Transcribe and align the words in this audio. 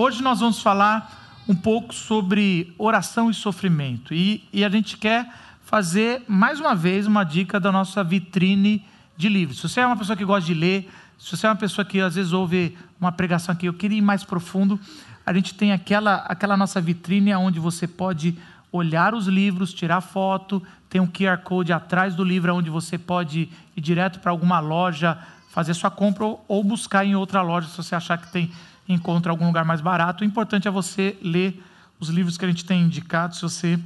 Hoje 0.00 0.22
nós 0.22 0.38
vamos 0.38 0.62
falar 0.62 1.42
um 1.48 1.56
pouco 1.56 1.92
sobre 1.92 2.72
oração 2.78 3.28
e 3.28 3.34
sofrimento. 3.34 4.14
E, 4.14 4.44
e 4.52 4.64
a 4.64 4.68
gente 4.68 4.96
quer 4.96 5.28
fazer, 5.64 6.22
mais 6.28 6.60
uma 6.60 6.72
vez, 6.72 7.04
uma 7.04 7.24
dica 7.24 7.58
da 7.58 7.72
nossa 7.72 8.04
vitrine 8.04 8.86
de 9.16 9.28
livros. 9.28 9.58
Se 9.58 9.68
você 9.68 9.80
é 9.80 9.86
uma 9.88 9.96
pessoa 9.96 10.16
que 10.16 10.24
gosta 10.24 10.46
de 10.46 10.54
ler, 10.54 10.88
se 11.18 11.36
você 11.36 11.48
é 11.48 11.50
uma 11.50 11.56
pessoa 11.56 11.84
que 11.84 12.00
às 12.00 12.14
vezes 12.14 12.32
ouve 12.32 12.78
uma 13.00 13.10
pregação 13.10 13.52
aqui, 13.52 13.66
eu 13.66 13.74
queria 13.74 13.98
ir 13.98 14.00
mais 14.00 14.22
profundo, 14.22 14.78
a 15.26 15.34
gente 15.34 15.52
tem 15.54 15.72
aquela, 15.72 16.18
aquela 16.28 16.56
nossa 16.56 16.80
vitrine 16.80 17.34
onde 17.34 17.58
você 17.58 17.88
pode 17.88 18.38
olhar 18.70 19.16
os 19.16 19.26
livros, 19.26 19.74
tirar 19.74 20.00
foto, 20.00 20.62
tem 20.88 21.00
um 21.00 21.08
QR 21.08 21.38
Code 21.42 21.72
atrás 21.72 22.14
do 22.14 22.22
livro 22.22 22.54
onde 22.54 22.70
você 22.70 22.96
pode 22.96 23.48
ir 23.76 23.80
direto 23.80 24.20
para 24.20 24.30
alguma 24.30 24.60
loja, 24.60 25.18
fazer 25.48 25.74
sua 25.74 25.90
compra 25.90 26.24
ou 26.46 26.62
buscar 26.62 27.04
em 27.04 27.16
outra 27.16 27.42
loja 27.42 27.66
se 27.66 27.76
você 27.76 27.96
achar 27.96 28.16
que 28.16 28.30
tem 28.30 28.48
encontra 28.88 29.30
algum 29.30 29.46
lugar 29.46 29.64
mais 29.64 29.80
barato. 29.80 30.24
O 30.24 30.26
importante 30.26 30.66
é 30.66 30.70
você 30.70 31.16
ler 31.22 31.62
os 32.00 32.08
livros 32.08 32.38
que 32.38 32.44
a 32.44 32.48
gente 32.48 32.64
tem 32.64 32.82
indicado 32.82 33.36
se 33.36 33.42
você 33.42 33.78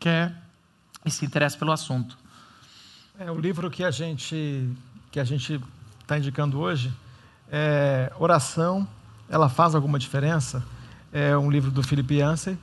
quer 0.00 0.34
e 1.04 1.10
se 1.10 1.24
interessa 1.24 1.56
pelo 1.56 1.70
assunto. 1.70 2.18
É, 3.18 3.30
o 3.30 3.38
livro 3.38 3.70
que 3.70 3.84
a 3.84 3.90
gente 3.90 4.68
que 5.10 5.18
a 5.18 5.24
gente 5.24 5.60
está 6.02 6.18
indicando 6.18 6.58
hoje 6.58 6.92
é 7.50 8.12
Oração, 8.18 8.86
ela 9.28 9.48
faz 9.48 9.74
alguma 9.74 9.98
diferença? 9.98 10.62
É 11.12 11.36
um 11.36 11.50
livro 11.50 11.70
do 11.70 11.82
Philip 11.82 12.14
Yancey, 12.14 12.58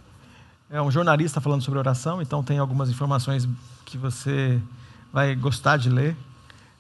é 0.70 0.80
um 0.82 0.92
jornalista 0.92 1.42
falando 1.42 1.64
sobre 1.64 1.80
oração, 1.80 2.22
então 2.22 2.44
tem 2.44 2.60
algumas 2.60 2.90
informações 2.90 3.48
que 3.84 3.98
você 3.98 4.62
vai 5.12 5.36
gostar 5.36 5.78
de 5.78 5.90
ler. 5.90 6.16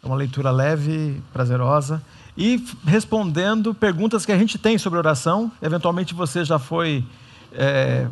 É 0.03 0.05
uma 0.05 0.15
leitura 0.15 0.51
leve, 0.51 1.21
prazerosa 1.33 2.01
e 2.37 2.63
respondendo 2.85 3.73
perguntas 3.73 4.25
que 4.25 4.31
a 4.31 4.37
gente 4.37 4.57
tem 4.57 4.77
sobre 4.77 4.99
oração. 4.99 5.51
Eventualmente 5.61 6.13
você 6.13 6.43
já 6.43 6.59
foi 6.59 7.05
é, 7.53 8.07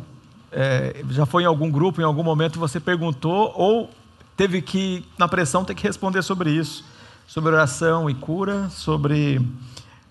é, 0.50 1.04
já 1.10 1.26
foi 1.26 1.42
em 1.42 1.46
algum 1.46 1.70
grupo, 1.70 2.00
em 2.00 2.04
algum 2.04 2.22
momento 2.22 2.58
você 2.58 2.80
perguntou 2.80 3.52
ou 3.54 3.90
teve 4.36 4.62
que 4.62 5.04
na 5.18 5.28
pressão 5.28 5.64
ter 5.64 5.74
que 5.74 5.82
responder 5.82 6.22
sobre 6.22 6.50
isso, 6.50 6.84
sobre 7.26 7.52
oração 7.52 8.08
e 8.08 8.14
cura, 8.14 8.68
sobre 8.70 9.40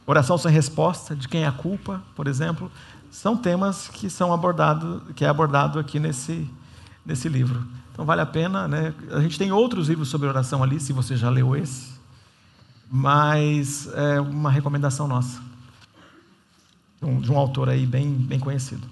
oração 0.06 0.38
sem 0.38 0.52
resposta, 0.52 1.16
de 1.16 1.28
quem 1.28 1.44
é 1.44 1.48
a 1.48 1.52
culpa, 1.52 2.02
por 2.16 2.28
exemplo, 2.28 2.72
são 3.10 3.38
temas 3.38 3.88
que 3.88 4.10
são 4.10 4.34
abordados, 4.34 5.02
que 5.16 5.26
é 5.26 5.28
abordado 5.28 5.80
aqui 5.80 6.00
nesse 6.00 6.48
nesse 7.06 7.28
livro. 7.28 7.66
Então 7.92 8.06
vale 8.06 8.22
a 8.22 8.26
pena, 8.26 8.68
né? 8.68 8.94
A 9.12 9.20
gente 9.20 9.38
tem 9.38 9.52
outros 9.52 9.90
livros 9.90 10.08
sobre 10.08 10.28
oração 10.28 10.64
ali, 10.64 10.80
se 10.80 10.94
você 10.94 11.18
já 11.18 11.30
leu 11.30 11.56
esse 11.56 11.94
mas 12.96 13.88
é 13.96 14.22
uma 14.22 14.52
recomendação 14.52 15.08
nossa, 15.08 15.42
de 17.02 17.32
um 17.32 17.40
autor 17.40 17.68
aí 17.68 17.88
bem, 17.88 18.14
bem 18.14 18.40
conhecido. 18.40 18.88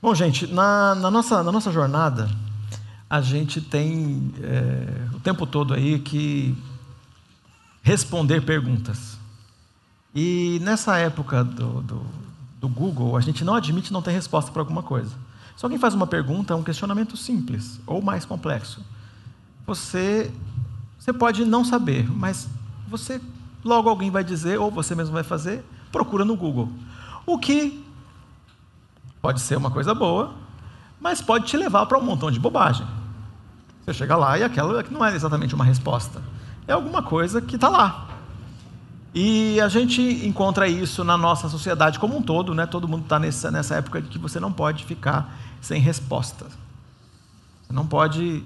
Bom, 0.00 0.14
gente, 0.14 0.46
na, 0.46 0.94
na, 0.94 1.10
nossa, 1.10 1.42
na 1.42 1.50
nossa 1.50 1.72
jornada, 1.72 2.30
a 3.10 3.20
gente 3.20 3.60
tem 3.60 4.32
é, 4.40 5.08
o 5.12 5.18
tempo 5.18 5.44
todo 5.44 5.74
aí 5.74 5.98
que 5.98 6.56
responder 7.82 8.42
perguntas. 8.42 9.18
E 10.14 10.60
nessa 10.62 10.98
época 10.98 11.42
do, 11.42 11.82
do, 11.82 12.06
do 12.60 12.68
Google, 12.68 13.16
a 13.16 13.20
gente 13.20 13.44
não 13.44 13.56
admite 13.56 13.92
não 13.92 14.02
ter 14.02 14.12
resposta 14.12 14.52
para 14.52 14.62
alguma 14.62 14.84
coisa. 14.84 15.16
Se 15.56 15.64
alguém 15.64 15.80
faz 15.80 15.94
uma 15.94 16.06
pergunta, 16.06 16.54
é 16.54 16.56
um 16.56 16.62
questionamento 16.62 17.16
simples 17.16 17.80
ou 17.88 18.00
mais 18.00 18.24
complexo. 18.24 18.80
Você 19.66 20.32
você 21.00 21.14
pode 21.14 21.46
não 21.46 21.64
saber, 21.64 22.06
mas 22.14 22.46
você 22.86 23.18
logo 23.64 23.88
alguém 23.88 24.10
vai 24.10 24.22
dizer, 24.22 24.60
ou 24.60 24.70
você 24.70 24.94
mesmo 24.94 25.14
vai 25.14 25.24
fazer, 25.24 25.64
procura 25.90 26.26
no 26.26 26.36
Google. 26.36 26.68
O 27.24 27.38
que 27.38 27.82
pode 29.22 29.40
ser 29.40 29.56
uma 29.56 29.70
coisa 29.70 29.94
boa, 29.94 30.34
mas 31.00 31.22
pode 31.22 31.46
te 31.46 31.56
levar 31.56 31.86
para 31.86 31.98
um 31.98 32.02
montão 32.02 32.30
de 32.30 32.38
bobagem. 32.38 32.86
Você 33.82 33.94
chega 33.94 34.14
lá 34.14 34.38
e 34.38 34.44
aquela 34.44 34.84
não 34.90 35.02
é 35.02 35.14
exatamente 35.14 35.54
uma 35.54 35.64
resposta, 35.64 36.22
é 36.68 36.72
alguma 36.74 37.02
coisa 37.02 37.40
que 37.40 37.54
está 37.54 37.70
lá. 37.70 38.06
E 39.14 39.58
a 39.58 39.68
gente 39.68 40.02
encontra 40.26 40.68
isso 40.68 41.02
na 41.02 41.16
nossa 41.16 41.48
sociedade 41.48 41.98
como 41.98 42.16
um 42.16 42.22
todo, 42.22 42.54
né? 42.54 42.66
Todo 42.66 42.86
mundo 42.86 43.04
está 43.04 43.18
nessa, 43.18 43.50
nessa 43.50 43.74
época 43.74 44.02
de 44.02 44.08
que 44.10 44.18
você 44.18 44.38
não 44.38 44.52
pode 44.52 44.84
ficar 44.84 45.34
sem 45.62 45.80
resposta. 45.80 46.44
Você 47.62 47.72
não 47.72 47.86
pode 47.86 48.44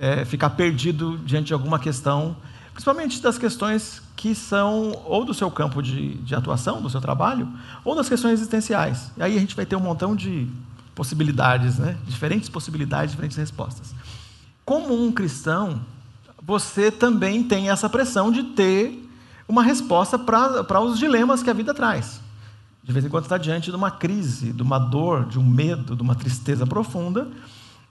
é, 0.00 0.24
ficar 0.24 0.50
perdido 0.50 1.18
diante 1.18 1.48
de 1.48 1.52
alguma 1.52 1.78
questão, 1.78 2.34
principalmente 2.72 3.20
das 3.20 3.36
questões 3.36 4.02
que 4.16 4.34
são 4.34 4.98
ou 5.04 5.24
do 5.24 5.34
seu 5.34 5.50
campo 5.50 5.82
de, 5.82 6.14
de 6.14 6.34
atuação, 6.34 6.80
do 6.80 6.88
seu 6.88 7.00
trabalho, 7.00 7.46
ou 7.84 7.94
das 7.94 8.08
questões 8.08 8.34
existenciais. 8.34 9.12
E 9.18 9.22
aí 9.22 9.36
a 9.36 9.40
gente 9.40 9.54
vai 9.54 9.66
ter 9.66 9.76
um 9.76 9.80
montão 9.80 10.16
de 10.16 10.48
possibilidades, 10.94 11.78
né? 11.78 11.96
diferentes 12.06 12.48
possibilidades, 12.48 13.12
diferentes 13.12 13.36
respostas. 13.36 13.94
Como 14.64 15.04
um 15.04 15.12
cristão, 15.12 15.80
você 16.42 16.90
também 16.90 17.42
tem 17.42 17.68
essa 17.68 17.88
pressão 17.88 18.32
de 18.32 18.42
ter 18.42 19.06
uma 19.46 19.62
resposta 19.62 20.18
para 20.18 20.80
os 20.80 20.98
dilemas 20.98 21.42
que 21.42 21.50
a 21.50 21.54
vida 21.54 21.74
traz. 21.74 22.20
De 22.82 22.92
vez 22.92 23.04
em 23.04 23.08
quando 23.08 23.24
está 23.24 23.36
diante 23.36 23.70
de 23.70 23.76
uma 23.76 23.90
crise, 23.90 24.52
de 24.52 24.62
uma 24.62 24.78
dor, 24.78 25.26
de 25.26 25.38
um 25.38 25.44
medo, 25.44 25.94
de 25.94 26.02
uma 26.02 26.14
tristeza 26.14 26.66
profunda, 26.66 27.28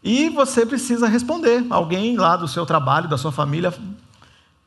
e 0.04 0.30
você 0.30 0.66
precisa 0.66 1.08
responder. 1.08 1.66
Alguém 1.70 2.18
lá 2.18 2.36
do 2.36 2.48
seu 2.48 2.66
trabalho, 2.66 3.10
da 3.10 3.18
sua 3.18 3.32
família, 3.32 3.74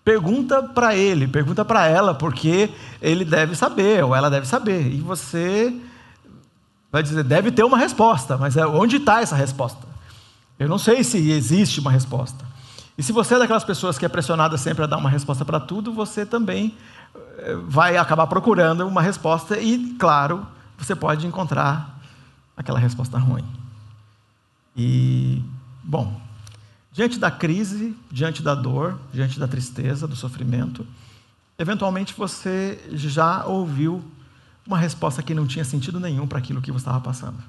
pergunta 0.04 0.62
para 0.62 0.94
ele, 0.94 1.26
pergunta 1.26 1.64
para 1.64 1.86
ela, 1.86 2.14
porque 2.14 2.70
ele 3.00 3.24
deve 3.24 3.54
saber, 3.54 4.04
ou 4.04 4.14
ela 4.14 4.28
deve 4.28 4.46
saber. 4.46 4.92
E 4.92 5.00
você 5.00 5.74
vai 6.90 7.02
dizer, 7.02 7.24
deve 7.24 7.50
ter 7.50 7.64
uma 7.64 7.78
resposta, 7.78 8.36
mas 8.36 8.56
é, 8.56 8.66
onde 8.66 8.96
está 8.96 9.22
essa 9.22 9.34
resposta? 9.34 9.86
Eu 10.58 10.68
não 10.68 10.78
sei 10.78 11.02
se 11.02 11.30
existe 11.30 11.80
uma 11.80 11.90
resposta. 11.90 12.44
E 12.96 13.02
se 13.02 13.10
você 13.10 13.34
é 13.34 13.38
daquelas 13.38 13.64
pessoas 13.64 13.96
que 13.96 14.04
é 14.04 14.08
pressionada 14.08 14.58
sempre 14.58 14.84
a 14.84 14.86
dar 14.86 14.98
uma 14.98 15.08
resposta 15.08 15.44
para 15.44 15.58
tudo, 15.58 15.92
você 15.92 16.26
também 16.26 16.76
eh, 17.38 17.56
vai 17.66 17.96
acabar 17.96 18.26
procurando 18.26 18.86
uma 18.86 19.00
resposta 19.00 19.58
e, 19.58 19.96
claro, 19.98 20.46
você 20.76 20.94
pode 20.94 21.26
encontrar 21.26 21.98
aquela 22.54 22.78
resposta 22.78 23.18
ruim. 23.18 23.61
E, 24.76 25.42
bom, 25.82 26.20
diante 26.92 27.18
da 27.18 27.30
crise, 27.30 27.96
diante 28.10 28.42
da 28.42 28.54
dor, 28.54 28.98
diante 29.12 29.38
da 29.38 29.46
tristeza, 29.46 30.06
do 30.06 30.16
sofrimento, 30.16 30.86
eventualmente 31.58 32.14
você 32.14 32.82
já 32.92 33.44
ouviu 33.46 34.02
uma 34.66 34.78
resposta 34.78 35.22
que 35.22 35.34
não 35.34 35.46
tinha 35.46 35.64
sentido 35.64 35.98
nenhum 35.98 36.26
para 36.26 36.38
aquilo 36.38 36.62
que 36.62 36.70
você 36.70 36.82
estava 36.82 37.00
passando. 37.00 37.42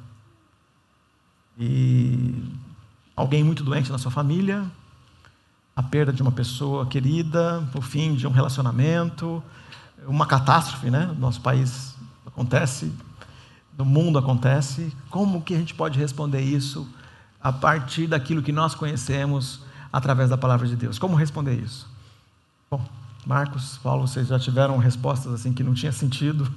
E 1.58 2.44
alguém 3.16 3.44
muito 3.44 3.64
doente 3.64 3.92
na 3.92 3.98
sua 3.98 4.12
família, 4.12 4.66
a 5.76 5.84
perda 5.84 6.12
de 6.12 6.22
uma 6.22 6.32
pessoa 6.32 6.86
querida, 6.86 7.68
o 7.74 7.82
fim 7.82 8.16
de 8.16 8.28
um 8.28 8.32
relacionamento, 8.32 9.44
uma 10.06 10.26
catástrofe, 10.26 10.90
né? 10.90 11.06
No 11.08 11.16
nosso 11.16 11.42
país 11.42 11.96
acontece, 12.26 12.92
no 13.78 13.86
mundo 13.86 14.18
acontece. 14.18 14.92
Como 15.10 15.42
que 15.42 15.54
a 15.56 15.58
gente 15.58 15.74
pode 15.74 15.98
responder 15.98 16.42
isso 16.42 16.88
a 17.44 17.52
partir 17.52 18.08
daquilo 18.08 18.42
que 18.42 18.54
nós 18.54 18.74
conhecemos 18.74 19.60
através 19.92 20.30
da 20.30 20.38
palavra 20.38 20.66
de 20.66 20.78
Deus. 20.78 20.98
Como 20.98 21.16
responder 21.16 21.56
isso? 21.56 21.88
Bom, 22.72 22.84
Marcos, 23.26 23.78
Paulo, 23.84 24.08
vocês 24.08 24.28
já 24.28 24.40
tiveram 24.40 24.78
respostas 24.78 25.34
assim 25.34 25.52
que 25.52 25.62
não 25.62 25.74
tinha 25.74 25.92
sentido 25.92 26.52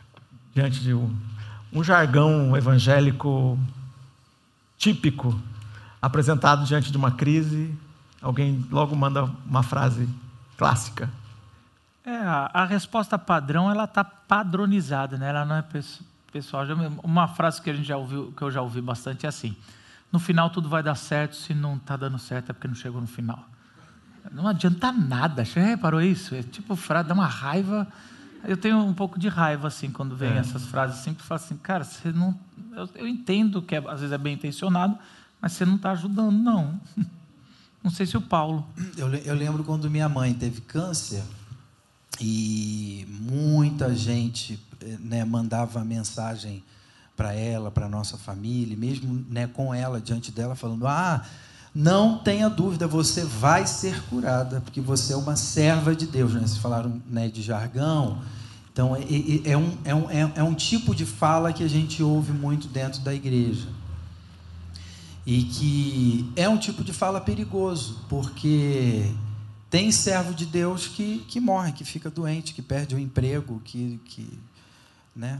diante 0.54 0.80
de 0.80 0.94
um, 0.94 1.14
um 1.70 1.84
jargão 1.84 2.56
evangélico 2.56 3.58
típico 4.78 5.38
apresentado 6.00 6.64
diante 6.64 6.90
de 6.90 6.96
uma 6.96 7.12
crise. 7.12 7.72
Alguém 8.22 8.66
logo 8.70 8.96
manda 8.96 9.30
uma 9.46 9.62
frase 9.62 10.08
clássica. 10.56 11.10
É, 12.04 12.16
a, 12.16 12.50
a 12.52 12.64
resposta 12.64 13.18
padrão 13.18 13.70
ela 13.70 13.84
está 13.84 14.02
padronizada, 14.02 15.18
né? 15.18 15.28
Ela 15.28 15.44
não 15.44 15.56
é 15.56 15.64
pessoal. 16.32 16.64
Uma 17.02 17.28
frase 17.28 17.60
que 17.60 17.68
a 17.68 17.74
gente 17.74 17.86
já 17.86 17.98
ouviu, 17.98 18.32
que 18.34 18.42
eu 18.42 18.50
já 18.50 18.62
ouvi 18.62 18.80
bastante 18.80 19.26
é 19.26 19.28
assim: 19.28 19.54
no 20.12 20.18
final 20.18 20.50
tudo 20.50 20.68
vai 20.68 20.82
dar 20.82 20.94
certo, 20.94 21.36
se 21.36 21.54
não 21.54 21.76
está 21.76 21.96
dando 21.96 22.18
certo 22.18 22.50
é 22.50 22.52
porque 22.52 22.68
não 22.68 22.74
chegou 22.74 23.00
no 23.00 23.06
final. 23.06 23.48
Não 24.32 24.46
adianta 24.46 24.92
nada, 24.92 25.44
você 25.44 25.60
reparou 25.60 26.00
isso? 26.00 26.34
É 26.34 26.42
tipo 26.42 26.76
frase, 26.76 27.08
dá 27.08 27.14
uma 27.14 27.26
raiva. 27.26 27.86
Eu 28.44 28.56
tenho 28.56 28.78
um 28.78 28.94
pouco 28.94 29.18
de 29.18 29.28
raiva 29.28 29.68
assim 29.68 29.90
quando 29.90 30.16
vem 30.16 30.30
é. 30.32 30.38
essas 30.38 30.66
frases, 30.66 31.00
sempre 31.00 31.22
falo 31.22 31.40
assim, 31.40 31.56
cara, 31.56 31.84
você 31.84 32.12
não. 32.12 32.38
Eu, 32.72 32.88
eu 32.96 33.08
entendo 33.08 33.62
que 33.62 33.74
é, 33.74 33.78
às 33.78 34.00
vezes 34.00 34.12
é 34.12 34.18
bem 34.18 34.34
intencionado, 34.34 34.98
mas 35.40 35.52
você 35.52 35.64
não 35.64 35.76
está 35.76 35.92
ajudando, 35.92 36.36
não. 36.36 36.80
Não 37.82 37.90
sei 37.90 38.04
se 38.04 38.14
o 38.14 38.20
Paulo. 38.20 38.66
Eu, 38.94 39.08
eu 39.08 39.34
lembro 39.34 39.64
quando 39.64 39.88
minha 39.88 40.06
mãe 40.06 40.34
teve 40.34 40.60
câncer 40.60 41.24
e 42.20 43.06
muita 43.08 43.94
gente 43.94 44.60
eh, 44.82 44.98
né, 45.00 45.24
mandava 45.24 45.82
mensagem 45.82 46.62
para 47.20 47.34
ela, 47.34 47.70
para 47.70 47.86
nossa 47.86 48.16
família, 48.16 48.74
mesmo 48.74 49.26
né, 49.28 49.46
com 49.46 49.74
ela 49.74 50.00
diante 50.00 50.32
dela, 50.32 50.56
falando: 50.56 50.86
Ah, 50.86 51.22
não 51.74 52.16
tenha 52.16 52.48
dúvida, 52.48 52.88
você 52.88 53.24
vai 53.24 53.66
ser 53.66 54.02
curada, 54.04 54.62
porque 54.62 54.80
você 54.80 55.12
é 55.12 55.16
uma 55.16 55.36
serva 55.36 55.94
de 55.94 56.06
Deus. 56.06 56.32
Né? 56.32 56.40
Vocês 56.40 56.56
falaram 56.56 57.02
né, 57.06 57.28
de 57.28 57.42
jargão. 57.42 58.22
Então, 58.72 58.96
é, 58.96 59.00
é, 59.00 59.52
é, 59.52 59.58
um, 59.58 59.76
é, 59.84 59.94
um, 59.94 60.10
é, 60.10 60.32
é 60.36 60.42
um 60.42 60.54
tipo 60.54 60.94
de 60.94 61.04
fala 61.04 61.52
que 61.52 61.62
a 61.62 61.68
gente 61.68 62.02
ouve 62.02 62.32
muito 62.32 62.68
dentro 62.68 63.02
da 63.02 63.12
igreja. 63.12 63.68
E 65.26 65.42
que 65.42 66.32
é 66.36 66.48
um 66.48 66.56
tipo 66.56 66.82
de 66.82 66.94
fala 66.94 67.20
perigoso, 67.20 67.98
porque 68.08 69.12
tem 69.68 69.92
servo 69.92 70.32
de 70.32 70.46
Deus 70.46 70.86
que, 70.86 71.18
que 71.28 71.38
morre, 71.38 71.72
que 71.72 71.84
fica 71.84 72.08
doente, 72.08 72.54
que 72.54 72.62
perde 72.62 72.94
o 72.94 72.98
emprego, 72.98 73.60
que, 73.62 74.00
que 74.06 74.38
né? 75.14 75.38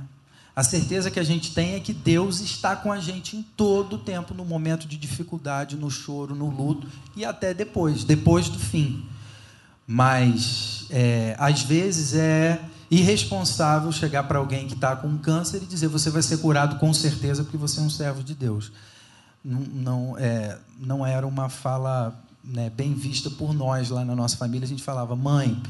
A 0.55 0.63
certeza 0.63 1.11
que 1.11 1.21
a 1.21 1.25
gente 1.25 1.55
tem 1.55 1.75
é 1.75 1.81
que 1.81 1.93
Deus 1.93 2.41
está 2.41 2.75
com 2.75 2.91
a 2.93 2.99
gente 2.99 3.37
em 3.37 3.43
todo 3.43 3.95
o 3.95 3.99
tempo, 3.99 4.35
no 4.35 4.45
momento 4.45 4.87
de 4.87 4.97
dificuldade, 4.97 5.77
no 5.77 5.91
choro, 5.91 6.35
no 6.35 6.51
luto 6.51 6.87
e 7.17 7.25
até 7.25 7.55
depois, 7.55 8.05
depois 8.05 8.49
do 8.49 8.59
fim. 8.59 9.05
Mas 9.87 10.87
é, 10.91 11.37
às 11.39 11.63
vezes 11.63 12.15
é 12.15 12.61
irresponsável 12.91 13.91
chegar 13.93 14.25
para 14.25 14.39
alguém 14.39 14.67
que 14.67 14.75
está 14.75 14.97
com 14.97 15.17
câncer 15.19 15.63
e 15.63 15.67
dizer 15.67 15.87
você 15.87 16.11
vai 16.11 16.23
ser 16.23 16.39
curado 16.39 16.77
com 16.79 16.93
certeza 16.93 17.45
porque 17.45 17.57
você 17.57 17.79
é 17.79 17.83
um 17.83 17.91
servo 17.91 18.23
de 18.23 18.35
Deus. 18.35 18.73
Não, 19.45 19.61
não, 19.61 20.19
é, 20.19 20.59
não 20.79 21.07
era 21.07 21.27
uma 21.27 21.49
fala 21.49 22.15
né, 22.45 22.71
bem 22.71 22.95
vista 22.95 23.31
por 23.31 23.55
nós 23.55 23.89
lá 23.91 24.05
na 24.05 24.17
nossa 24.17 24.37
família. 24.37 24.65
A 24.65 24.69
gente 24.69 24.83
falava, 24.83 25.15
mãe, 25.15 25.61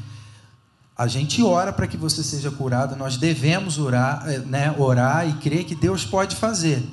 a 1.01 1.07
gente 1.07 1.41
ora 1.41 1.73
para 1.73 1.87
que 1.87 1.97
você 1.97 2.21
seja 2.21 2.51
curado, 2.51 2.95
nós 2.95 3.17
devemos 3.17 3.79
orar, 3.79 4.23
eh, 4.27 4.37
né, 4.37 4.75
orar 4.77 5.27
e 5.27 5.33
crer 5.33 5.63
que 5.63 5.73
Deus 5.73 6.05
pode 6.05 6.35
fazer. 6.35 6.87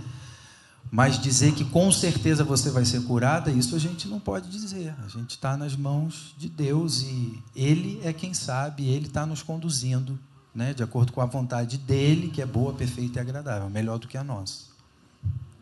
Mas 0.91 1.21
dizer 1.21 1.53
que 1.53 1.63
com 1.63 1.93
certeza 1.93 2.43
você 2.43 2.71
vai 2.71 2.87
ser 2.87 3.03
curada, 3.03 3.51
isso 3.51 3.77
a 3.77 3.79
gente 3.79 4.09
não 4.09 4.19
pode 4.19 4.49
dizer. 4.49 4.95
A 5.05 5.09
gente 5.09 5.33
está 5.33 5.59
nas 5.59 5.77
mãos 5.77 6.35
de 6.39 6.49
Deus 6.49 7.03
e 7.03 7.39
Ele 7.55 8.01
é 8.03 8.11
quem 8.11 8.33
sabe, 8.33 8.89
Ele 8.89 9.09
está 9.09 9.27
nos 9.27 9.43
conduzindo, 9.43 10.19
né, 10.55 10.73
de 10.73 10.83
acordo 10.83 11.13
com 11.13 11.21
a 11.21 11.27
vontade 11.27 11.77
dele, 11.77 12.29
que 12.29 12.41
é 12.41 12.47
boa, 12.47 12.73
perfeita 12.73 13.19
e 13.19 13.21
agradável, 13.21 13.69
melhor 13.69 13.99
do 13.99 14.09
que 14.09 14.17
a 14.17 14.25
nossa. 14.25 14.69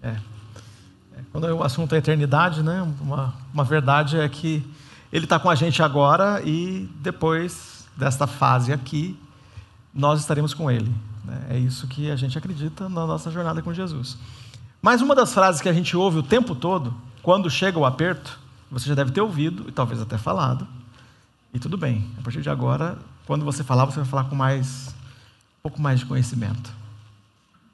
É. 0.01 0.11
é 0.11 1.21
quando 1.33 1.49
o 1.49 1.65
assunto 1.65 1.97
é 1.97 1.99
eternidade, 1.99 2.63
né, 2.63 2.81
uma, 3.01 3.35
uma 3.53 3.65
verdade 3.65 4.21
é 4.21 4.29
que 4.29 4.65
Ele 5.13 5.25
está 5.25 5.37
com 5.37 5.51
a 5.51 5.57
gente 5.57 5.83
agora 5.83 6.41
e 6.45 6.89
depois 7.03 7.76
desta 7.97 8.27
fase 8.27 8.73
aqui, 8.73 9.19
nós 9.93 10.21
estaremos 10.21 10.53
com 10.53 10.71
Ele. 10.71 10.93
Né? 11.25 11.47
É 11.51 11.59
isso 11.59 11.87
que 11.87 12.11
a 12.11 12.17
gente 12.17 12.37
acredita 12.37 12.89
na 12.89 13.07
nossa 13.07 13.31
jornada 13.31 13.63
com 13.63 13.73
Jesus. 13.73 14.19
Mas 14.81 15.01
uma 15.01 15.15
das 15.15 15.33
frases 15.33 15.61
que 15.61 15.69
a 15.69 15.73
gente 15.73 15.97
ouve 15.97 16.19
o 16.19 16.23
tempo 16.23 16.55
todo, 16.55 16.95
quando 17.23 17.51
chega 17.51 17.79
o 17.79 17.85
aperto, 17.85 18.39
você 18.71 18.89
já 18.89 18.95
deve 18.95 19.11
ter 19.11 19.21
ouvido 19.21 19.65
e 19.69 19.73
talvez 19.73 20.01
até 20.01 20.19
falado, 20.19 20.67
e 21.53 21.59
tudo 21.59 21.77
bem. 21.77 22.09
A 22.19 22.23
partir 22.23 22.43
de 22.43 22.51
agora, 22.51 22.99
quando 23.27 23.45
você 23.45 23.65
falar, 23.65 23.87
você 23.87 23.97
vai 23.97 24.05
falar 24.05 24.25
com 24.25 24.37
mais, 24.37 24.95
um 25.59 25.63
pouco 25.63 25.81
mais 25.81 26.01
de 26.01 26.07
conhecimento. 26.07 26.73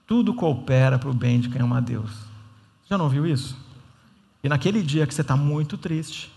Tudo 0.07 0.33
coopera 0.33 0.99
para 0.99 1.11
o 1.11 1.15
bem 1.15 1.41
de 1.41 1.49
quem 1.49 1.61
ama 1.61 1.79
a 1.79 1.81
Deus. 1.81 2.11
Já 2.89 2.97
não 2.97 3.07
ouviu 3.07 3.27
isso? 3.27 3.57
E 4.43 4.49
naquele 4.49 4.83
dia 4.83 5.07
que 5.07 5.15
você 5.15 5.23
está 5.23 5.37
muito 5.37 5.77
triste, 5.77 6.33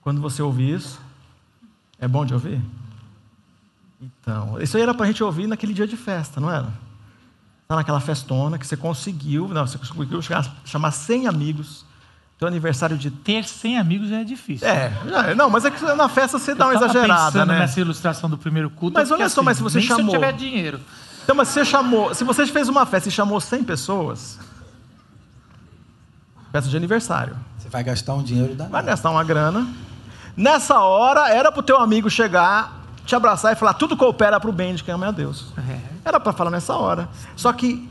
quando 0.00 0.20
você 0.20 0.42
ouvir 0.42 0.76
isso, 0.76 1.00
é 1.98 2.08
bom 2.08 2.24
de 2.24 2.32
ouvir? 2.32 2.60
Então, 4.00 4.60
isso 4.60 4.76
aí 4.76 4.82
era 4.82 4.94
para 4.94 5.04
a 5.04 5.06
gente 5.06 5.22
ouvir 5.22 5.46
naquele 5.46 5.74
dia 5.74 5.86
de 5.86 5.96
festa, 5.96 6.40
não 6.40 6.50
era? 6.50 6.68
Tá 7.68 7.76
naquela 7.76 8.00
festona 8.00 8.58
que 8.58 8.66
você 8.66 8.76
conseguiu, 8.76 9.46
não, 9.48 9.66
você 9.66 9.78
conseguiu 9.78 10.22
chegar, 10.22 10.44
chamar 10.64 10.90
100 10.90 11.26
amigos. 11.26 11.84
Teu 12.38 12.48
aniversário 12.48 12.96
de 12.96 13.10
ter 13.10 13.44
100 13.44 13.78
amigos 13.78 14.08
já 14.08 14.20
é 14.20 14.24
difícil. 14.24 14.66
É, 14.66 14.90
não, 15.36 15.50
mas 15.50 15.66
é 15.66 15.70
que 15.70 15.84
na 15.84 16.08
festa 16.08 16.38
você 16.38 16.54
dá 16.54 16.68
uma 16.68 16.74
exagerada, 16.74 17.44
né? 17.44 17.58
nessa 17.58 17.78
ilustração 17.78 18.30
do 18.30 18.38
primeiro 18.38 18.70
culto. 18.70 18.94
Mas 18.94 19.10
olha 19.10 19.28
só, 19.28 19.40
assim, 19.40 19.44
mas 19.44 19.56
se 19.58 19.62
você 19.62 19.78
nem 19.78 19.86
chamou, 19.86 20.10
se 20.10 20.16
eu 20.16 20.20
tiver 20.20 20.32
dinheiro. 20.32 20.80
Então, 21.22 21.36
mas 21.36 21.48
você 21.48 21.66
chamou, 21.66 22.14
se 22.14 22.24
você 22.24 22.46
fez 22.46 22.66
uma 22.66 22.86
festa 22.86 23.10
e 23.10 23.12
chamou 23.12 23.38
100 23.38 23.64
pessoas, 23.64 24.38
festa 26.50 26.70
de 26.70 26.76
aniversário. 26.78 27.36
Você 27.58 27.68
vai 27.68 27.84
gastar 27.84 28.14
um 28.14 28.22
dinheiro 28.22 28.54
da 28.54 28.64
Vai 28.64 28.82
gastar 28.84 29.10
uma 29.10 29.22
grana. 29.22 29.68
Nessa 30.34 30.80
hora 30.80 31.28
era 31.28 31.52
para 31.52 31.60
o 31.60 31.62
teu 31.62 31.78
amigo 31.78 32.08
chegar 32.08 32.79
te 33.04 33.14
abraçar 33.14 33.52
e 33.52 33.56
falar, 33.56 33.74
tudo 33.74 33.96
coopera 33.96 34.38
para 34.38 34.50
o 34.50 34.52
bem 34.52 34.74
de 34.74 34.84
quem 34.84 34.94
ama 34.94 35.08
a 35.08 35.10
Deus. 35.10 35.52
É. 35.58 35.80
Era 36.04 36.20
para 36.20 36.32
falar 36.32 36.50
nessa 36.50 36.76
hora. 36.76 37.08
Só 37.36 37.52
que, 37.52 37.88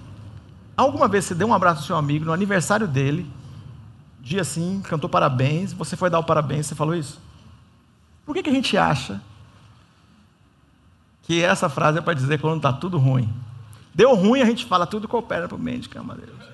alguma 0.78 1.08
vez 1.08 1.26
você 1.26 1.36
deu 1.36 1.48
um 1.48 1.54
abraço 1.54 1.82
ao 1.82 1.86
seu 1.86 1.96
amigo 1.98 2.26
no 2.26 2.34
aniversário 2.34 2.88
dele, 2.88 3.30
dia 4.22 4.42
assim, 4.42 4.82
cantou 4.84 5.10
parabéns, 5.10 5.74
você 5.74 5.96
foi 5.96 6.10
dar 6.10 6.20
o 6.20 6.24
parabéns, 6.24 6.68
você 6.68 6.76
falou 6.76 6.96
isso? 6.96 7.20
Por 8.26 8.34
que, 8.34 8.44
que 8.44 8.50
a 8.50 8.54
gente 8.54 8.78
acha 8.78 9.22
que 11.24 11.44
essa 11.44 11.68
frase 11.70 11.98
é 11.98 12.02
para 12.02 12.14
dizer 12.14 12.40
quando 12.40 12.58
está 12.58 12.72
tudo 12.72 12.98
ruim? 12.98 13.28
Deu 13.94 14.14
ruim, 14.16 14.42
a 14.42 14.46
gente 14.46 14.66
fala, 14.66 14.86
tudo 14.86 15.08
coopera 15.08 15.48
para 15.48 15.56
o 15.56 15.60
bem 15.60 15.80
de 15.80 15.90
quem 15.90 16.00
ama 16.00 16.14
a 16.14 16.18
Deus. 16.18 16.50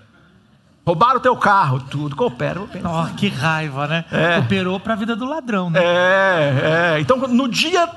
Roubaram 0.86 1.18
o 1.18 1.19
teu 1.19 1.36
carro, 1.36 1.80
tudo 1.80 2.16
coopera. 2.16 2.62
Oh, 2.62 3.16
que 3.16 3.28
raiva, 3.28 3.88
né? 3.88 4.06
É. 4.12 4.36
Cooperou 4.40 4.80
para 4.80 4.94
a 4.94 4.96
vida 4.96 5.16
do 5.16 5.25
ladrão, 5.25 5.69
né? 5.69 5.80
É, 5.84 6.94
é. 6.96 7.00
Então, 7.00 7.18
no 7.18 7.48
dia 7.48 7.90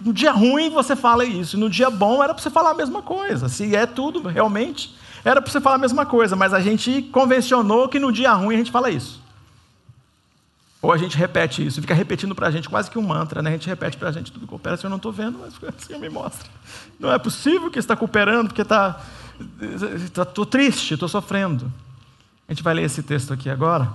no 0.00 0.12
dia 0.12 0.32
ruim 0.32 0.70
você 0.70 0.94
fala 0.94 1.24
isso, 1.24 1.56
no 1.56 1.70
dia 1.70 1.90
bom 1.90 2.22
era 2.22 2.34
para 2.34 2.42
você 2.42 2.50
falar 2.50 2.70
a 2.70 2.74
mesma 2.74 3.02
coisa. 3.02 3.48
Se 3.48 3.74
é 3.74 3.86
tudo 3.86 4.28
realmente, 4.28 4.94
era 5.24 5.40
para 5.40 5.50
você 5.50 5.60
falar 5.60 5.76
a 5.76 5.78
mesma 5.78 6.04
coisa, 6.04 6.36
mas 6.36 6.52
a 6.52 6.60
gente 6.60 7.02
convencionou 7.02 7.88
que 7.88 7.98
no 7.98 8.12
dia 8.12 8.32
ruim 8.32 8.54
a 8.54 8.58
gente 8.58 8.70
fala 8.70 8.90
isso. 8.90 9.20
Ou 10.82 10.92
a 10.92 10.98
gente 10.98 11.16
repete 11.16 11.66
isso, 11.66 11.80
fica 11.80 11.94
repetindo 11.94 12.34
para 12.34 12.46
a 12.46 12.50
gente 12.50 12.68
quase 12.68 12.90
que 12.90 12.98
um 12.98 13.02
mantra, 13.02 13.42
né? 13.42 13.50
A 13.50 13.52
gente 13.54 13.66
repete 13.66 13.96
para 13.96 14.10
a 14.10 14.12
gente 14.12 14.30
tudo 14.30 14.46
coopera, 14.46 14.76
se 14.76 14.84
eu 14.84 14.90
não 14.90 14.98
estou 14.98 15.10
vendo, 15.10 15.38
mas 15.38 15.54
o 15.56 15.72
Senhor 15.84 15.98
me 15.98 16.08
mostra. 16.08 16.48
Não 17.00 17.12
é 17.12 17.18
possível 17.18 17.70
que 17.70 17.78
está 17.78 17.96
cooperando, 17.96 18.48
porque 18.48 18.62
está. 18.62 19.00
Estou 20.04 20.46
triste, 20.46 20.94
estou 20.94 21.08
sofrendo. 21.08 21.72
A 22.46 22.52
gente 22.52 22.62
vai 22.62 22.74
ler 22.74 22.84
esse 22.84 23.02
texto 23.02 23.32
aqui 23.32 23.50
agora. 23.50 23.90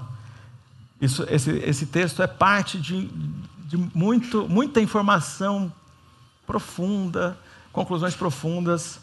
Isso, 1.00 1.26
esse, 1.30 1.52
esse 1.60 1.86
texto 1.86 2.22
é 2.22 2.28
parte 2.28 2.78
de, 2.78 3.10
de 3.66 3.78
muito, 3.78 4.48
muita 4.50 4.82
informação 4.82 5.72
profunda, 6.52 7.38
conclusões 7.72 8.14
profundas 8.14 9.00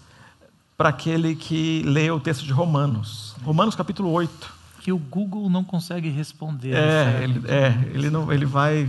para 0.77 0.91
aquele 0.91 1.35
que 1.35 1.83
lê 1.87 2.11
o 2.11 2.21
texto 2.21 2.45
de 2.45 2.53
Romanos. 2.53 3.35
Romanos 3.43 3.75
capítulo 3.75 4.11
8. 4.11 4.53
Que 4.81 4.93
o 4.93 4.99
Google 4.99 5.49
não 5.49 5.65
consegue 5.65 6.11
responder. 6.11 6.75
É, 6.75 7.21
ele, 7.23 7.43
é, 7.49 7.91
ele, 7.95 8.11
não, 8.11 8.31
ele 8.31 8.45
vai. 8.45 8.87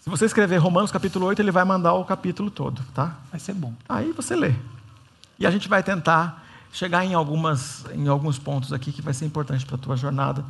Se 0.00 0.10
você 0.10 0.26
escrever 0.26 0.58
Romanos 0.58 0.92
capítulo 0.92 1.24
8, 1.26 1.40
ele 1.40 1.50
vai 1.50 1.64
mandar 1.64 1.94
o 1.94 2.04
capítulo 2.04 2.50
todo, 2.50 2.82
tá? 2.92 3.16
Vai 3.30 3.40
ser 3.40 3.54
bom. 3.54 3.72
Aí 3.88 4.12
você 4.12 4.36
lê. 4.36 4.52
E 5.38 5.46
a 5.46 5.50
gente 5.50 5.66
vai 5.66 5.82
tentar 5.82 6.44
chegar 6.72 7.06
em, 7.06 7.14
algumas, 7.14 7.86
em 7.94 8.06
alguns 8.06 8.38
pontos 8.38 8.70
aqui 8.70 8.92
que 8.92 9.00
vai 9.00 9.14
ser 9.14 9.24
importante 9.24 9.64
para 9.64 9.76
a 9.76 9.78
tua 9.78 9.96
jornada. 9.96 10.44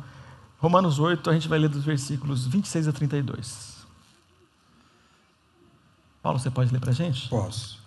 Romanos 0.59 0.99
8, 0.99 1.29
a 1.29 1.33
gente 1.33 1.47
vai 1.47 1.57
ler 1.57 1.69
dos 1.69 1.85
versículos 1.85 2.45
26 2.45 2.89
a 2.89 2.91
32. 2.91 3.72
Paulo, 6.23 6.39
você 6.39 6.49
pode 6.49 6.71
ler 6.71 6.79
para 6.79 6.91
a 6.91 6.93
gente? 6.93 7.27
Posso. 7.27 7.77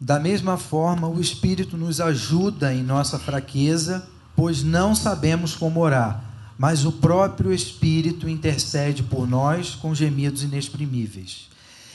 Da 0.00 0.18
mesma 0.18 0.58
forma, 0.58 1.06
o 1.06 1.20
Espírito 1.20 1.76
nos 1.76 2.00
ajuda 2.00 2.74
em 2.74 2.82
nossa 2.82 3.16
fraqueza, 3.16 4.08
pois 4.34 4.64
não 4.64 4.92
sabemos 4.92 5.54
como 5.54 5.78
orar, 5.78 6.24
mas 6.58 6.84
o 6.84 6.90
próprio 6.90 7.52
Espírito 7.52 8.28
intercede 8.28 9.04
por 9.04 9.28
nós 9.28 9.76
com 9.76 9.94
gemidos 9.94 10.42
inexprimíveis. 10.42 11.48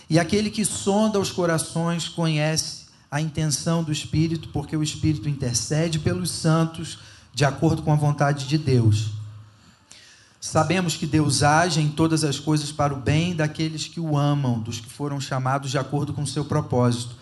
E 0.09 0.17
aquele 0.17 0.50
que 0.50 0.63
sonda 0.63 1.19
os 1.19 1.29
corações 1.29 2.07
conhece 2.07 2.83
a 3.12 3.19
intenção 3.19 3.83
do 3.83 3.91
Espírito, 3.91 4.47
porque 4.47 4.77
o 4.77 4.83
Espírito 4.83 5.27
intercede 5.27 6.00
pelos 6.00 6.31
santos 6.31 7.00
de 7.33 7.43
acordo 7.43 7.81
com 7.81 7.91
a 7.91 7.97
vontade 7.97 8.47
de 8.47 8.57
Deus. 8.57 9.12
Sabemos 10.45 10.97
que 10.97 11.07
Deus 11.07 11.41
age 11.41 11.79
em 11.79 11.88
todas 11.88 12.25
as 12.25 12.38
coisas 12.38 12.69
para 12.69 12.93
o 12.93 12.97
bem 12.97 13.33
daqueles 13.33 13.88
que 13.88 13.97
o 13.97 14.17
amam, 14.17 14.59
dos 14.59 14.77
que 14.77 14.89
foram 14.89 15.17
chamados 15.17 15.71
de 15.71 15.77
acordo 15.77 16.12
com 16.12 16.23
o 16.23 16.27
seu 16.27 16.43
propósito. 16.43 17.15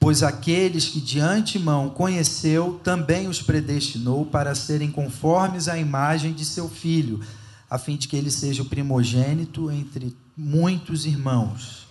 Pois 0.00 0.20
aqueles 0.20 0.88
que 0.88 1.00
de 1.00 1.20
antemão 1.20 1.88
conheceu, 1.88 2.80
também 2.82 3.28
os 3.28 3.40
predestinou 3.40 4.26
para 4.26 4.52
serem 4.56 4.90
conformes 4.90 5.68
à 5.68 5.78
imagem 5.78 6.32
de 6.32 6.44
seu 6.44 6.68
filho, 6.68 7.20
a 7.70 7.78
fim 7.78 7.96
de 7.96 8.08
que 8.08 8.16
ele 8.16 8.32
seja 8.32 8.62
o 8.64 8.68
primogênito 8.68 9.70
entre 9.70 10.16
muitos 10.36 11.06
irmãos. 11.06 11.86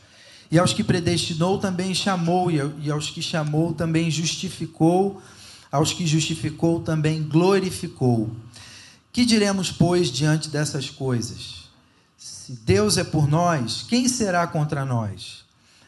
E 0.52 0.60
aos 0.60 0.74
que 0.74 0.84
predestinou 0.84 1.58
também 1.58 1.96
chamou, 1.96 2.52
e 2.52 2.92
aos 2.92 3.10
que 3.10 3.22
chamou 3.22 3.72
também 3.72 4.12
justificou, 4.12 5.22
aos 5.72 5.94
que 5.94 6.06
justificou 6.06 6.82
também 6.82 7.24
glorificou. 7.24 8.30
Que 9.16 9.24
diremos, 9.24 9.72
pois, 9.72 10.12
diante 10.12 10.50
dessas 10.50 10.90
coisas? 10.90 11.70
Se 12.18 12.52
Deus 12.52 12.98
é 12.98 13.04
por 13.06 13.30
nós, 13.30 13.82
quem 13.88 14.10
será 14.10 14.46
contra 14.46 14.84
nós? 14.84 15.46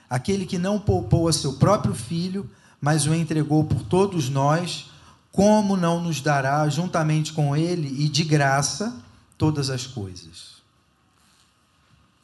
Aquele 0.09 0.45
que 0.45 0.57
não 0.57 0.79
poupou 0.79 1.27
a 1.27 1.33
seu 1.33 1.55
próprio 1.57 1.93
filho, 1.93 2.49
mas 2.79 3.05
o 3.05 3.13
entregou 3.13 3.65
por 3.65 3.83
todos 3.83 4.29
nós, 4.29 4.89
como 5.29 5.75
não 5.75 6.01
nos 6.01 6.21
dará 6.21 6.69
juntamente 6.69 7.33
com 7.33 7.53
ele 7.53 8.01
e 8.01 8.07
de 8.07 8.23
graça 8.23 8.97
todas 9.37 9.69
as 9.69 9.85
coisas? 9.85 10.61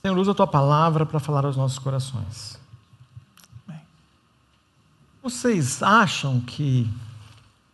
Senhor, 0.02 0.18
usa 0.18 0.32
a 0.32 0.36
tua 0.36 0.48
palavra 0.48 1.06
para 1.06 1.20
falar 1.20 1.44
aos 1.44 1.58
nossos 1.58 1.80
corações. 1.80 2.58
Vocês 5.22 5.84
acham 5.84 6.40
que 6.40 6.90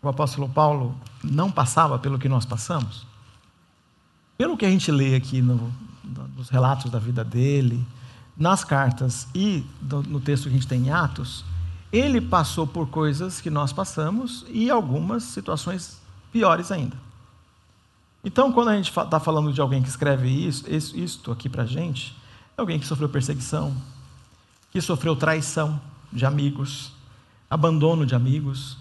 o 0.02 0.10
apóstolo 0.10 0.50
Paulo 0.50 1.00
não 1.24 1.52
passava 1.52 2.00
pelo 2.00 2.18
que 2.18 2.28
nós 2.28 2.44
passamos? 2.44 3.08
Pelo 4.40 4.56
que 4.56 4.66
a 4.66 4.70
gente 4.70 4.90
lê 4.90 5.16
aqui 5.16 5.42
no, 5.42 5.70
nos 6.38 6.48
relatos 6.48 6.90
da 6.90 6.98
vida 6.98 7.26
dele, 7.26 7.86
nas 8.38 8.64
cartas 8.64 9.28
e 9.36 9.66
no 9.82 10.22
texto 10.22 10.44
que 10.44 10.50
a 10.52 10.54
gente 10.54 10.66
tem 10.66 10.88
em 10.88 10.92
Atos, 10.92 11.44
ele 11.92 12.22
passou 12.22 12.66
por 12.66 12.88
coisas 12.88 13.42
que 13.42 13.50
nós 13.50 13.74
passamos 13.74 14.46
e 14.48 14.70
algumas 14.70 15.24
situações 15.24 16.00
piores 16.32 16.72
ainda. 16.72 16.96
Então, 18.24 18.54
quando 18.54 18.70
a 18.70 18.78
gente 18.78 18.88
está 18.98 19.20
falando 19.20 19.52
de 19.52 19.60
alguém 19.60 19.84
que 19.84 19.90
escreve 19.90 20.30
isso, 20.30 20.66
isto 20.70 21.34
aqui 21.34 21.50
para 21.50 21.64
a 21.64 21.66
gente, 21.66 22.16
é 22.58 22.62
alguém 22.62 22.80
que 22.80 22.88
sofreu 22.88 23.10
perseguição, 23.10 23.76
que 24.72 24.80
sofreu 24.80 25.18
traição 25.18 25.82
de 26.14 26.26
amigos, 26.26 26.94
abandono 27.50 28.06
de 28.06 28.16
amigos, 28.16 28.78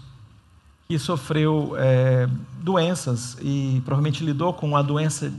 que 0.91 0.97
sofreu 0.97 1.75
é, 1.77 2.27
doenças 2.63 3.37
e 3.43 3.79
provavelmente 3.85 4.25
lidou 4.25 4.51
com 4.51 4.75
a 4.75 4.81
doença 4.81 5.31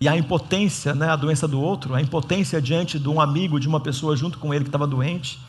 e 0.00 0.06
a 0.06 0.16
impotência, 0.16 0.94
né, 0.94 1.08
a 1.08 1.16
doença 1.16 1.48
do 1.48 1.60
outro, 1.60 1.92
a 1.92 2.00
impotência 2.00 2.62
diante 2.62 2.96
de 2.96 3.08
um 3.08 3.20
amigo, 3.20 3.58
de 3.58 3.66
uma 3.66 3.80
pessoa 3.80 4.14
junto 4.14 4.38
com 4.38 4.54
ele 4.54 4.62
que 4.62 4.68
estava 4.68 4.86
doente. 4.86 5.40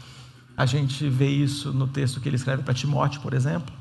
A 0.57 0.65
gente 0.65 1.07
vê 1.07 1.29
isso 1.29 1.71
no 1.71 1.85
texto 1.85 2.19
que 2.19 2.27
ele 2.27 2.35
escreve 2.35 2.63
para 2.63 2.73
Timóteo, 2.73 3.21
por 3.21 3.35
exemplo, 3.35 3.71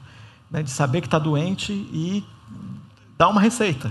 né, 0.51 0.63
de 0.63 0.71
saber 0.71 1.01
que 1.01 1.07
está 1.07 1.19
doente 1.19 1.73
e 1.73 2.23
dar 3.17 3.31
uma 3.31 3.41
receita, 3.41 3.91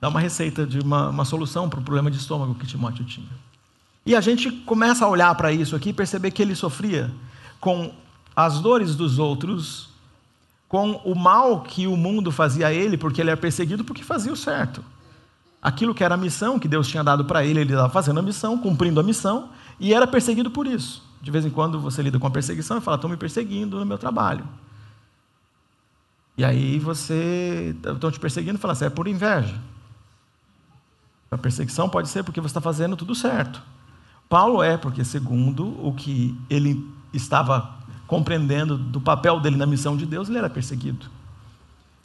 dar 0.00 0.08
uma 0.08 0.20
receita 0.20 0.66
de 0.66 0.80
uma, 0.80 1.10
uma 1.10 1.26
solução 1.26 1.68
para 1.68 1.80
o 1.80 1.82
problema 1.82 2.10
de 2.10 2.16
estômago 2.16 2.54
que 2.54 2.66
Timóteo 2.66 3.04
tinha. 3.04 3.28
E 4.06 4.16
a 4.16 4.22
gente 4.22 4.50
começa 4.50 5.04
a 5.04 5.08
olhar 5.08 5.34
para 5.34 5.52
isso 5.52 5.76
aqui 5.76 5.90
e 5.90 5.92
perceber 5.92 6.30
que 6.30 6.40
ele 6.40 6.54
sofria 6.54 7.12
com 7.60 7.92
as 8.34 8.58
dores 8.58 8.96
dos 8.96 9.18
outros, 9.18 9.94
com 10.68 10.92
o 11.04 11.14
mal 11.14 11.60
que 11.62 11.86
o 11.86 11.96
mundo 11.96 12.32
fazia 12.32 12.68
a 12.68 12.72
ele, 12.72 12.96
porque 12.96 13.20
ele 13.20 13.30
era 13.30 13.40
perseguido 13.40 13.84
porque 13.84 14.02
fazia 14.02 14.32
o 14.32 14.36
certo. 14.36 14.84
Aquilo 15.62 15.94
que 15.94 16.04
era 16.04 16.14
a 16.14 16.18
missão 16.18 16.58
que 16.58 16.68
Deus 16.68 16.88
tinha 16.88 17.02
dado 17.02 17.24
para 17.24 17.44
ele, 17.44 17.60
ele 17.60 17.72
estava 17.72 17.88
fazendo 17.88 18.20
a 18.20 18.22
missão, 18.22 18.58
cumprindo 18.58 19.00
a 19.00 19.02
missão, 19.02 19.50
e 19.78 19.94
era 19.94 20.06
perseguido 20.06 20.50
por 20.50 20.66
isso. 20.66 21.04
De 21.20 21.30
vez 21.30 21.44
em 21.44 21.50
quando 21.50 21.80
você 21.80 22.02
lida 22.02 22.18
com 22.18 22.26
a 22.26 22.30
perseguição 22.30 22.78
e 22.78 22.80
fala: 22.80 22.96
estão 22.96 23.10
me 23.10 23.16
perseguindo 23.16 23.78
no 23.78 23.86
meu 23.86 23.98
trabalho. 23.98 24.46
E 26.36 26.44
aí 26.44 26.78
você 26.78 27.74
estão 27.94 28.10
te 28.10 28.20
perseguindo 28.20 28.58
e 28.58 28.60
fala 28.60 28.72
assim, 28.74 28.84
é 28.84 28.90
por 28.90 29.08
inveja. 29.08 29.58
A 31.30 31.38
perseguição 31.38 31.88
pode 31.88 32.08
ser 32.08 32.22
porque 32.22 32.40
você 32.40 32.48
está 32.48 32.60
fazendo 32.60 32.94
tudo 32.94 33.14
certo. 33.14 33.62
Paulo 34.28 34.62
é 34.62 34.76
porque, 34.76 35.04
segundo 35.04 35.66
o 35.84 35.94
que 35.94 36.38
ele 36.50 36.86
estava 37.12 37.74
compreendendo 38.06 38.76
do 38.76 39.00
papel 39.00 39.40
dele 39.40 39.56
na 39.56 39.66
missão 39.66 39.96
de 39.96 40.06
Deus, 40.06 40.28
ele 40.28 40.38
era 40.38 40.50
perseguido. 40.50 41.06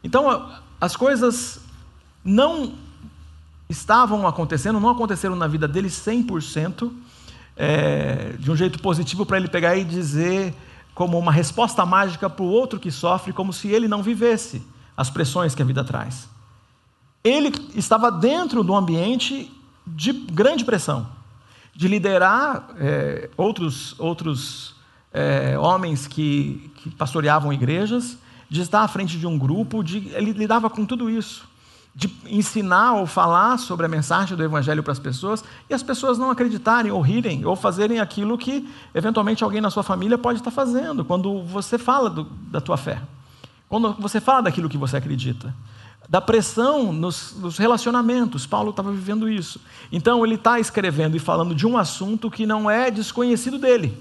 Então, 0.03 0.51
as 0.79 0.96
coisas 0.96 1.62
não 2.24 2.74
estavam 3.70 4.27
acontecendo, 4.27 4.79
não 4.79 4.89
aconteceram 4.89 5.36
na 5.36 5.48
vida 5.48 5.67
dele 5.67 5.88
100% 5.88 6.91
é, 7.55 8.34
de 8.39 8.51
um 8.51 8.55
jeito 8.55 8.79
positivo 8.79 9.25
para 9.25 9.38
ele 9.38 9.48
pegar 9.48 9.75
e 9.75 9.84
dizer 9.84 10.53
como 10.93 11.17
uma 11.17 11.31
resposta 11.31 11.86
mágica 11.86 12.29
para 12.29 12.43
o 12.43 12.50
outro 12.50 12.79
que 12.79 12.91
sofre, 12.91 13.31
como 13.31 13.53
se 13.53 13.70
ele 13.70 13.88
não 13.88 14.03
vivesse 14.03 14.62
as 14.96 15.10
pressões 15.10 15.55
que 15.55 15.62
a 15.62 15.65
vida 15.65 15.84
traz. 15.84 16.27
Ele 17.24 17.53
estava 17.75 18.12
dentro 18.12 18.63
do 18.63 18.75
ambiente 18.75 19.51
de 19.86 20.12
grande 20.12 20.65
pressão, 20.65 21.08
de 21.75 21.88
liderar 21.88 22.70
é, 22.77 23.29
outros, 23.38 23.96
outros 24.00 24.75
é, 25.13 25.58
homens 25.58 26.08
que, 26.08 26.72
que 26.75 26.89
pastoreavam 26.89 27.51
igrejas, 27.51 28.18
de 28.50 28.62
estar 28.62 28.82
à 28.82 28.88
frente 28.88 29.18
de 29.18 29.25
um 29.25 29.38
grupo, 29.38 29.84
de, 29.84 30.10
ele 30.13 30.32
lidava 30.32 30.70
com 30.70 30.86
tudo 30.86 31.10
isso 31.10 31.50
de 31.94 32.10
ensinar 32.25 32.94
ou 32.94 33.06
falar 33.06 33.58
sobre 33.58 33.86
a 33.86 33.89
mensagem 33.89 34.36
do 34.36 34.44
Evangelho 34.44 34.82
para 34.82 34.94
as 34.94 35.00
pessoas 35.00 35.44
e 35.70 35.74
as 35.74 35.84
pessoas 35.84 36.18
não 36.18 36.32
acreditarem 36.32 36.91
ou 36.91 37.01
rirem 37.01 37.46
ou 37.46 37.56
fazerem 37.56 38.00
aquilo 38.00 38.38
que 38.38 38.68
eventualmente 38.96 39.44
alguém 39.44 39.60
na 39.60 39.70
sua 39.70 39.84
família 39.84 40.18
pode 40.18 40.39
estar 40.39 40.51
fazendo 40.51 41.03
quando 41.03 41.44
você 41.44 41.77
fala 41.77 42.10
do, 42.10 42.24
da 42.24 42.62
tua 42.62 42.77
fé, 42.77 43.01
quando 43.68 43.94
você 44.00 44.22
fala 44.22 44.44
daquilo 44.44 44.70
que 44.70 44.77
você 44.77 44.98
acredita. 44.98 45.53
Da 46.08 46.20
pressão 46.20 46.91
nos, 46.91 47.36
nos 47.38 47.58
relacionamentos, 47.58 48.46
Paulo 48.46 48.72
estava 48.72 48.91
vivendo 48.91 49.30
isso. 49.30 49.62
Então 49.91 50.25
ele 50.25 50.36
está 50.36 50.60
escrevendo 50.60 51.15
e 51.15 51.20
falando 51.20 51.56
de 51.56 51.65
um 51.65 51.77
assunto 51.77 52.30
que 52.30 52.46
não 52.46 52.70
é 52.70 52.89
desconhecido 52.89 53.58
dele, 53.58 53.98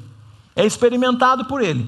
é 0.54 0.64
experimentado 0.64 1.44
por 1.44 1.62
ele. 1.62 1.86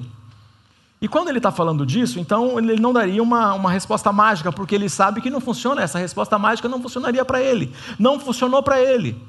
E 1.03 1.07
quando 1.07 1.27
ele 1.27 1.39
está 1.39 1.51
falando 1.51 1.85
disso, 1.85 2.17
então 2.17 2.57
ele 2.57 2.79
não 2.79 2.93
daria 2.93 3.21
uma, 3.21 3.53
uma 3.53 3.69
resposta 3.69 4.11
mágica, 4.13 4.53
porque 4.53 4.73
ele 4.73 4.87
sabe 4.87 5.19
que 5.19 5.29
não 5.29 5.41
funciona, 5.41 5.81
essa 5.81 5.99
resposta 5.99 6.39
mágica 6.39 6.69
não 6.69 6.81
funcionaria 6.81 7.25
para 7.25 7.41
ele. 7.41 7.73
Não 7.99 8.17
funcionou 8.19 8.63
para 8.63 8.81
ele. 8.81 9.21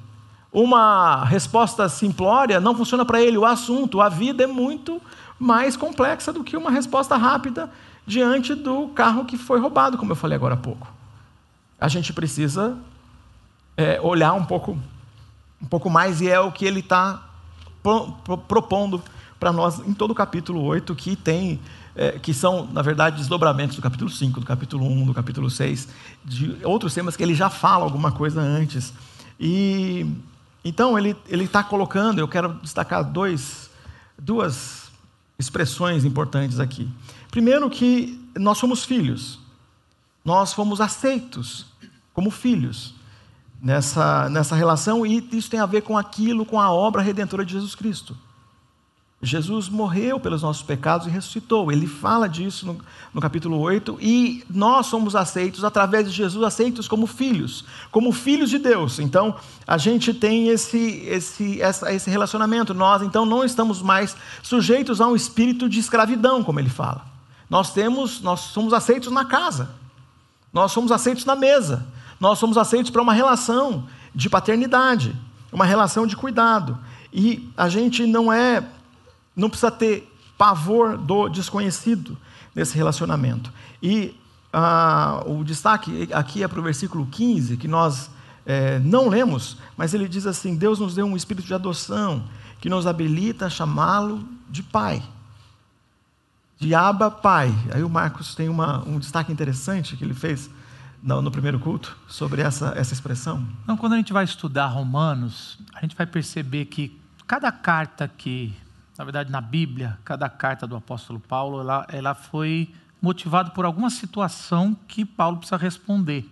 Uma 0.52 1.24
resposta 1.24 1.88
simplória 1.88 2.60
não 2.60 2.76
funciona 2.76 3.04
para 3.04 3.20
ele. 3.20 3.36
O 3.36 3.44
assunto, 3.44 4.00
a 4.00 4.08
vida 4.08 4.44
é 4.44 4.46
muito 4.46 5.02
mais 5.36 5.76
complexa 5.76 6.32
do 6.32 6.44
que 6.44 6.56
uma 6.56 6.70
resposta 6.70 7.16
rápida 7.16 7.68
diante 8.06 8.54
do 8.54 8.86
carro 8.90 9.24
que 9.24 9.36
foi 9.36 9.58
roubado, 9.58 9.98
como 9.98 10.12
eu 10.12 10.16
falei 10.16 10.36
agora 10.36 10.54
há 10.54 10.58
pouco. 10.58 10.86
A 11.80 11.88
gente 11.88 12.12
precisa 12.12 12.76
é, 13.76 14.00
olhar 14.00 14.32
um 14.34 14.44
pouco, 14.44 14.78
um 15.60 15.66
pouco 15.66 15.90
mais, 15.90 16.20
e 16.20 16.28
é 16.28 16.38
o 16.38 16.52
que 16.52 16.64
ele 16.64 16.78
está 16.80 17.20
propondo 18.46 19.02
para 19.44 19.52
nós 19.52 19.78
em 19.80 19.92
todo 19.92 20.12
o 20.12 20.14
capítulo 20.14 20.62
8, 20.62 20.94
que 20.94 21.14
tem, 21.14 21.60
é, 21.94 22.12
que 22.18 22.32
são, 22.32 22.66
na 22.72 22.80
verdade, 22.80 23.18
desdobramentos 23.18 23.76
do 23.76 23.82
capítulo 23.82 24.08
5, 24.08 24.40
do 24.40 24.46
capítulo 24.46 24.86
1, 24.86 25.04
do 25.04 25.12
capítulo 25.12 25.50
6, 25.50 25.86
de 26.24 26.56
outros 26.64 26.94
temas 26.94 27.14
que 27.14 27.22
ele 27.22 27.34
já 27.34 27.50
fala 27.50 27.84
alguma 27.84 28.10
coisa 28.10 28.40
antes. 28.40 28.94
E 29.38 30.10
então 30.64 30.98
ele 30.98 31.14
está 31.30 31.62
colocando, 31.62 32.20
eu 32.20 32.26
quero 32.26 32.54
destacar 32.54 33.04
dois, 33.04 33.68
duas 34.18 34.90
expressões 35.38 36.06
importantes 36.06 36.58
aqui. 36.58 36.90
Primeiro 37.30 37.68
que 37.68 38.18
nós 38.34 38.56
somos 38.56 38.82
filhos, 38.82 39.38
nós 40.24 40.54
fomos 40.54 40.80
aceitos 40.80 41.66
como 42.14 42.30
filhos 42.30 42.94
nessa, 43.60 44.26
nessa 44.30 44.56
relação, 44.56 45.04
e 45.04 45.18
isso 45.32 45.50
tem 45.50 45.60
a 45.60 45.66
ver 45.66 45.82
com 45.82 45.98
aquilo, 45.98 46.46
com 46.46 46.58
a 46.58 46.72
obra 46.72 47.02
redentora 47.02 47.44
de 47.44 47.52
Jesus 47.52 47.74
Cristo. 47.74 48.16
Jesus 49.24 49.68
morreu 49.68 50.18
pelos 50.20 50.42
nossos 50.42 50.62
pecados 50.62 51.06
e 51.06 51.10
ressuscitou. 51.10 51.70
Ele 51.70 51.86
fala 51.86 52.28
disso 52.28 52.66
no, 52.66 52.78
no, 53.12 53.20
capítulo 53.20 53.58
8. 53.58 53.98
E 54.00 54.44
nós 54.50 54.86
somos 54.86 55.16
aceitos, 55.16 55.64
através 55.64 56.06
de 56.08 56.14
Jesus, 56.14 56.44
aceitos 56.44 56.88
como 56.88 57.06
filhos, 57.06 57.64
como 57.90 58.12
filhos 58.12 58.50
de 58.50 58.58
Deus. 58.58 58.98
Então, 58.98 59.36
a 59.66 59.78
gente 59.78 60.12
tem 60.12 60.48
esse, 60.48 61.04
esse, 61.06 61.60
essa, 61.60 61.92
esse 61.92 62.10
relacionamento. 62.10 62.74
Nós, 62.74 63.02
então, 63.02 63.24
não 63.24 63.44
estamos 63.44 63.80
mais 63.80 64.16
sujeitos 64.42 65.00
a 65.00 65.06
um 65.06 65.16
espírito 65.16 65.68
de 65.68 65.78
escravidão, 65.78 66.42
como 66.42 66.60
ele 66.60 66.70
fala. 66.70 67.04
Nós 67.48 67.72
temos, 67.72 68.20
nós 68.20 68.40
somos 68.40 68.72
aceitos 68.72 69.12
na 69.12 69.24
casa. 69.24 69.70
Nós 70.52 70.72
somos 70.72 70.90
aceitos 70.92 71.24
na 71.24 71.36
mesa. 71.36 71.86
Nós 72.18 72.38
somos 72.38 72.56
aceitos 72.56 72.90
para 72.90 73.02
uma 73.02 73.12
relação 73.12 73.86
de 74.14 74.30
paternidade, 74.30 75.14
uma 75.52 75.64
relação 75.64 76.06
de 76.06 76.16
cuidado. 76.16 76.78
E 77.12 77.48
a 77.56 77.68
gente 77.68 78.06
não 78.06 78.32
é 78.32 78.64
não 79.36 79.48
precisa 79.48 79.70
ter 79.70 80.10
pavor 80.36 80.96
do 80.96 81.28
desconhecido 81.28 82.16
nesse 82.54 82.76
relacionamento. 82.76 83.52
E 83.82 84.14
ah, 84.52 85.22
o 85.26 85.42
destaque 85.42 86.08
aqui 86.12 86.42
é 86.42 86.48
para 86.48 86.60
o 86.60 86.62
versículo 86.62 87.06
15, 87.06 87.56
que 87.56 87.66
nós 87.66 88.10
é, 88.46 88.78
não 88.78 89.08
lemos, 89.08 89.56
mas 89.76 89.94
ele 89.94 90.08
diz 90.08 90.26
assim: 90.26 90.56
Deus 90.56 90.78
nos 90.78 90.94
deu 90.94 91.06
um 91.06 91.16
espírito 91.16 91.46
de 91.46 91.54
adoção 91.54 92.24
que 92.60 92.68
nos 92.68 92.86
habilita 92.86 93.46
a 93.46 93.50
chamá-lo 93.50 94.26
de 94.48 94.62
Pai. 94.62 95.02
De 96.58 96.74
Abba, 96.74 97.10
Pai. 97.10 97.52
Aí 97.72 97.82
o 97.82 97.90
Marcos 97.90 98.34
tem 98.34 98.48
uma, 98.48 98.82
um 98.88 98.98
destaque 98.98 99.32
interessante 99.32 99.96
que 99.96 100.04
ele 100.04 100.14
fez 100.14 100.48
no, 101.02 101.20
no, 101.20 101.30
primeiro 101.30 101.58
culto 101.58 101.96
sobre 102.06 102.42
essa, 102.42 102.72
essa 102.76 102.94
expressão. 102.94 103.46
Não, 103.66 103.76
quando 103.76 103.94
a 103.94 103.96
gente 103.96 104.12
vai 104.12 104.24
estudar 104.24 104.66
Romanos, 104.68 105.58
a 105.74 105.80
gente 105.80 105.96
vai 105.96 106.06
perceber 106.06 106.66
que 106.66 106.98
cada 107.26 107.50
carta 107.50 108.08
que 108.08 108.54
na 108.96 109.04
verdade, 109.04 109.30
na 109.30 109.40
Bíblia, 109.40 109.98
cada 110.04 110.28
carta 110.28 110.66
do 110.66 110.76
apóstolo 110.76 111.18
Paulo, 111.18 111.60
ela, 111.60 111.86
ela 111.90 112.14
foi 112.14 112.72
motivada 113.02 113.50
por 113.50 113.64
alguma 113.64 113.90
situação 113.90 114.76
que 114.86 115.04
Paulo 115.04 115.38
precisa 115.38 115.56
responder, 115.56 116.22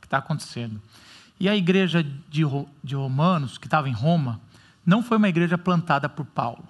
que 0.00 0.06
está 0.06 0.18
acontecendo. 0.18 0.80
E 1.38 1.48
a 1.48 1.56
igreja 1.56 2.02
de, 2.02 2.44
de 2.82 2.94
Romanos, 2.94 3.56
que 3.56 3.66
estava 3.66 3.88
em 3.88 3.92
Roma, 3.92 4.40
não 4.84 5.02
foi 5.02 5.16
uma 5.16 5.28
igreja 5.28 5.56
plantada 5.56 6.08
por 6.08 6.26
Paulo. 6.26 6.64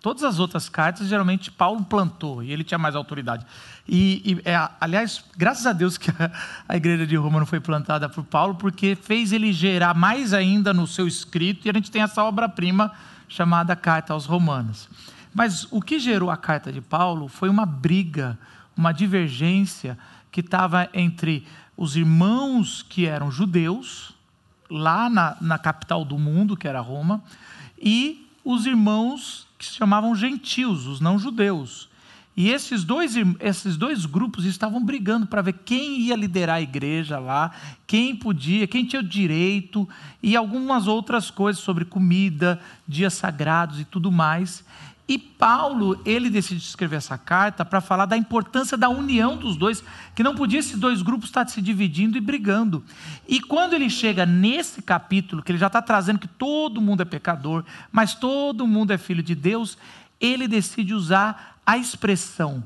Todas 0.00 0.24
as 0.24 0.38
outras 0.38 0.68
cartas, 0.68 1.08
geralmente, 1.08 1.50
Paulo 1.50 1.84
plantou 1.84 2.42
e 2.42 2.52
ele 2.52 2.64
tinha 2.64 2.76
mais 2.76 2.94
autoridade. 2.94 3.46
E, 3.88 4.40
e 4.44 4.48
é, 4.48 4.68
aliás, 4.80 5.24
graças 5.36 5.64
a 5.64 5.72
Deus 5.72 5.96
que 5.96 6.10
a, 6.10 6.30
a, 6.68 6.76
igreja 6.76 7.06
de 7.06 7.16
Roma 7.16 7.38
não 7.38 7.46
foi 7.46 7.60
plantada 7.60 8.08
por 8.08 8.24
Paulo, 8.24 8.56
porque 8.56 8.96
fez 8.96 9.32
ele 9.32 9.52
gerar 9.52 9.94
mais 9.94 10.34
ainda 10.34 10.74
no 10.74 10.86
seu 10.86 11.06
escrito, 11.06 11.66
e 11.66 11.70
a 11.70 11.72
gente 11.72 11.90
tem 11.90 12.02
essa 12.02 12.22
obra-prima 12.24 12.92
chamada 13.32 13.74
Carta 13.74 14.12
aos 14.12 14.26
Romanos. 14.26 14.90
Mas 15.34 15.66
o 15.70 15.80
que 15.80 15.98
gerou 15.98 16.30
a 16.30 16.36
carta 16.36 16.70
de 16.70 16.82
Paulo 16.82 17.28
foi 17.28 17.48
uma 17.48 17.64
briga, 17.64 18.38
uma 18.76 18.92
divergência 18.92 19.98
que 20.30 20.40
estava 20.40 20.88
entre 20.92 21.46
os 21.74 21.96
irmãos 21.96 22.82
que 22.82 23.06
eram 23.06 23.30
judeus, 23.30 24.14
lá 24.68 25.08
na, 25.08 25.36
na 25.40 25.58
capital 25.58 26.04
do 26.04 26.18
mundo, 26.18 26.56
que 26.56 26.68
era 26.68 26.80
Roma, 26.80 27.22
e 27.80 28.30
os 28.44 28.66
irmãos 28.66 29.46
que 29.58 29.64
se 29.64 29.72
chamavam 29.72 30.14
gentios, 30.14 30.86
os 30.86 31.00
não 31.00 31.18
judeus. 31.18 31.88
E 32.34 32.48
esses 32.48 32.82
dois, 32.82 33.14
esses 33.40 33.76
dois 33.76 34.06
grupos 34.06 34.46
estavam 34.46 34.82
brigando 34.82 35.26
para 35.26 35.42
ver 35.42 35.52
quem 35.64 36.00
ia 36.00 36.16
liderar 36.16 36.56
a 36.56 36.62
igreja 36.62 37.18
lá, 37.18 37.50
quem 37.86 38.16
podia, 38.16 38.66
quem 38.66 38.86
tinha 38.86 39.00
o 39.00 39.06
direito, 39.06 39.86
e 40.22 40.34
algumas 40.34 40.86
outras 40.86 41.30
coisas 41.30 41.62
sobre 41.62 41.84
comida, 41.84 42.58
dias 42.88 43.12
sagrados 43.12 43.80
e 43.80 43.84
tudo 43.84 44.10
mais. 44.10 44.64
E 45.06 45.18
Paulo, 45.18 46.00
ele 46.06 46.30
decide 46.30 46.62
escrever 46.62 46.96
essa 46.96 47.18
carta 47.18 47.66
para 47.66 47.82
falar 47.82 48.06
da 48.06 48.16
importância 48.16 48.78
da 48.78 48.88
união 48.88 49.36
dos 49.36 49.56
dois, 49.56 49.84
que 50.14 50.22
não 50.22 50.34
podia 50.34 50.60
esses 50.60 50.78
dois 50.78 51.02
grupos 51.02 51.28
estar 51.28 51.46
se 51.48 51.60
dividindo 51.60 52.16
e 52.16 52.20
brigando. 52.20 52.82
E 53.28 53.40
quando 53.40 53.74
ele 53.74 53.90
chega 53.90 54.24
nesse 54.24 54.80
capítulo, 54.80 55.42
que 55.42 55.52
ele 55.52 55.58
já 55.58 55.66
está 55.66 55.82
trazendo 55.82 56.18
que 56.18 56.28
todo 56.28 56.80
mundo 56.80 57.02
é 57.02 57.04
pecador, 57.04 57.62
mas 57.90 58.14
todo 58.14 58.66
mundo 58.66 58.92
é 58.92 58.96
filho 58.96 59.22
de 59.22 59.34
Deus, 59.34 59.76
ele 60.18 60.46
decide 60.46 60.94
usar 60.94 61.51
a 61.66 61.76
expressão 61.76 62.62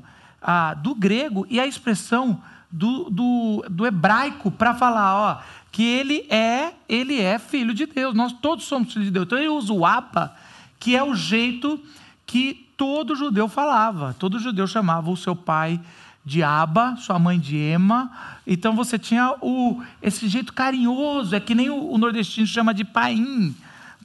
do 0.81 0.95
grego 0.95 1.45
e 1.49 1.59
a 1.59 1.67
expressão 1.67 2.41
do, 2.71 3.09
do, 3.09 3.65
do 3.69 3.85
hebraico 3.85 4.51
para 4.51 4.73
falar, 4.75 5.15
ó, 5.15 5.41
que 5.71 5.83
ele 5.83 6.25
é, 6.29 6.73
ele 6.87 7.19
é 7.19 7.39
filho 7.39 7.73
de 7.73 7.85
Deus. 7.85 8.13
Nós 8.15 8.33
todos 8.33 8.65
somos 8.65 8.91
filhos 8.93 9.07
de 9.07 9.11
Deus. 9.11 9.25
Então 9.25 9.37
ele 9.37 9.49
usa 9.49 9.73
o 9.73 9.85
apa, 9.85 10.35
que 10.79 10.95
é 10.95 11.03
o 11.03 11.15
jeito 11.15 11.79
que 12.25 12.67
todo 12.75 13.15
judeu 13.15 13.47
falava. 13.47 14.15
Todo 14.17 14.39
judeu 14.39 14.67
chamava 14.67 15.09
o 15.09 15.17
seu 15.17 15.35
pai 15.35 15.79
de 16.25 16.43
Aba, 16.43 16.95
sua 16.97 17.17
mãe 17.17 17.39
de 17.39 17.55
Ema. 17.55 18.11
Então 18.45 18.75
você 18.75 18.99
tinha 18.99 19.35
o, 19.41 19.81
esse 20.01 20.27
jeito 20.27 20.53
carinhoso, 20.53 21.35
é 21.35 21.39
que 21.39 21.55
nem 21.55 21.69
o, 21.69 21.91
o 21.91 21.97
nordestino 21.97 22.45
chama 22.45 22.73
de 22.73 22.83
paim. 22.83 23.55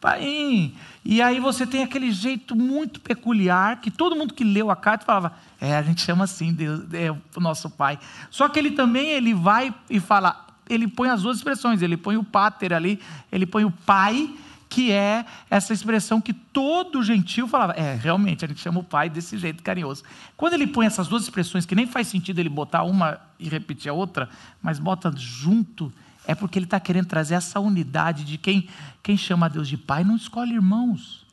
Paim. 0.01 0.75
E 1.05 1.21
aí 1.21 1.41
você 1.41 1.67
tem 1.67 1.83
aquele 1.83 2.13
jeito 2.13 2.55
muito 2.55 3.01
peculiar 3.01 3.81
que 3.81 3.91
todo 3.91 4.15
mundo 4.15 4.35
que 4.35 4.45
leu 4.45 4.71
a 4.71 4.77
carta 4.77 5.05
falava, 5.05 5.33
é, 5.61 5.77
a 5.77 5.83
gente 5.83 6.01
chama 6.01 6.25
assim, 6.25 6.53
Deus, 6.53 6.85
é 6.93 7.11
o 7.11 7.41
nosso 7.41 7.69
pai. 7.69 7.99
Só 8.31 8.49
que 8.49 8.59
ele 8.59 8.71
também 8.71 9.11
ele 9.11 9.35
vai 9.35 9.75
e 9.91 9.99
fala, 9.99 10.47
ele 10.69 10.87
põe 10.87 11.09
as 11.09 11.23
duas 11.23 11.39
expressões, 11.39 11.83
ele 11.83 11.97
põe 11.97 12.17
o 12.17 12.23
pater 12.23 12.73
ali, 12.73 13.01
ele 13.33 13.47
põe 13.47 13.65
o 13.65 13.71
pai, 13.71 14.33
que 14.69 14.91
é 14.91 15.27
essa 15.51 15.73
expressão 15.73 16.21
que 16.21 16.33
todo 16.33 17.03
gentil 17.03 17.49
falava. 17.49 17.73
É, 17.73 17.95
realmente, 17.95 18.45
a 18.45 18.49
gente 18.49 18.61
chama 18.61 18.81
o 18.81 18.85
pai 18.85 19.11
desse 19.11 19.37
jeito 19.37 19.63
carinhoso. 19.63 20.03
Quando 20.37 20.55
ele 20.55 20.67
põe 20.67 20.87
essas 20.87 21.09
duas 21.09 21.25
expressões, 21.25 21.67
que 21.67 21.75
nem 21.75 21.87
faz 21.87 22.07
sentido 22.07 22.39
ele 22.39 22.49
botar 22.49 22.85
uma 22.85 23.21
e 23.39 23.49
repetir 23.49 23.91
a 23.91 23.93
outra, 23.93 24.31
mas 24.63 24.79
bota 24.79 25.13
junto, 25.15 25.93
é 26.27 26.35
porque 26.35 26.59
ele 26.59 26.67
está 26.67 26.79
querendo 26.79 27.07
trazer 27.07 27.35
essa 27.35 27.59
unidade 27.59 28.25
de 28.25 28.39
quem, 28.39 28.69
quem 29.03 29.17
chama 29.17 29.47
a 29.47 29.49
Deus 29.49 29.69
de 29.69 29.77
Pai 29.77 30.05
não 30.05 30.17
escolhe 30.17 30.55
irmãos. 30.55 31.27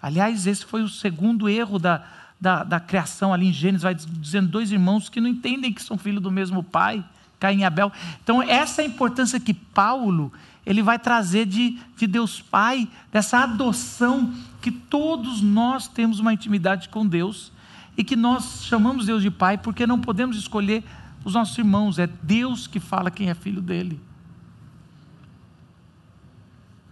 Aliás, 0.00 0.46
esse 0.46 0.64
foi 0.64 0.82
o 0.82 0.88
segundo 0.88 1.48
erro 1.48 1.78
da, 1.78 2.04
da, 2.40 2.62
da 2.62 2.78
criação 2.80 3.32
ali 3.32 3.46
em 3.46 3.52
Gênesis, 3.52 3.82
vai 3.82 3.94
dizendo 3.94 4.48
dois 4.48 4.70
irmãos 4.70 5.08
que 5.08 5.20
não 5.20 5.28
entendem 5.28 5.72
que 5.72 5.82
são 5.82 5.96
filhos 5.96 6.22
do 6.22 6.30
mesmo 6.30 6.62
pai, 6.62 7.04
Caim 7.40 7.60
e 7.60 7.64
Abel. 7.64 7.92
Então, 8.22 8.42
essa 8.42 8.82
é 8.82 8.84
a 8.84 8.88
importância 8.88 9.40
que 9.40 9.52
Paulo 9.52 10.32
ele 10.66 10.82
vai 10.82 10.98
trazer 10.98 11.46
de, 11.46 11.78
de 11.96 12.06
Deus 12.08 12.42
Pai, 12.42 12.88
dessa 13.12 13.38
adoção 13.38 14.34
que 14.60 14.72
todos 14.72 15.40
nós 15.40 15.86
temos 15.86 16.18
uma 16.18 16.32
intimidade 16.32 16.88
com 16.88 17.06
Deus 17.06 17.52
e 17.96 18.02
que 18.02 18.16
nós 18.16 18.64
chamamos 18.64 19.06
Deus 19.06 19.22
de 19.22 19.30
Pai 19.30 19.56
porque 19.56 19.86
não 19.86 20.00
podemos 20.00 20.36
escolher 20.36 20.82
os 21.26 21.34
nossos 21.34 21.58
irmãos, 21.58 21.98
é 21.98 22.06
Deus 22.06 22.68
que 22.68 22.78
fala 22.78 23.10
quem 23.10 23.28
é 23.28 23.34
filho 23.34 23.60
dele. 23.60 24.00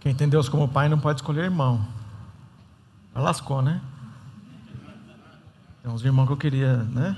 Quem 0.01 0.13
tem 0.13 0.27
Deus 0.27 0.49
como 0.49 0.67
pai 0.67 0.89
não 0.89 0.99
pode 0.99 1.21
escolher 1.21 1.45
irmão. 1.45 1.87
lascou, 3.15 3.61
né? 3.61 3.79
Tem 5.81 5.89
uns 5.89 6.03
irmãos 6.03 6.27
que 6.27 6.33
eu 6.33 6.37
queria, 6.37 6.75
né? 6.83 7.15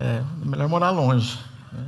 É 0.00 0.24
melhor 0.42 0.70
morar 0.70 0.88
longe. 0.88 1.38
Né? 1.70 1.86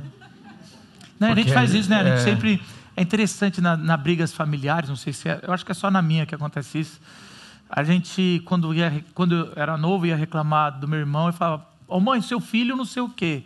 Não, 1.19 1.31
a 1.31 1.35
gente 1.35 1.51
faz 1.51 1.73
isso, 1.73 1.89
né? 1.89 2.01
A 2.01 2.03
gente 2.03 2.19
é... 2.19 2.23
sempre. 2.23 2.61
É 2.95 3.01
interessante 3.01 3.59
na, 3.59 3.75
na, 3.75 3.97
brigas 3.97 4.31
familiares, 4.31 4.89
não 4.89 4.95
sei 4.95 5.11
se 5.11 5.27
é. 5.27 5.39
Eu 5.41 5.51
acho 5.51 5.65
que 5.65 5.71
é 5.71 5.75
só 5.75 5.89
na 5.89 6.03
minha 6.03 6.25
que 6.27 6.35
acontece 6.35 6.79
isso. 6.79 7.01
A 7.67 7.83
gente, 7.83 8.43
quando, 8.45 8.73
ia, 8.75 9.03
quando 9.15 9.33
eu 9.33 9.53
era 9.55 9.75
novo, 9.75 10.05
ia 10.05 10.15
reclamar 10.15 10.79
do 10.79 10.87
meu 10.87 10.99
irmão 10.99 11.29
e 11.29 11.31
falava: 11.31 11.65
Ô 11.87 11.97
oh, 11.97 11.99
mãe, 11.99 12.21
seu 12.21 12.39
filho 12.39 12.75
não 12.75 12.85
sei 12.85 13.01
o 13.01 13.09
quê. 13.09 13.43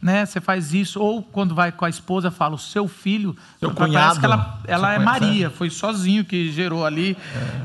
Né? 0.00 0.24
Você 0.24 0.40
faz 0.40 0.72
isso. 0.72 1.00
Ou 1.00 1.22
quando 1.22 1.54
vai 1.54 1.72
com 1.72 1.84
a 1.84 1.88
esposa, 1.88 2.30
fala 2.30 2.54
o 2.54 2.58
seu 2.58 2.86
filho. 2.86 3.36
Seu 3.58 3.72
cunhado. 3.72 4.20
que 4.20 4.26
ela, 4.26 4.60
ela 4.66 4.92
é 4.92 4.98
Maria, 4.98 5.50
foi 5.50 5.70
sozinho 5.70 6.24
que 6.24 6.52
gerou 6.52 6.84
ali. 6.84 7.16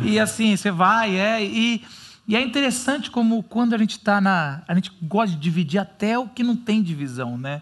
É. 0.02 0.06
E 0.06 0.20
assim, 0.20 0.56
você 0.56 0.72
vai, 0.72 1.16
é. 1.18 1.44
E, 1.44 1.84
e 2.28 2.36
é 2.36 2.42
interessante 2.42 3.12
como 3.12 3.44
quando 3.44 3.74
a 3.74 3.78
gente 3.78 3.98
está 3.98 4.20
na. 4.20 4.62
A 4.68 4.74
gente 4.74 4.92
gosta 5.02 5.36
de 5.36 5.42
dividir 5.42 5.80
até 5.80 6.18
o 6.18 6.28
que 6.28 6.44
não 6.44 6.56
tem 6.56 6.82
divisão, 6.82 7.38
né? 7.38 7.62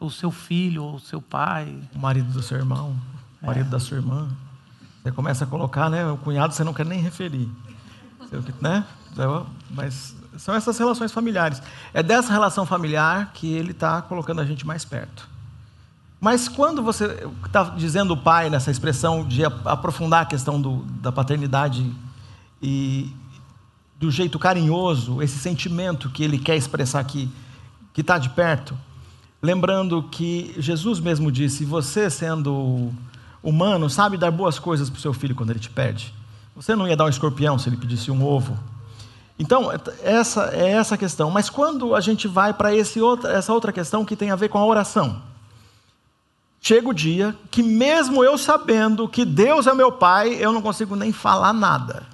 O 0.00 0.10
seu 0.10 0.30
filho, 0.30 0.94
o 0.94 1.00
seu 1.00 1.22
pai. 1.22 1.76
O 1.94 1.98
marido 1.98 2.32
do 2.32 2.42
seu 2.42 2.58
irmão, 2.58 2.96
o 3.42 3.46
marido 3.46 3.66
é. 3.66 3.70
da 3.70 3.78
sua 3.78 3.98
irmã. 3.98 4.28
Você 5.02 5.12
começa 5.12 5.44
a 5.44 5.46
colocar, 5.46 5.90
né? 5.90 6.04
O 6.06 6.16
cunhado 6.16 6.54
você 6.54 6.64
não 6.64 6.72
quer 6.72 6.86
nem 6.86 7.00
referir. 7.00 7.48
Né? 8.60 8.84
Mas 9.70 10.16
são 10.36 10.54
essas 10.54 10.78
relações 10.78 11.12
familiares. 11.12 11.62
É 11.92 12.02
dessa 12.02 12.32
relação 12.32 12.66
familiar 12.66 13.32
que 13.34 13.52
ele 13.52 13.72
está 13.72 14.02
colocando 14.02 14.40
a 14.40 14.44
gente 14.44 14.66
mais 14.66 14.84
perto. 14.84 15.28
Mas 16.20 16.48
quando 16.48 16.82
você 16.82 17.28
está 17.44 17.64
dizendo 17.64 18.14
o 18.14 18.16
pai 18.16 18.48
nessa 18.48 18.70
expressão 18.70 19.26
de 19.26 19.44
aprofundar 19.44 20.22
a 20.22 20.24
questão 20.24 20.60
do, 20.60 20.78
da 21.00 21.12
paternidade 21.12 21.94
e 22.62 23.14
do 23.98 24.10
jeito 24.10 24.38
carinhoso, 24.38 25.20
esse 25.22 25.38
sentimento 25.38 26.08
que 26.08 26.24
ele 26.24 26.38
quer 26.38 26.56
expressar 26.56 27.00
aqui, 27.00 27.30
que 27.92 28.00
está 28.00 28.18
de 28.18 28.30
perto, 28.30 28.76
lembrando 29.42 30.02
que 30.04 30.54
Jesus 30.56 30.98
mesmo 30.98 31.30
disse: 31.30 31.64
você 31.64 32.08
sendo 32.08 32.92
humano 33.42 33.90
sabe 33.90 34.16
dar 34.16 34.30
boas 34.30 34.58
coisas 34.58 34.88
para 34.88 34.98
o 34.98 35.00
seu 35.00 35.12
filho 35.12 35.34
quando 35.34 35.50
ele 35.50 35.60
te 35.60 35.70
pede. 35.70 36.14
Você 36.56 36.74
não 36.74 36.88
ia 36.88 36.96
dar 36.96 37.04
um 37.04 37.08
escorpião 37.08 37.58
se 37.58 37.68
ele 37.68 37.76
pedisse 37.76 38.10
um 38.10 38.24
ovo. 38.24 38.58
Então, 39.38 39.68
essa 40.02 40.50
é 40.52 40.70
essa 40.70 40.96
questão. 40.96 41.30
Mas 41.30 41.50
quando 41.50 41.94
a 41.94 42.00
gente 42.00 42.28
vai 42.28 42.54
para 42.54 42.74
essa 42.74 43.52
outra 43.52 43.72
questão 43.72 44.04
que 44.04 44.16
tem 44.16 44.30
a 44.30 44.36
ver 44.36 44.48
com 44.48 44.58
a 44.58 44.64
oração, 44.64 45.22
chega 46.60 46.88
o 46.88 46.94
dia 46.94 47.36
que, 47.50 47.62
mesmo 47.62 48.24
eu 48.24 48.38
sabendo 48.38 49.08
que 49.08 49.24
Deus 49.24 49.66
é 49.66 49.74
meu 49.74 49.90
Pai, 49.90 50.34
eu 50.34 50.52
não 50.52 50.62
consigo 50.62 50.94
nem 50.94 51.12
falar 51.12 51.52
nada. 51.52 52.06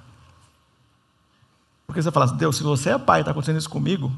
Porque 1.85 2.01
você 2.01 2.11
fala, 2.11 2.27
Deus, 2.27 2.57
se 2.57 2.63
você 2.63 2.91
é 2.91 2.97
Pai 2.97 3.19
e 3.19 3.21
está 3.21 3.31
acontecendo 3.31 3.57
isso 3.57 3.69
comigo, 3.69 4.11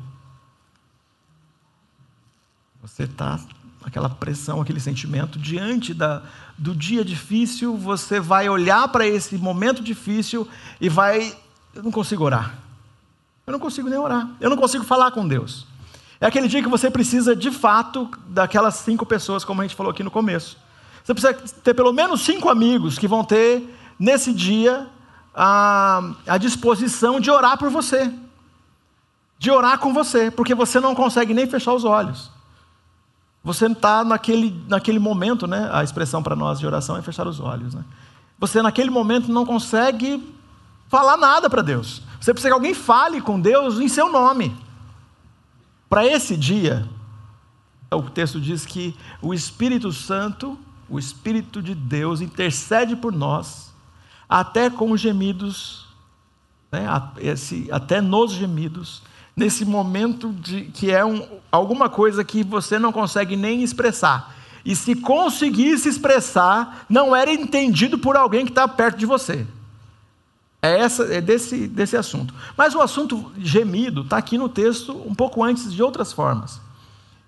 você 2.82 3.04
está 3.04 3.40
aquela 3.84 4.10
pressão, 4.10 4.62
aquele 4.62 4.80
sentimento 4.80 5.38
diante 5.38 5.94
da, 5.94 6.24
do 6.58 6.74
dia 6.74 7.04
difícil, 7.04 7.76
você 7.76 8.20
vai 8.20 8.48
olhar 8.48 8.88
para 8.88 9.06
esse 9.06 9.38
momento 9.38 9.84
difícil 9.84 10.48
e 10.80 10.88
vai, 10.88 11.36
eu 11.76 11.84
não 11.84 11.92
consigo 11.92 12.24
orar. 12.24 12.63
Eu 13.46 13.52
não 13.52 13.60
consigo 13.60 13.90
nem 13.90 14.00
orar. 14.00 14.30
Eu 14.40 14.50
não 14.50 14.58
consigo 14.58 14.84
falar 14.84 15.12
com 15.12 15.28
Deus. 15.28 15.68
É 16.20 16.26
aquele 16.26 16.48
dia 16.48 16.64
que 16.64 16.70
você 16.70 16.90
precisa, 16.90 17.36
de 17.36 17.52
fato, 17.52 18.10
daquelas 18.28 18.76
cinco 18.76 19.06
pessoas, 19.06 19.44
como 19.44 19.62
a 19.62 19.66
gente 19.66 19.76
falou 19.76 19.92
aqui 19.92 20.04
no 20.04 20.12
começo. 20.12 20.58
Você 21.04 21.14
precisa 21.14 21.34
ter 21.34 21.74
pelo 21.74 21.92
menos 21.92 22.22
cinco 22.22 22.50
amigos 22.50 22.98
que 22.98 23.08
vão 23.08 23.26
ter, 23.26 23.78
nesse 24.00 24.32
dia, 24.32 24.88
a, 25.36 26.02
a 26.26 26.38
disposição 26.38 27.20
de 27.20 27.30
orar 27.30 27.58
por 27.58 27.70
você. 27.70 28.10
De 29.38 29.52
orar 29.52 29.78
com 29.80 29.94
você, 29.94 30.32
porque 30.32 30.56
você 30.56 30.80
não 30.80 30.96
consegue 30.96 31.34
nem 31.34 31.46
fechar 31.46 31.74
os 31.74 31.84
olhos. 31.84 32.32
Você 33.44 33.66
está 33.66 34.06
naquele, 34.06 34.64
naquele 34.70 35.00
momento, 35.00 35.46
né? 35.46 35.70
A 35.74 35.84
expressão 35.84 36.24
para 36.24 36.36
nós 36.36 36.60
de 36.60 36.66
oração 36.66 36.96
é 36.96 37.02
fechar 37.02 37.28
os 37.28 37.42
olhos, 37.42 37.74
né? 37.74 37.84
Você 38.40 38.62
naquele 38.62 38.90
momento 38.90 39.30
não 39.30 39.46
consegue 39.46 40.34
falar 40.88 41.18
nada 41.18 41.50
para 41.50 41.62
Deus. 41.62 42.02
Você 42.24 42.34
precisa 42.34 42.52
que 42.52 42.54
alguém 42.54 42.74
fale 42.74 43.20
com 43.20 43.38
Deus 43.38 43.82
em 43.82 43.90
seu 43.90 44.10
nome. 44.10 44.56
Para 45.90 46.08
esse 46.08 46.38
dia, 46.38 46.88
o 47.92 48.04
texto 48.04 48.40
diz 48.40 48.66
que 48.66 48.96
o 49.22 49.34
Espírito 49.34 49.92
Santo, 49.92 50.58
o 50.88 50.98
Espírito 50.98 51.62
de 51.62 51.76
Deus, 51.76 52.22
intercede 52.22 52.96
por 52.96 53.12
nós, 53.12 53.74
até 54.30 54.70
com 54.70 54.96
gemidos, 54.96 55.86
né, 56.72 56.88
até 57.70 58.00
nos 58.00 58.32
gemidos, 58.32 59.04
nesse 59.36 59.66
momento 59.66 60.32
de, 60.32 60.62
que 60.68 60.92
é 60.92 61.04
um, 61.04 61.28
alguma 61.52 61.90
coisa 61.90 62.24
que 62.24 62.42
você 62.42 62.80
não 62.80 62.94
consegue 62.94 63.36
nem 63.36 63.62
expressar. 63.64 64.34
E 64.64 64.78
se 64.78 64.96
conseguisse 64.96 65.90
expressar, 65.90 66.86
não 66.88 67.14
era 67.14 67.34
entendido 67.34 68.00
por 68.00 68.16
alguém 68.16 68.46
que 68.46 68.52
está 68.52 68.66
perto 68.66 68.98
de 68.98 69.06
você. 69.06 69.46
É, 70.64 70.80
essa, 70.80 71.04
é 71.14 71.20
desse, 71.20 71.68
desse 71.68 71.98
assunto. 71.98 72.34
Mas 72.56 72.74
o 72.74 72.80
assunto 72.80 73.34
gemido 73.38 74.04
está 74.04 74.16
aqui 74.16 74.38
no 74.38 74.48
texto 74.48 74.94
um 75.06 75.14
pouco 75.14 75.44
antes 75.44 75.74
de 75.74 75.84
outras 75.84 76.14
formas. 76.14 76.62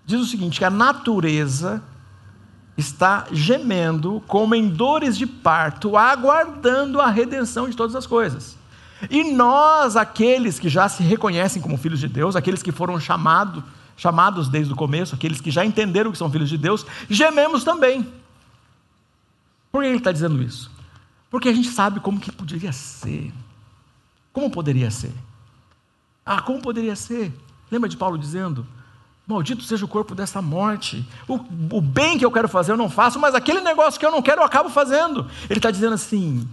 Diz 0.05 0.21
o 0.21 0.25
seguinte: 0.25 0.59
que 0.59 0.63
a 0.63 0.69
natureza 0.69 1.83
está 2.77 3.27
gemendo 3.33 4.23
como 4.25 4.55
em 4.55 4.69
dores 4.69 5.17
de 5.17 5.27
parto, 5.27 5.97
aguardando 5.97 7.01
a 7.01 7.07
redenção 7.07 7.69
de 7.69 7.75
todas 7.75 7.93
as 7.93 8.07
coisas. 8.07 8.57
E 9.09 9.33
nós, 9.33 9.97
aqueles 9.97 10.57
que 10.57 10.69
já 10.69 10.87
se 10.87 11.03
reconhecem 11.03 11.61
como 11.61 11.77
filhos 11.77 11.99
de 11.99 12.07
Deus, 12.07 12.37
aqueles 12.37 12.63
que 12.63 12.71
foram 12.71 12.97
chamados, 13.01 13.61
chamados 13.97 14.47
desde 14.47 14.71
o 14.71 14.77
começo, 14.77 15.13
aqueles 15.13 15.41
que 15.41 15.51
já 15.51 15.65
entenderam 15.65 16.09
que 16.09 16.17
são 16.17 16.31
filhos 16.31 16.47
de 16.47 16.57
Deus, 16.57 16.85
gememos 17.09 17.65
também. 17.65 18.07
Por 19.73 19.81
que 19.81 19.89
ele 19.89 19.97
está 19.97 20.13
dizendo 20.13 20.41
isso? 20.41 20.71
Porque 21.29 21.49
a 21.49 21.53
gente 21.53 21.69
sabe 21.69 21.99
como 21.99 22.19
que 22.19 22.31
poderia 22.31 22.71
ser. 22.71 23.31
Como 24.31 24.49
poderia 24.49 24.91
ser? 24.91 25.13
Ah, 26.25 26.41
como 26.41 26.61
poderia 26.61 26.95
ser? 26.95 27.31
Lembra 27.71 27.89
de 27.89 27.97
Paulo 27.97 28.17
dizendo: 28.17 28.65
Maldito 29.27 29.63
seja 29.63 29.85
o 29.85 29.88
corpo 29.88 30.13
dessa 30.13 30.41
morte. 30.41 31.07
O, 31.27 31.39
o 31.71 31.81
bem 31.81 32.17
que 32.17 32.25
eu 32.25 32.31
quero 32.31 32.47
fazer 32.47 32.71
eu 32.71 32.77
não 32.77 32.89
faço, 32.89 33.19
mas 33.19 33.33
aquele 33.33 33.61
negócio 33.61 33.99
que 33.99 34.05
eu 34.05 34.11
não 34.11 34.21
quero 34.21 34.41
eu 34.41 34.45
acabo 34.45 34.69
fazendo. 34.69 35.27
Ele 35.49 35.59
está 35.59 35.71
dizendo 35.71 35.93
assim: 35.93 36.47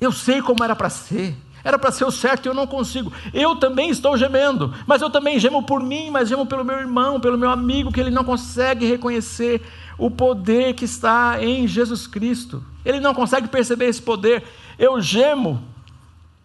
Eu 0.00 0.10
sei 0.12 0.40
como 0.40 0.64
era 0.64 0.74
para 0.74 0.88
ser. 0.90 1.36
Era 1.62 1.78
para 1.80 1.90
ser 1.90 2.04
o 2.04 2.12
certo 2.12 2.46
e 2.46 2.48
eu 2.48 2.54
não 2.54 2.66
consigo. 2.66 3.12
Eu 3.34 3.56
também 3.56 3.90
estou 3.90 4.16
gemendo, 4.16 4.72
mas 4.86 5.02
eu 5.02 5.10
também 5.10 5.36
gemo 5.40 5.64
por 5.64 5.82
mim, 5.82 6.10
mas 6.10 6.28
gemo 6.28 6.46
pelo 6.46 6.64
meu 6.64 6.78
irmão, 6.78 7.18
pelo 7.18 7.36
meu 7.36 7.50
amigo, 7.50 7.90
que 7.90 7.98
ele 7.98 8.10
não 8.10 8.22
consegue 8.22 8.86
reconhecer 8.86 9.60
o 9.98 10.08
poder 10.08 10.74
que 10.74 10.84
está 10.84 11.42
em 11.42 11.66
Jesus 11.66 12.06
Cristo. 12.06 12.62
Ele 12.86 13.00
não 13.00 13.12
consegue 13.12 13.48
perceber 13.48 13.86
esse 13.86 14.00
poder. 14.00 14.44
Eu 14.78 15.00
gemo, 15.00 15.62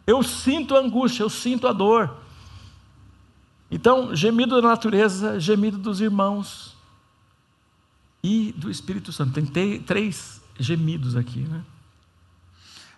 eu 0.08 0.24
sinto 0.24 0.76
a 0.76 0.80
angústia, 0.80 1.22
eu 1.22 1.30
sinto 1.30 1.68
a 1.68 1.72
dor. 1.72 2.18
Então, 3.70 4.16
gemido 4.16 4.60
da 4.60 4.68
natureza, 4.68 5.40
gemido 5.40 5.78
dos 5.78 6.02
irmãos 6.02 6.76
e 8.24 8.54
do 8.58 8.72
Espírito 8.72 9.12
Santo. 9.12 9.40
Tem 9.52 9.80
três 9.80 10.42
gemidos 10.60 11.16
aqui, 11.16 11.42
né? 11.42 11.62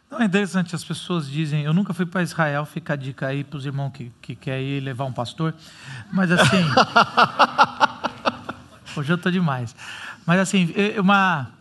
Não 0.10 0.22
é 0.22 0.26
interessante, 0.26 0.74
as 0.74 0.84
pessoas 0.84 1.28
dizem, 1.28 1.64
eu 1.64 1.74
nunca 1.74 1.94
fui 1.94 2.06
para 2.06 2.22
Israel, 2.22 2.66
fica 2.66 2.94
a 2.94 2.96
dica 2.96 3.28
aí 3.28 3.44
para 3.44 3.58
os 3.58 3.66
irmãos 3.66 3.90
que, 3.92 4.12
que 4.22 4.36
querem 4.36 4.78
ir 4.78 4.80
levar 4.80 5.06
um 5.06 5.12
pastor, 5.12 5.56
mas 6.12 6.32
assim, 6.32 6.64
hoje 8.96 9.12
eu 9.12 9.16
estou 9.16 9.32
demais, 9.32 9.76
mas 10.24 10.40
assim, 10.40 10.72
uma, 11.00 11.52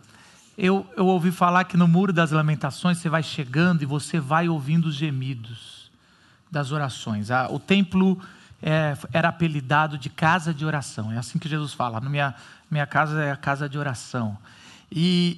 eu, 0.57 0.85
eu 0.95 1.07
ouvi 1.07 1.31
falar 1.31 1.63
que 1.63 1.75
no 1.75 1.87
Muro 1.87 2.13
das 2.13 2.31
Lamentações 2.31 2.99
você 2.99 3.09
vai 3.09 3.23
chegando 3.23 3.81
e 3.81 3.85
você 3.85 4.19
vai 4.19 4.47
ouvindo 4.47 4.85
os 4.85 4.95
gemidos 4.95 5.91
das 6.51 6.71
orações. 6.71 7.29
O 7.49 7.57
templo 7.57 8.21
é, 8.61 8.95
era 9.11 9.29
apelidado 9.29 9.97
de 9.97 10.09
casa 10.09 10.53
de 10.53 10.63
oração. 10.63 11.11
É 11.11 11.17
assim 11.17 11.39
que 11.39 11.49
Jesus 11.49 11.73
fala. 11.73 11.99
Minha, 11.99 12.35
minha 12.69 12.85
casa 12.85 13.23
é 13.23 13.31
a 13.31 13.35
casa 13.35 13.67
de 13.67 13.79
oração. 13.79 14.37
E, 14.91 15.37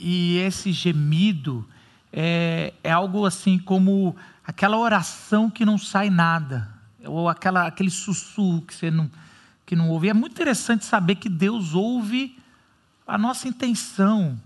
e, 0.00 0.36
e 0.36 0.38
esse 0.38 0.72
gemido 0.72 1.68
é, 2.10 2.72
é, 2.82 2.90
algo 2.90 3.26
assim 3.26 3.58
como 3.58 4.16
aquela 4.46 4.78
oração 4.78 5.50
que 5.50 5.66
não 5.66 5.76
sai 5.76 6.08
nada. 6.08 6.68
Ou 7.04 7.28
aquela, 7.28 7.66
aquele 7.66 7.90
sussurro 7.90 8.62
que 8.62 8.74
você 8.74 8.90
não, 8.90 9.10
que 9.66 9.76
não 9.76 9.90
ouve. 9.90 10.08
É 10.08 10.14
muito 10.14 10.32
interessante 10.32 10.86
saber 10.86 11.16
que 11.16 11.28
Deus 11.28 11.74
ouve 11.74 12.38
a 13.06 13.18
nossa 13.18 13.48
intenção. 13.48 14.40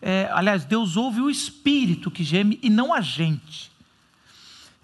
É, 0.00 0.28
aliás, 0.32 0.64
Deus 0.64 0.96
ouve 0.96 1.20
o 1.20 1.30
espírito 1.30 2.10
que 2.10 2.22
geme 2.22 2.58
e 2.62 2.70
não 2.70 2.92
a 2.92 3.00
gente. 3.00 3.70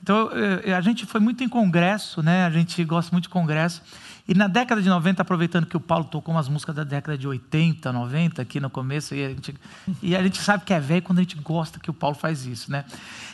Então, 0.03 0.31
a 0.77 0.81
gente 0.81 1.07
foi 1.07 1.21
muito 1.21 1.45
em 1.45 1.49
congresso, 1.49 2.23
né? 2.23 2.45
A 2.45 2.51
gente 2.51 2.83
gosta 2.85 3.13
muito 3.13 3.25
de 3.25 3.29
congresso. 3.29 3.81
E 4.27 4.35
na 4.35 4.47
década 4.47 4.81
de 4.81 4.89
90, 4.89 5.23
aproveitando 5.23 5.67
que 5.67 5.77
o 5.77 5.81
Paulo 5.81 6.05
tocou 6.05 6.35
umas 6.35 6.49
músicas 6.49 6.75
da 6.75 6.85
década 6.85 7.19
de 7.19 7.27
80, 7.27 7.93
90 7.93 8.43
aqui 8.43 8.61
no 8.61 8.71
começo, 8.71 9.15
e 9.15 9.25
a 9.25 9.29
gente, 9.29 9.55
e 10.03 10.17
a 10.17 10.23
gente 10.23 10.39
sabe 10.41 10.65
que 10.65 10.73
é 10.73 10.81
velho 10.81 11.03
quando 11.03 11.19
a 11.19 11.23
gente 11.23 11.37
gosta 11.37 11.81
que 11.81 11.91
o 11.91 11.95
Paulo 11.95 12.17
faz 12.17 12.47
isso, 12.47 12.71
né? 12.71 12.85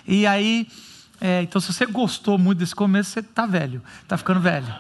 E 0.07 0.27
aí, 0.27 0.67
é, 1.21 1.43
então 1.43 1.61
se 1.61 1.73
você 1.73 1.85
gostou 1.85 2.39
muito 2.39 2.59
desse 2.59 2.75
começo, 2.75 3.11
você 3.11 3.21
está 3.21 3.45
velho, 3.45 3.83
está 4.03 4.17
ficando 4.17 4.41
velho. 4.41 4.75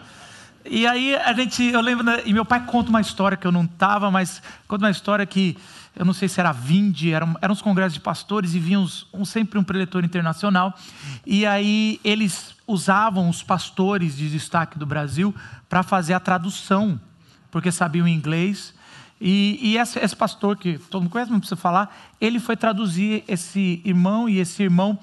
E 0.70 0.86
aí 0.86 1.14
a 1.16 1.32
gente, 1.32 1.64
eu 1.64 1.80
lembro, 1.80 2.04
né, 2.04 2.22
e 2.24 2.32
meu 2.32 2.44
pai 2.44 2.64
conta 2.64 2.90
uma 2.90 3.00
história 3.00 3.36
que 3.36 3.46
eu 3.46 3.52
não 3.52 3.64
estava, 3.64 4.10
mas 4.10 4.42
conta 4.66 4.84
uma 4.84 4.90
história 4.90 5.24
que 5.24 5.56
eu 5.96 6.04
não 6.04 6.12
sei 6.12 6.28
se 6.28 6.38
era 6.38 6.52
Vinde, 6.52 7.12
eram, 7.12 7.36
eram 7.40 7.52
uns 7.52 7.60
congressos 7.62 7.94
de 7.94 8.00
pastores 8.00 8.54
e 8.54 8.58
vinham 8.60 8.86
um, 9.12 9.24
sempre 9.24 9.58
um 9.58 9.64
preletor 9.64 10.04
internacional. 10.04 10.72
E 11.26 11.44
aí 11.44 11.98
eles 12.04 12.54
usavam 12.66 13.28
os 13.28 13.42
pastores 13.42 14.16
de 14.16 14.30
destaque 14.30 14.78
do 14.78 14.86
Brasil 14.86 15.34
para 15.68 15.82
fazer 15.82 16.14
a 16.14 16.20
tradução, 16.20 17.00
porque 17.50 17.72
sabiam 17.72 18.06
inglês. 18.06 18.74
E, 19.20 19.58
e 19.60 19.76
esse, 19.76 19.98
esse, 19.98 20.14
pastor, 20.14 20.56
que 20.56 20.78
todo 20.78 21.02
mundo 21.02 21.10
conhece, 21.10 21.32
não 21.32 21.40
precisa 21.40 21.56
falar, 21.56 21.96
ele 22.20 22.38
foi 22.38 22.56
traduzir 22.56 23.24
esse 23.26 23.82
irmão, 23.84 24.28
e 24.28 24.38
esse 24.38 24.62
irmão 24.62 24.96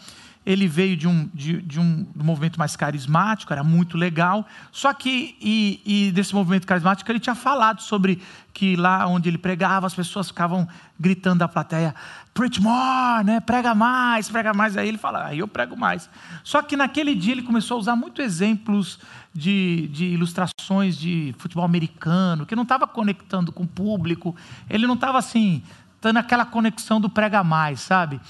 ele 0.46 0.68
veio 0.68 0.96
de 0.96 1.08
um, 1.08 1.28
de, 1.34 1.62
de 1.62 1.80
um, 1.80 2.06
movimento 2.16 2.60
mais 2.60 2.76
carismático, 2.76 3.52
era 3.52 3.64
muito 3.64 3.98
legal. 3.98 4.46
Só 4.72 4.94
que, 4.94 5.36
e, 5.42 5.82
e, 5.86 6.12
desse 6.12 6.36
movimento 6.36 6.68
carismático, 6.68 7.12
ele 7.12 7.20
tinha 7.20 7.34
falado 7.34 7.82
sobre 7.82 8.22
que 8.54 8.76
lá 8.76 9.08
onde 9.08 9.28
ele 9.28 9.38
pregava, 9.38 9.88
as 9.88 9.96
pessoas 9.96 10.28
ficavam 10.28 10.68
gritando 11.00 11.40
da 11.40 11.48
plateia: 11.48 11.96
preach 12.34 12.62
more, 12.62 13.24
né? 13.26 13.40
prega 13.40 13.74
mais, 13.74 14.30
prega 14.30 14.54
mais. 14.54 14.78
Aí 14.78 14.88
ele 14.88 15.00
fala: 15.00 15.26
aí 15.26 15.40
eu 15.40 15.48
prego 15.48 15.76
mais. 15.76 16.08
Só 16.44 16.62
que 16.62 16.78
naquele 16.78 17.16
dia 17.16 17.34
ele 17.34 17.42
começou 17.42 17.76
a 17.76 17.80
usar 17.80 17.96
muitos 17.96 18.24
exemplos 18.24 19.00
de, 19.34 19.90
de 19.92 20.06
ilustrações 20.06 20.96
de 20.96 21.34
futebol 21.40 21.66
americano, 21.66 22.46
que 22.46 22.56
não 22.56 22.64
estava 22.64 22.86
conectando 22.86 23.52
com 23.52 23.64
o 23.64 23.68
público, 23.68 24.36
ele 24.70 24.86
não 24.86 24.94
estava 24.94 25.18
assim, 25.18 25.64
dando 26.00 26.18
aquela 26.18 26.46
conexão 26.46 27.02
do 27.02 27.10
prega 27.10 27.44
mais, 27.44 27.82
sabe? 27.82 28.22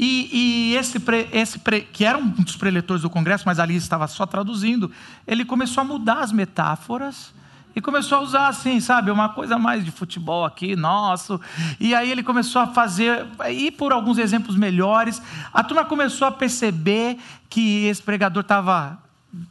E, 0.00 0.30
e 0.32 0.76
esse, 0.76 1.00
pre, 1.00 1.28
esse 1.32 1.58
pre, 1.58 1.80
que 1.80 2.04
era 2.04 2.16
um 2.16 2.28
dos 2.28 2.54
preletores 2.54 3.02
do 3.02 3.10
Congresso, 3.10 3.42
mas 3.44 3.58
ali 3.58 3.74
estava 3.74 4.06
só 4.06 4.24
traduzindo, 4.24 4.92
ele 5.26 5.44
começou 5.44 5.80
a 5.80 5.84
mudar 5.84 6.20
as 6.20 6.30
metáforas 6.30 7.34
e 7.74 7.80
começou 7.80 8.18
a 8.18 8.20
usar 8.20 8.46
assim, 8.46 8.78
sabe, 8.78 9.10
uma 9.10 9.28
coisa 9.30 9.58
mais 9.58 9.84
de 9.84 9.90
futebol 9.90 10.44
aqui, 10.44 10.76
nosso. 10.76 11.40
E 11.80 11.96
aí 11.96 12.12
ele 12.12 12.22
começou 12.22 12.62
a 12.62 12.68
fazer, 12.68 13.26
e 13.50 13.72
por 13.72 13.92
alguns 13.92 14.18
exemplos 14.18 14.54
melhores, 14.54 15.20
a 15.52 15.64
turma 15.64 15.84
começou 15.84 16.28
a 16.28 16.30
perceber 16.30 17.18
que 17.50 17.86
esse 17.86 18.00
pregador 18.00 18.42
estava 18.42 18.98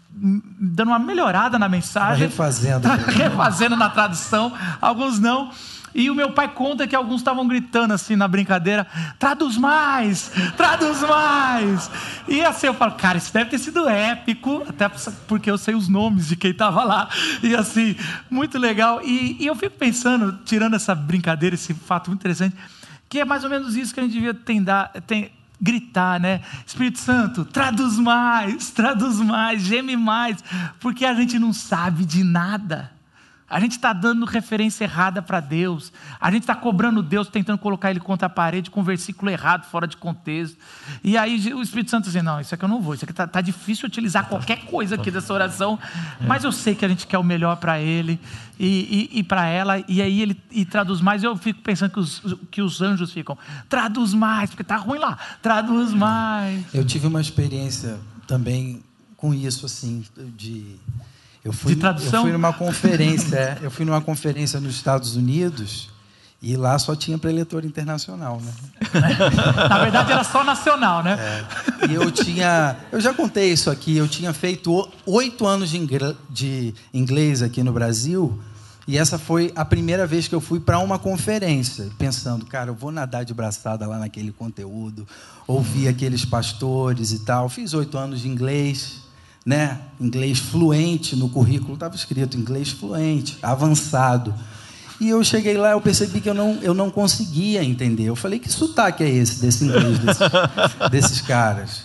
dando 0.10 0.90
uma 0.90 1.00
melhorada 1.00 1.60
na 1.60 1.68
mensagem, 1.68 2.28
refazendo, 2.28 2.88
refazendo 2.88 3.76
na 3.76 3.90
tradução, 3.90 4.54
alguns 4.82 5.20
não. 5.20 5.52
E 5.96 6.10
o 6.10 6.16
meu 6.16 6.32
pai 6.32 6.48
conta 6.48 6.86
que 6.86 6.96
alguns 6.96 7.22
estavam 7.22 7.48
gritando 7.48 7.94
assim 7.94 8.16
na 8.16 8.28
brincadeira: 8.28 8.86
traduz 9.18 9.58
mais, 9.58 10.32
traduz 10.56 11.02
mais. 11.02 11.90
E 12.28 12.44
assim 12.44 12.68
eu 12.68 12.74
falo, 12.74 12.94
cara, 12.94 13.18
isso 13.18 13.34
deve 13.34 13.50
ter 13.50 13.58
sido 13.58 13.88
épico, 13.88 14.64
até 14.68 14.90
porque 15.28 15.50
eu 15.50 15.58
sei 15.58 15.76
os 15.76 15.88
nomes 15.88 16.28
de 16.28 16.36
quem 16.36 16.52
estava 16.52 16.84
lá. 16.84 17.10
E 17.42 17.56
assim, 17.56 17.96
muito 18.30 18.58
legal. 18.58 19.02
E, 19.04 19.38
e 19.40 19.48
eu 19.48 19.56
fico 19.56 19.78
pensando, 19.78 20.40
tirando 20.46 20.76
essa 20.76 20.94
brincadeira, 20.94 21.56
esse 21.56 21.74
fato 21.74 22.10
muito 22.10 22.22
interessante, 22.22 22.56
que 23.10 23.20
é 23.20 23.26
mais 23.26 23.44
ou 23.44 23.50
menos 23.50 23.76
isso 23.76 23.94
que 23.94 24.00
a 24.00 24.04
gente 24.04 24.14
devia 24.14 24.34
tendar, 24.34 24.92
tem, 25.06 25.32
gritar, 25.60 26.20
né? 26.20 26.42
Espírito 26.66 27.00
Santo, 27.00 27.44
traduz 27.46 27.98
mais, 27.98 28.70
traduz 28.70 29.18
mais, 29.18 29.62
geme 29.64 29.96
mais, 29.96 30.44
porque 30.80 31.06
a 31.06 31.14
gente 31.14 31.40
não 31.40 31.52
sabe 31.52 32.06
de 32.06 32.24
nada. 32.24 32.92
A 33.50 33.62
gente 33.62 33.72
está 33.72 33.94
dando 33.94 34.26
referência 34.26 34.84
errada 34.84 35.22
para 35.22 35.40
Deus. 35.40 35.94
A 36.20 36.30
gente 36.30 36.42
está 36.42 36.54
cobrando 36.54 37.02
Deus, 37.02 37.30
tentando 37.30 37.58
colocar 37.58 37.90
Ele 37.90 38.00
contra 38.02 38.28
a 38.28 38.30
parede 38.30 38.70
com 38.70 38.82
um 38.82 38.84
versículo 38.84 39.32
errado, 39.32 39.64
fora 39.64 39.88
de 39.88 39.96
contexto. 39.96 40.58
E 41.02 41.18
aí 41.18 41.54
o 41.54 41.62
Espírito 41.62 41.90
Santo 41.90 42.06
dizendo: 42.06 42.26
Não, 42.26 42.42
isso 42.42 42.54
aqui 42.54 42.66
eu 42.66 42.68
não 42.68 42.82
vou. 42.82 42.94
Isso 42.94 43.06
aqui 43.06 43.14
está 43.14 43.26
tá 43.26 43.40
difícil 43.40 43.88
utilizar 43.88 44.28
qualquer 44.28 44.66
coisa 44.66 44.96
aqui 44.96 45.10
dessa 45.10 45.34
oração. 45.34 45.80
Mas 46.20 46.44
eu 46.44 46.52
sei 46.52 46.76
que 46.76 46.84
a 46.84 46.90
gente 46.90 47.08
quer 47.08 47.18
o 47.18 47.24
melhor 47.24 47.56
para 47.56 47.80
Ele 47.80 48.20
e, 48.60 49.10
e, 49.14 49.20
e 49.20 49.24
para 49.24 49.48
ela. 49.48 49.82
E 49.88 50.02
aí 50.02 50.22
Ele 50.22 50.38
e 50.52 50.66
traduz 50.66 51.00
mais. 51.00 51.24
Eu 51.24 51.38
fico 51.38 51.62
pensando 51.62 51.92
que 51.92 52.00
os, 52.00 52.22
que 52.52 52.62
os 52.62 52.82
anjos 52.82 53.14
ficam: 53.14 53.38
Traduz 53.70 54.14
mais, 54.14 54.50
porque 54.50 54.62
está 54.62 54.76
ruim 54.76 55.00
lá. 55.00 55.18
Traduz 55.42 55.94
mais. 55.94 56.66
Eu 56.74 56.84
tive 56.84 57.08
uma 57.08 57.22
experiência 57.22 57.98
também 58.28 58.84
com 59.16 59.34
isso, 59.34 59.66
assim, 59.66 60.04
de 60.36 60.76
eu 61.48 61.54
fui, 61.54 61.76
de 61.76 61.80
tradução? 61.80 62.20
Eu 62.20 62.22
fui 62.24 62.32
numa 62.34 62.54
conferência, 62.54 63.36
é, 63.36 63.58
eu 63.62 63.72
fui 63.72 63.86
numa 63.86 64.02
conferência 64.02 64.60
nos 64.60 64.76
Estados 64.76 65.16
Unidos 65.16 65.90
e 66.42 66.56
lá 66.56 66.78
só 66.78 66.96
tinha 66.96 67.18
preletor 67.18 67.66
internacional, 67.66 68.40
né? 68.42 68.52
Na 69.70 69.80
verdade 69.80 70.12
era 70.12 70.24
só 70.24 70.44
nacional, 70.44 71.02
né? 71.02 71.18
É. 71.20 71.88
E 71.88 71.96
eu 71.96 72.12
tinha, 72.12 72.76
eu 72.92 73.00
já 73.00 73.14
contei 73.14 73.52
isso 73.52 73.72
aqui, 73.72 73.98
eu 73.98 74.08
tinha 74.08 74.34
feito 74.34 74.88
oito 75.06 75.48
anos 75.48 75.70
de 75.70 76.74
inglês 76.94 77.42
aqui 77.42 77.64
no 77.64 77.72
Brasil 77.72 78.40
E 78.86 78.98
essa 78.98 79.18
foi 79.18 79.52
a 79.56 79.66
primeira 79.66 80.06
vez 80.06 80.28
que 80.28 80.36
eu 80.36 80.42
fui 80.42 80.60
para 80.60 80.80
uma 80.80 81.00
conferência, 81.00 81.90
pensando, 81.98 82.46
cara, 82.46 82.72
eu 82.72 82.76
vou 82.76 82.92
nadar 82.92 83.24
de 83.26 83.34
braçada 83.34 83.88
lá 83.88 83.98
naquele 83.98 84.32
conteúdo, 84.32 85.08
ouvir 85.48 85.88
aqueles 85.88 86.24
pastores 86.24 87.12
e 87.12 87.20
tal. 87.20 87.50
Fiz 87.50 87.74
oito 87.74 87.98
anos 87.98 88.22
de 88.22 88.28
inglês, 88.28 89.07
né? 89.48 89.80
Inglês 89.98 90.40
fluente 90.40 91.16
no 91.16 91.30
currículo, 91.30 91.76
estava 91.76 91.96
escrito 91.96 92.38
inglês 92.38 92.70
fluente, 92.70 93.38
avançado. 93.42 94.36
E 95.00 95.08
eu 95.08 95.24
cheguei 95.24 95.56
lá, 95.56 95.72
eu 95.72 95.80
percebi 95.80 96.20
que 96.20 96.30
eu 96.30 96.34
não, 96.34 96.56
eu 96.62 96.74
não 96.74 96.92
conseguia 96.92 97.64
entender. 97.64 98.04
Eu 98.04 98.16
falei, 98.16 98.40
que 98.40 98.52
sotaque 98.52 99.06
é 99.06 99.10
esse 99.10 99.40
desse 99.40 99.64
inglês 99.64 100.00
desses, 100.00 100.28
desses 100.92 101.22
caras? 101.22 101.84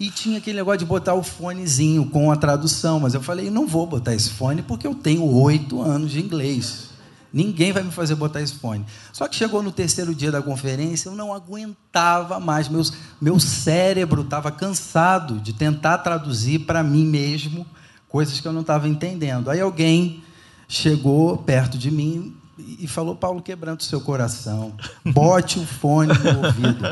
E 0.00 0.08
tinha 0.08 0.38
aquele 0.38 0.56
negócio 0.56 0.78
de 0.78 0.86
botar 0.86 1.12
o 1.12 1.22
fonezinho 1.22 2.06
com 2.06 2.32
a 2.32 2.36
tradução, 2.36 2.98
mas 2.98 3.12
eu 3.12 3.20
falei, 3.20 3.50
não 3.50 3.66
vou 3.66 3.86
botar 3.86 4.14
esse 4.14 4.30
fone 4.30 4.62
porque 4.62 4.86
eu 4.86 4.94
tenho 4.94 5.22
oito 5.22 5.82
anos 5.82 6.12
de 6.12 6.18
inglês. 6.18 6.91
Ninguém 7.32 7.72
vai 7.72 7.82
me 7.82 7.90
fazer 7.90 8.14
botar 8.14 8.42
esse 8.42 8.54
fone. 8.54 8.84
Só 9.12 9.26
que 9.26 9.34
chegou 9.34 9.62
no 9.62 9.72
terceiro 9.72 10.14
dia 10.14 10.30
da 10.30 10.42
conferência, 10.42 11.08
eu 11.08 11.14
não 11.14 11.32
aguentava 11.32 12.38
mais. 12.38 12.68
Meu, 12.68 12.82
meu 13.20 13.40
cérebro 13.40 14.22
estava 14.22 14.50
cansado 14.50 15.40
de 15.40 15.52
tentar 15.52 15.98
traduzir 15.98 16.60
para 16.60 16.82
mim 16.82 17.06
mesmo 17.06 17.66
coisas 18.08 18.38
que 18.38 18.46
eu 18.46 18.52
não 18.52 18.60
estava 18.60 18.86
entendendo. 18.86 19.50
Aí 19.50 19.60
alguém 19.60 20.22
chegou 20.68 21.38
perto 21.38 21.78
de 21.78 21.90
mim 21.90 22.36
e 22.78 22.86
falou: 22.86 23.16
Paulo, 23.16 23.40
quebrando 23.40 23.80
o 23.80 23.84
seu 23.84 24.00
coração, 24.00 24.74
bote 25.04 25.58
o 25.58 25.64
fone 25.64 26.12
no 26.12 26.46
ouvido. 26.46 26.84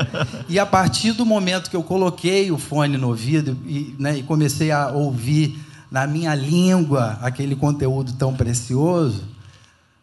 E 0.49 0.57
a 0.57 0.65
partir 0.65 1.13
do 1.13 1.25
momento 1.25 1.69
que 1.69 1.75
eu 1.75 1.83
coloquei 1.83 2.51
o 2.51 2.57
fone 2.57 2.97
no 2.97 3.09
ouvido 3.09 3.57
e, 3.65 3.95
né, 3.99 4.17
e 4.17 4.23
comecei 4.23 4.71
a 4.71 4.89
ouvir 4.89 5.59
na 5.91 6.07
minha 6.07 6.33
língua 6.33 7.19
aquele 7.21 7.55
conteúdo 7.55 8.13
tão 8.13 8.33
precioso, 8.33 9.23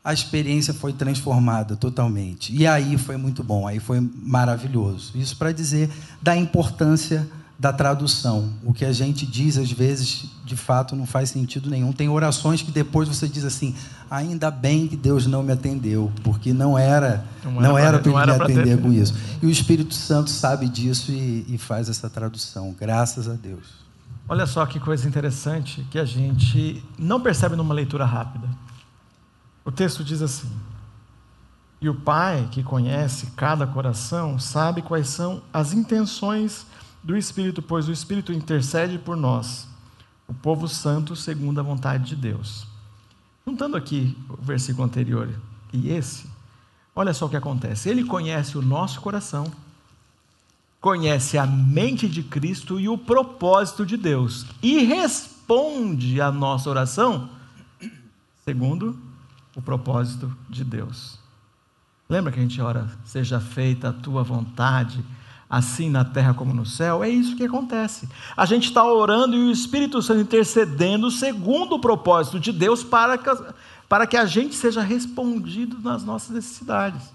a 0.08 0.12
experiência 0.14 0.72
foi 0.72 0.94
transformada 0.94 1.76
totalmente. 1.76 2.50
E 2.56 2.66
aí 2.66 2.96
foi 2.96 3.18
muito 3.18 3.44
bom, 3.44 3.66
aí 3.66 3.78
foi 3.78 4.00
maravilhoso. 4.00 5.12
Isso 5.14 5.36
para 5.36 5.52
dizer 5.52 5.90
da 6.22 6.34
importância 6.34 7.28
da 7.58 7.74
tradução. 7.74 8.54
O 8.64 8.72
que 8.72 8.86
a 8.86 8.92
gente 8.92 9.26
diz 9.26 9.58
às 9.58 9.70
vezes, 9.70 10.24
de 10.46 10.56
fato, 10.56 10.96
não 10.96 11.04
faz 11.04 11.28
sentido 11.28 11.68
nenhum. 11.68 11.92
Tem 11.92 12.08
orações 12.08 12.62
que 12.62 12.70
depois 12.70 13.06
você 13.06 13.28
diz 13.28 13.44
assim: 13.44 13.74
ainda 14.10 14.50
bem 14.50 14.88
que 14.88 14.96
Deus 14.96 15.26
não 15.26 15.42
me 15.42 15.52
atendeu, 15.52 16.10
porque 16.24 16.54
não 16.54 16.78
era 16.78 17.26
não 17.44 17.76
era, 17.76 17.98
para 17.98 18.10
ele 18.10 18.32
me 18.32 18.44
atender 18.44 18.76
ter... 18.78 18.82
com 18.82 18.90
isso. 18.90 19.14
E 19.42 19.44
o 19.44 19.50
Espírito 19.50 19.92
Santo 19.92 20.30
sabe 20.30 20.70
disso 20.70 21.12
e, 21.12 21.44
e 21.46 21.58
faz 21.58 21.86
essa 21.90 22.08
tradução. 22.08 22.74
Graças 22.80 23.28
a 23.28 23.34
Deus. 23.34 23.76
Olha 24.26 24.46
só 24.46 24.64
que 24.64 24.80
coisa 24.80 25.06
interessante 25.06 25.86
que 25.90 25.98
a 25.98 26.06
gente 26.06 26.82
não 26.98 27.20
percebe 27.20 27.56
numa 27.56 27.74
leitura 27.74 28.06
rápida. 28.06 28.48
O 29.68 29.70
texto 29.70 30.02
diz 30.02 30.22
assim: 30.22 30.50
E 31.78 31.90
o 31.90 31.94
Pai, 31.94 32.48
que 32.50 32.62
conhece 32.62 33.32
cada 33.36 33.66
coração, 33.66 34.38
sabe 34.38 34.80
quais 34.80 35.08
são 35.08 35.42
as 35.52 35.74
intenções 35.74 36.66
do 37.02 37.14
Espírito, 37.14 37.60
pois 37.60 37.86
o 37.86 37.92
Espírito 37.92 38.32
intercede 38.32 38.96
por 38.96 39.14
nós, 39.14 39.68
o 40.26 40.32
povo 40.32 40.66
santo, 40.66 41.14
segundo 41.14 41.60
a 41.60 41.62
vontade 41.62 42.06
de 42.06 42.16
Deus. 42.16 42.66
Juntando 43.46 43.76
aqui 43.76 44.16
o 44.30 44.42
versículo 44.42 44.86
anterior 44.86 45.28
e 45.70 45.90
esse, 45.90 46.30
olha 46.96 47.12
só 47.12 47.26
o 47.26 47.28
que 47.28 47.36
acontece. 47.36 47.90
Ele 47.90 48.04
conhece 48.04 48.56
o 48.56 48.62
nosso 48.62 49.02
coração, 49.02 49.52
conhece 50.80 51.36
a 51.36 51.46
mente 51.46 52.08
de 52.08 52.22
Cristo 52.22 52.80
e 52.80 52.88
o 52.88 52.96
propósito 52.96 53.84
de 53.84 53.98
Deus, 53.98 54.46
e 54.62 54.78
responde 54.78 56.22
à 56.22 56.32
nossa 56.32 56.70
oração 56.70 57.28
segundo 58.46 59.07
o 59.58 59.62
propósito 59.62 60.32
de 60.48 60.62
Deus. 60.62 61.18
Lembra 62.08 62.30
que 62.32 62.38
a 62.38 62.42
gente 62.42 62.60
ora, 62.62 62.88
seja 63.04 63.40
feita 63.40 63.88
a 63.88 63.92
tua 63.92 64.22
vontade, 64.22 65.04
assim 65.50 65.90
na 65.90 66.04
terra 66.04 66.32
como 66.32 66.54
no 66.54 66.64
céu, 66.64 67.02
é 67.02 67.08
isso 67.08 67.34
que 67.34 67.44
acontece. 67.44 68.08
A 68.36 68.46
gente 68.46 68.68
está 68.68 68.84
orando 68.84 69.36
e 69.36 69.48
o 69.48 69.50
Espírito 69.50 70.00
Santo 70.00 70.20
intercedendo 70.20 71.10
segundo 71.10 71.74
o 71.74 71.80
propósito 71.80 72.38
de 72.38 72.52
Deus 72.52 72.84
para 72.84 73.18
que, 73.18 73.28
para 73.88 74.06
que 74.06 74.16
a 74.16 74.24
gente 74.24 74.54
seja 74.54 74.80
respondido 74.80 75.78
nas 75.80 76.04
nossas 76.04 76.30
necessidades. 76.30 77.12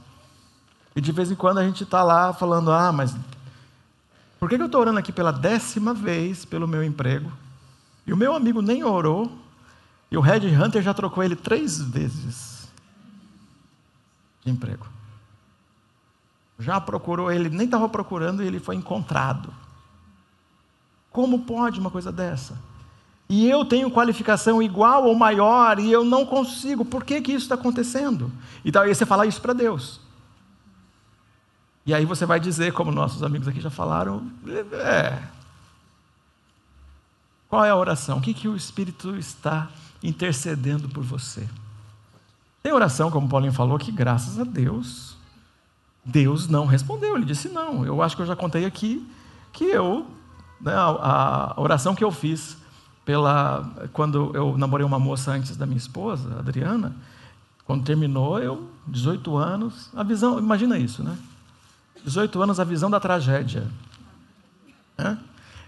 E 0.94 1.00
de 1.00 1.12
vez 1.14 1.32
em 1.32 1.36
quando 1.36 1.60
a 1.60 1.66
gente 1.66 1.84
está 1.84 2.04
lá 2.04 2.34
falando: 2.34 2.72
ah, 2.72 2.92
mas 2.92 3.16
por 4.38 4.50
que 4.50 4.56
eu 4.56 4.66
estou 4.66 4.82
orando 4.82 5.00
aqui 5.00 5.14
pela 5.14 5.32
décima 5.32 5.94
vez 5.94 6.44
pelo 6.44 6.68
meu 6.68 6.84
emprego? 6.84 7.32
E 8.06 8.12
o 8.12 8.18
meu 8.18 8.36
amigo 8.36 8.62
nem 8.62 8.84
orou, 8.84 9.32
e 10.14 10.18
o 10.18 10.22
Red 10.22 10.48
Hunter 10.48 10.82
já 10.82 10.94
trocou 10.94 11.22
ele 11.22 11.36
três 11.36 11.82
vezes 11.82 12.72
de 14.46 14.50
emprego 14.50 14.94
já 16.64 16.80
procurou, 16.80 17.32
ele 17.32 17.50
nem 17.50 17.66
estava 17.66 17.88
procurando 17.90 18.44
e 18.44 18.48
ele 18.48 18.60
foi 18.60 18.76
encontrado. 18.76 19.54
Como 21.12 21.40
pode 21.40 21.80
uma 21.80 21.92
coisa 21.92 22.12
dessa? 22.12 22.58
E 23.30 23.48
eu 23.48 23.66
tenho 23.66 23.92
qualificação 23.92 24.62
igual 24.62 25.06
ou 25.06 25.16
maior 25.16 25.80
e 25.80 25.92
eu 25.92 26.04
não 26.04 26.26
consigo. 26.26 26.84
Por 26.84 27.04
que, 27.04 27.22
que 27.22 27.32
isso 27.32 27.46
está 27.46 27.56
acontecendo? 27.56 28.32
Então 28.64 28.82
aí 28.82 28.94
você 28.94 29.06
fala 29.06 29.26
isso 29.26 29.42
para 29.42 29.54
Deus. 29.54 30.00
E 31.86 31.94
aí 31.94 32.06
você 32.06 32.26
vai 32.26 32.40
dizer, 32.40 32.72
como 32.74 32.92
nossos 32.92 33.24
amigos 33.24 33.48
aqui 33.48 33.60
já 33.60 33.70
falaram, 33.70 34.32
é. 34.74 35.22
Qual 37.50 37.64
é 37.64 37.70
a 37.70 37.76
oração? 37.76 38.18
O 38.18 38.22
que, 38.22 38.34
que 38.34 38.48
o 38.48 38.56
Espírito 38.56 39.16
está 39.16 39.70
intercedendo 40.04 40.90
por 40.90 41.04
você? 41.04 41.48
Tem 42.62 42.72
oração, 42.72 43.10
como 43.10 43.28
Paulinho 43.28 43.54
falou, 43.54 43.80
que 43.80 43.92
graças 43.92 44.40
a 44.40 44.44
Deus 44.44 45.14
Deus 46.04 46.48
não 46.48 46.66
respondeu. 46.66 47.16
Ele 47.16 47.26
disse: 47.26 47.50
Não, 47.50 47.86
eu 47.86 48.02
acho 48.02 48.16
que 48.16 48.22
eu 48.22 48.26
já 48.26 48.36
contei 48.36 48.66
aqui 48.66 49.08
que 49.52 49.66
eu, 49.66 50.08
né, 50.60 50.74
a, 50.76 51.54
oração 51.58 51.96
que 51.96 52.04
eu 52.04 52.12
fiz 52.12 52.58
pela 53.06 53.70
quando 53.92 54.32
eu 54.34 54.58
namorei 54.58 54.86
uma 54.86 55.00
moça 55.00 55.32
antes 55.32 55.56
da 55.56 55.66
minha 55.66 55.78
esposa, 55.78 56.40
Adriana, 56.40 56.96
quando 57.66 57.84
terminou, 57.84 58.40
eu, 58.40 58.70
18 58.88 59.38
anos, 59.38 59.90
a 59.96 60.04
visão, 60.04 60.40
imagina 60.40 60.78
isso, 60.78 61.04
né? 61.04 61.18
18 62.04 62.42
anos, 62.42 62.60
a 62.60 62.64
visão 62.64 62.90
da 62.90 63.00
tragédia. 63.00 63.68
Né? 64.98 65.18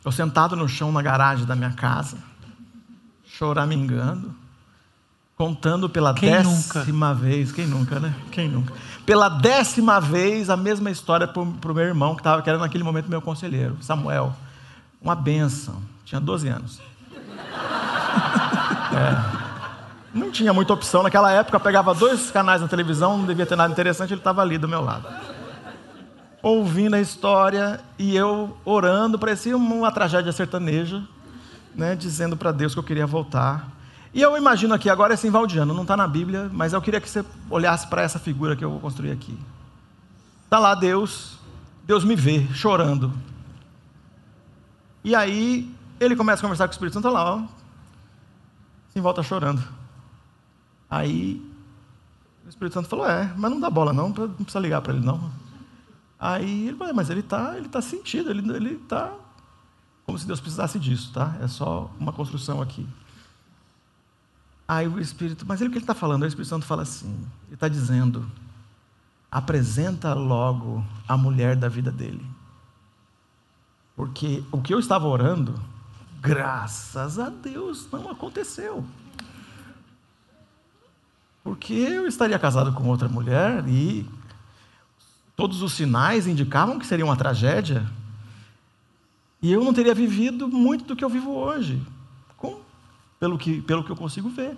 Eu 0.03 0.11
sentado 0.11 0.55
no 0.55 0.67
chão 0.67 0.91
na 0.91 1.01
garagem 1.01 1.45
da 1.45 1.55
minha 1.55 1.71
casa, 1.71 2.17
choramingando, 3.37 4.33
contando 5.37 5.89
pela 5.89 6.13
quem 6.13 6.31
décima 6.31 7.09
nunca? 7.09 7.13
vez, 7.13 7.51
quem 7.51 7.67
nunca, 7.67 7.99
né? 7.99 8.15
Quem 8.31 8.47
nunca? 8.47 8.73
Pela 9.05 9.27
décima 9.27 9.99
vez 9.99 10.49
a 10.49 10.55
mesma 10.55 10.89
história 10.89 11.27
para 11.27 11.41
o 11.41 11.75
meu 11.75 11.83
irmão, 11.83 12.15
que, 12.15 12.23
tava, 12.23 12.41
que 12.41 12.49
era 12.49 12.57
naquele 12.57 12.83
momento 12.83 13.09
meu 13.09 13.21
conselheiro, 13.21 13.77
Samuel. 13.81 14.33
Uma 15.01 15.15
benção, 15.15 15.81
tinha 16.05 16.21
12 16.21 16.47
anos. 16.47 16.81
é. 18.95 19.45
Não 20.13 20.31
tinha 20.31 20.53
muita 20.53 20.73
opção 20.73 21.03
naquela 21.03 21.29
época, 21.29 21.59
pegava 21.59 21.93
dois 21.93 22.31
canais 22.31 22.61
na 22.61 22.69
televisão, 22.69 23.17
não 23.17 23.25
devia 23.25 23.45
ter 23.45 23.57
nada 23.57 23.71
interessante, 23.71 24.13
ele 24.13 24.21
estava 24.21 24.41
ali 24.41 24.57
do 24.57 24.67
meu 24.67 24.81
lado. 24.81 25.07
Ouvindo 26.41 26.93
a 26.95 27.01
história 27.01 27.81
e 27.99 28.15
eu 28.15 28.55
orando, 28.63 29.19
parecia 29.19 29.57
uma 29.57 29.91
tragédia 29.91 30.31
sertaneja, 30.31 31.03
né, 31.75 31.95
dizendo 31.95 32.35
para 32.37 32.51
Deus 32.51 32.73
que 32.73 32.79
eu 32.79 32.83
queria 32.83 33.05
voltar 33.05 33.75
e 34.15 34.21
eu 34.21 34.37
imagino 34.37 34.73
aqui, 34.73 34.89
agora 34.89 35.11
é 35.11 35.15
assim, 35.15 35.29
Valdiano, 35.29 35.73
não 35.73 35.81
está 35.81 35.97
na 35.97 36.07
Bíblia, 36.07 36.49
mas 36.53 36.71
eu 36.71 36.81
queria 36.81 37.01
que 37.01 37.09
você 37.09 37.21
olhasse 37.49 37.85
para 37.85 38.01
essa 38.01 38.17
figura 38.17 38.55
que 38.55 38.63
eu 38.63 38.71
vou 38.71 38.79
construir 38.79 39.11
aqui. 39.11 39.37
Está 40.45 40.57
lá 40.57 40.73
Deus, 40.73 41.37
Deus 41.83 42.05
me 42.05 42.15
vê 42.15 42.47
chorando. 42.53 43.11
E 45.03 45.13
aí 45.13 45.69
ele 45.99 46.15
começa 46.15 46.39
a 46.39 46.43
conversar 46.43 46.65
com 46.65 46.71
o 46.71 46.75
Espírito 46.75 46.93
Santo, 46.93 47.09
está 47.09 47.19
lá, 47.19 47.35
ó, 47.35 47.43
em 48.95 49.01
volta 49.01 49.21
chorando. 49.21 49.61
Aí 50.89 51.45
o 52.45 52.47
Espírito 52.47 52.75
Santo 52.75 52.87
falou: 52.87 53.05
É, 53.09 53.33
mas 53.35 53.51
não 53.51 53.59
dá 53.59 53.69
bola 53.69 53.91
não, 53.91 54.07
não 54.07 54.29
precisa 54.29 54.61
ligar 54.61 54.79
para 54.79 54.93
ele 54.93 55.05
não. 55.05 55.29
Aí 56.17 56.69
ele 56.69 56.77
falou: 56.77 56.91
é, 56.91 56.95
Mas 56.95 57.09
ele 57.09 57.19
está 57.19 57.57
ele 57.57 57.67
tá 57.67 57.81
sentido, 57.81 58.31
ele 58.31 58.75
está 58.75 59.13
como 60.05 60.17
se 60.17 60.27
Deus 60.27 60.39
precisasse 60.39 60.79
disso, 60.79 61.11
tá? 61.13 61.35
É 61.41 61.47
só 61.47 61.91
uma 61.99 62.13
construção 62.13 62.61
aqui. 62.61 62.87
Aí 64.67 64.87
o 64.87 64.99
Espírito, 64.99 65.45
mas 65.45 65.61
ele 65.61 65.69
o 65.69 65.71
que 65.71 65.77
ele 65.77 65.83
está 65.83 65.93
falando? 65.93 66.23
O 66.23 66.27
Espírito 66.27 66.49
Santo 66.49 66.65
fala 66.65 66.83
assim: 66.83 67.13
ele 67.47 67.55
está 67.55 67.67
dizendo, 67.67 68.29
apresenta 69.31 70.13
logo 70.13 70.83
a 71.07 71.17
mulher 71.17 71.55
da 71.55 71.67
vida 71.67 71.91
dele. 71.91 72.25
Porque 73.95 74.43
o 74.51 74.61
que 74.61 74.73
eu 74.73 74.79
estava 74.79 75.07
orando, 75.07 75.59
graças 76.19 77.17
a 77.17 77.29
Deus, 77.29 77.87
não 77.91 78.09
aconteceu. 78.09 78.85
Porque 81.43 81.73
eu 81.73 82.07
estaria 82.07 82.37
casado 82.39 82.73
com 82.73 82.87
outra 82.87 83.07
mulher 83.07 83.67
e 83.67 84.09
todos 85.35 85.61
os 85.61 85.73
sinais 85.73 86.25
indicavam 86.27 86.79
que 86.79 86.87
seria 86.87 87.05
uma 87.05 87.15
tragédia. 87.15 87.85
E 89.41 89.51
eu 89.51 89.63
não 89.63 89.73
teria 89.73 89.93
vivido 89.93 90.47
muito 90.47 90.85
do 90.85 90.95
que 90.95 91.03
eu 91.03 91.09
vivo 91.09 91.31
hoje 91.31 91.81
pelo 93.19 93.37
que, 93.37 93.61
pelo 93.61 93.83
que 93.83 93.91
eu 93.91 93.95
consigo 93.95 94.29
ver. 94.29 94.57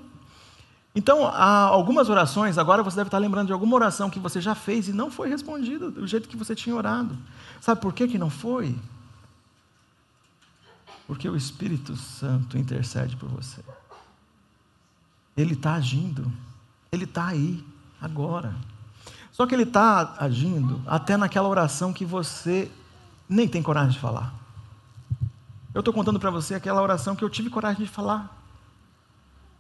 Então, 0.96 1.28
há 1.28 1.62
algumas 1.62 2.10
orações, 2.10 2.58
agora 2.58 2.82
você 2.82 2.96
deve 2.98 3.08
estar 3.08 3.18
lembrando 3.18 3.48
de 3.48 3.54
alguma 3.54 3.76
oração 3.76 4.10
que 4.10 4.20
você 4.20 4.42
já 4.42 4.56
fez 4.56 4.88
e 4.88 4.94
não 4.94 5.12
foi 5.12 5.30
respondida 5.30 5.92
do 5.92 6.08
jeito 6.08 6.28
que 6.28 6.36
você 6.36 6.56
tinha 6.56 6.76
orado. 6.76 7.16
Sabe 7.62 7.80
por 7.80 7.94
que, 7.94 8.08
que 8.08 8.18
não 8.18 8.30
foi? 8.30 8.76
Porque 11.06 11.30
o 11.30 11.36
Espírito 11.36 11.96
Santo 11.96 12.58
intercede 12.58 13.16
por 13.16 13.30
você. 13.30 13.64
Ele 15.36 15.54
está 15.54 15.76
agindo, 15.76 16.32
ele 16.92 17.04
está 17.04 17.28
aí, 17.28 17.64
agora. 18.02 18.56
Só 19.32 19.46
que 19.46 19.54
ele 19.54 19.64
está 19.64 20.16
agindo 20.18 20.82
até 20.88 21.16
naquela 21.16 21.48
oração 21.48 21.94
que 21.94 22.04
você 22.04 22.72
nem 23.30 23.48
tem 23.48 23.62
coragem 23.62 23.92
de 23.92 24.00
falar. 24.00 24.34
Eu 25.78 25.82
estou 25.82 25.94
contando 25.94 26.20
para 26.20 26.32
você 26.32 26.56
aquela 26.56 26.82
oração 26.82 27.16
que 27.16 27.24
eu 27.24 27.30
tive 27.30 27.52
coragem 27.52 27.86
de 27.86 27.88
falar. 27.88 28.36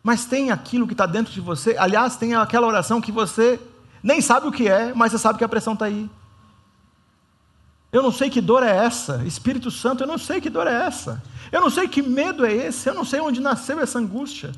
Mas 0.01 0.25
tem 0.25 0.49
aquilo 0.49 0.87
que 0.87 0.95
está 0.95 1.05
dentro 1.05 1.31
de 1.31 1.39
você. 1.39 1.77
Aliás, 1.77 2.15
tem 2.15 2.33
aquela 2.33 2.65
oração 2.65 2.99
que 2.99 3.11
você 3.11 3.59
nem 4.01 4.19
sabe 4.19 4.47
o 4.47 4.51
que 4.51 4.67
é, 4.67 4.95
mas 4.95 5.11
você 5.11 5.19
sabe 5.19 5.37
que 5.37 5.43
a 5.43 5.47
pressão 5.47 5.73
está 5.73 5.85
aí. 5.85 6.09
Eu 7.91 8.01
não 8.01 8.11
sei 8.11 8.31
que 8.31 8.41
dor 8.41 8.63
é 8.63 8.75
essa, 8.75 9.23
Espírito 9.27 9.69
Santo, 9.69 10.01
eu 10.01 10.07
não 10.07 10.17
sei 10.17 10.41
que 10.41 10.49
dor 10.49 10.65
é 10.65 10.87
essa. 10.87 11.21
Eu 11.51 11.61
não 11.61 11.69
sei 11.69 11.87
que 11.87 12.01
medo 12.01 12.43
é 12.43 12.51
esse, 12.51 12.89
eu 12.89 12.95
não 12.95 13.05
sei 13.05 13.19
onde 13.19 13.39
nasceu 13.39 13.79
essa 13.79 13.99
angústia. 13.99 14.53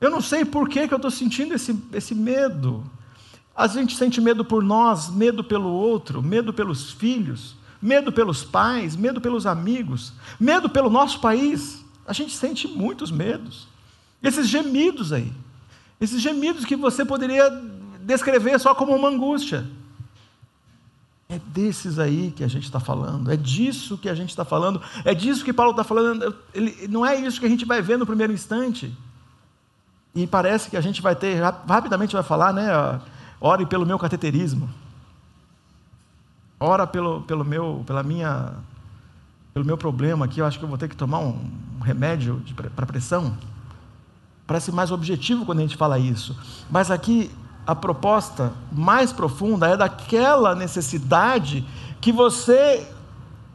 Eu 0.00 0.10
não 0.10 0.20
sei 0.20 0.44
por 0.44 0.68
que, 0.68 0.88
que 0.88 0.92
eu 0.92 0.96
estou 0.96 1.10
sentindo 1.12 1.54
esse, 1.54 1.80
esse 1.92 2.16
medo. 2.16 2.82
A 3.54 3.68
gente 3.68 3.96
sente 3.96 4.20
medo 4.20 4.44
por 4.44 4.64
nós, 4.64 5.08
medo 5.08 5.44
pelo 5.44 5.70
outro, 5.70 6.20
medo 6.20 6.52
pelos 6.52 6.90
filhos, 6.90 7.54
medo 7.80 8.12
pelos 8.12 8.44
pais, 8.44 8.96
medo 8.96 9.20
pelos 9.20 9.46
amigos, 9.46 10.12
medo 10.38 10.68
pelo 10.68 10.90
nosso 10.90 11.20
país. 11.20 11.84
A 12.06 12.12
gente 12.12 12.34
sente 12.36 12.68
muitos 12.68 13.10
medos. 13.10 13.68
Esses 14.22 14.48
gemidos 14.48 15.12
aí, 15.12 15.32
esses 16.00 16.20
gemidos 16.20 16.64
que 16.64 16.76
você 16.76 17.04
poderia 17.04 17.50
descrever 18.00 18.58
só 18.58 18.74
como 18.74 18.94
uma 18.94 19.08
angústia. 19.08 19.66
É 21.28 21.40
desses 21.40 21.98
aí 21.98 22.32
que 22.34 22.44
a 22.44 22.48
gente 22.48 22.64
está 22.64 22.78
falando, 22.78 23.32
é 23.32 23.36
disso 23.36 23.98
que 23.98 24.08
a 24.08 24.14
gente 24.14 24.30
está 24.30 24.44
falando, 24.44 24.80
é 25.04 25.12
disso 25.12 25.44
que 25.44 25.52
Paulo 25.52 25.72
está 25.72 25.82
falando. 25.82 26.36
Ele, 26.54 26.86
não 26.88 27.04
é 27.04 27.16
isso 27.16 27.40
que 27.40 27.46
a 27.46 27.48
gente 27.48 27.64
vai 27.64 27.82
ver 27.82 27.98
no 27.98 28.06
primeiro 28.06 28.32
instante. 28.32 28.96
E 30.14 30.26
parece 30.26 30.70
que 30.70 30.76
a 30.76 30.80
gente 30.80 31.02
vai 31.02 31.16
ter, 31.16 31.42
rapidamente 31.68 32.14
vai 32.14 32.22
falar, 32.22 32.52
né? 32.52 32.68
Ore 33.40 33.66
pelo 33.66 33.84
meu 33.84 33.98
cateterismo. 33.98 34.70
Ora 36.58 36.86
pelo, 36.86 37.20
pelo 37.22 37.44
meu, 37.44 37.84
pela 37.86 38.02
minha, 38.02 38.54
pelo 39.52 39.64
meu 39.64 39.76
problema 39.76 40.24
aqui. 40.24 40.40
Eu 40.40 40.46
acho 40.46 40.58
que 40.58 40.64
eu 40.64 40.68
vou 40.68 40.78
ter 40.78 40.88
que 40.88 40.96
tomar 40.96 41.18
um, 41.18 41.38
remédio 41.82 42.42
para 42.74 42.86
pressão. 42.86 43.36
Parece 44.46 44.72
mais 44.72 44.90
objetivo 44.90 45.44
quando 45.44 45.58
a 45.58 45.62
gente 45.62 45.76
fala 45.76 45.98
isso. 45.98 46.36
Mas 46.70 46.90
aqui 46.90 47.30
a 47.66 47.74
proposta 47.74 48.52
mais 48.72 49.12
profunda 49.12 49.68
é 49.68 49.76
daquela 49.76 50.54
necessidade 50.54 51.66
que 52.00 52.12
você, 52.12 52.86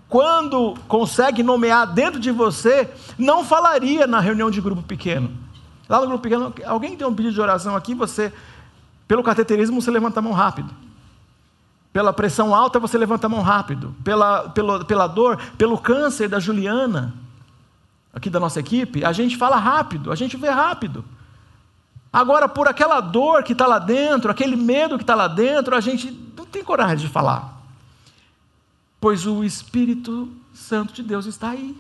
quando 0.08 0.76
consegue 0.88 1.42
nomear 1.42 1.92
dentro 1.92 2.20
de 2.20 2.30
você, 2.30 2.90
não 3.18 3.44
falaria 3.44 4.06
na 4.06 4.20
reunião 4.20 4.52
de 4.52 4.62
grupo 4.62 4.84
pequeno. 4.84 5.32
Lá 5.90 6.00
no 6.02 6.08
grupo 6.08 6.24
pequeno, 6.24 6.54
alguém 6.66 6.96
tem 6.96 7.08
um 7.08 7.16
pedido 7.16 7.34
de 7.34 7.42
oração 7.42 7.76
aqui, 7.76 7.96
você 7.96 8.32
pelo 9.08 9.24
cateterismo, 9.24 9.82
você 9.82 9.92
levanta 9.92 10.20
a 10.20 10.24
mão 10.24 10.32
rápido. 10.32 10.74
Pela 11.94 12.14
pressão 12.14 12.56
alta, 12.56 12.80
você 12.80 12.98
levanta 12.98 13.28
a 13.28 13.30
mão 13.30 13.42
rápido. 13.42 13.94
Pela, 14.04 14.50
pela, 14.50 14.86
pela 14.86 15.08
dor, 15.08 15.38
pelo 15.58 15.78
câncer 15.78 16.30
da 16.30 16.40
Juliana, 16.40 17.14
aqui 18.14 18.30
da 18.30 18.40
nossa 18.40 18.60
equipe, 18.60 19.04
a 19.04 19.12
gente 19.12 19.38
fala 19.38 19.58
rápido, 19.58 20.12
a 20.12 20.16
gente 20.16 20.38
vê 20.38 20.50
rápido. 20.50 21.04
Agora, 22.12 22.48
por 22.48 22.68
aquela 22.68 23.00
dor 23.00 23.44
que 23.44 23.54
está 23.54 23.66
lá 23.68 23.80
dentro, 23.80 24.32
aquele 24.32 24.56
medo 24.56 24.98
que 24.98 25.04
está 25.04 25.16
lá 25.16 25.28
dentro, 25.28 25.76
a 25.76 25.80
gente 25.80 26.12
não 26.36 26.46
tem 26.46 26.64
coragem 26.64 27.06
de 27.06 27.12
falar. 27.12 27.62
Pois 29.00 29.26
o 29.26 29.44
Espírito 29.44 30.30
Santo 30.54 30.94
de 30.94 31.04
Deus 31.04 31.26
está 31.26 31.52
aí, 31.52 31.76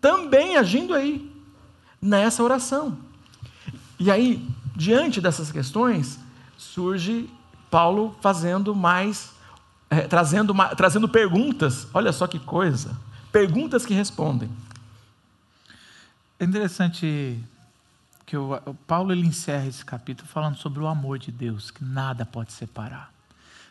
também 0.00 0.56
agindo 0.56 0.94
aí, 0.94 1.30
nessa 2.00 2.42
oração. 2.42 2.96
E 3.98 4.10
aí, 4.10 4.46
diante 4.76 5.20
dessas 5.20 5.50
questões, 5.50 6.18
surge 6.56 7.28
Paulo 7.70 8.16
fazendo 8.20 8.74
mais, 8.74 9.32
é, 9.88 10.02
trazendo, 10.02 10.54
trazendo 10.76 11.08
perguntas. 11.08 11.86
Olha 11.94 12.12
só 12.12 12.26
que 12.26 12.38
coisa! 12.38 12.96
Perguntas 13.30 13.86
que 13.86 13.94
respondem. 13.94 14.50
É 16.38 16.44
interessante 16.44 17.38
que 18.26 18.36
o, 18.36 18.58
Paulo 18.86 19.12
ele 19.12 19.26
encerra 19.26 19.66
esse 19.66 19.84
capítulo 19.84 20.28
falando 20.28 20.56
sobre 20.56 20.80
o 20.80 20.86
amor 20.86 21.18
de 21.18 21.30
Deus, 21.30 21.70
que 21.70 21.84
nada 21.84 22.24
pode 22.24 22.52
separar. 22.52 23.12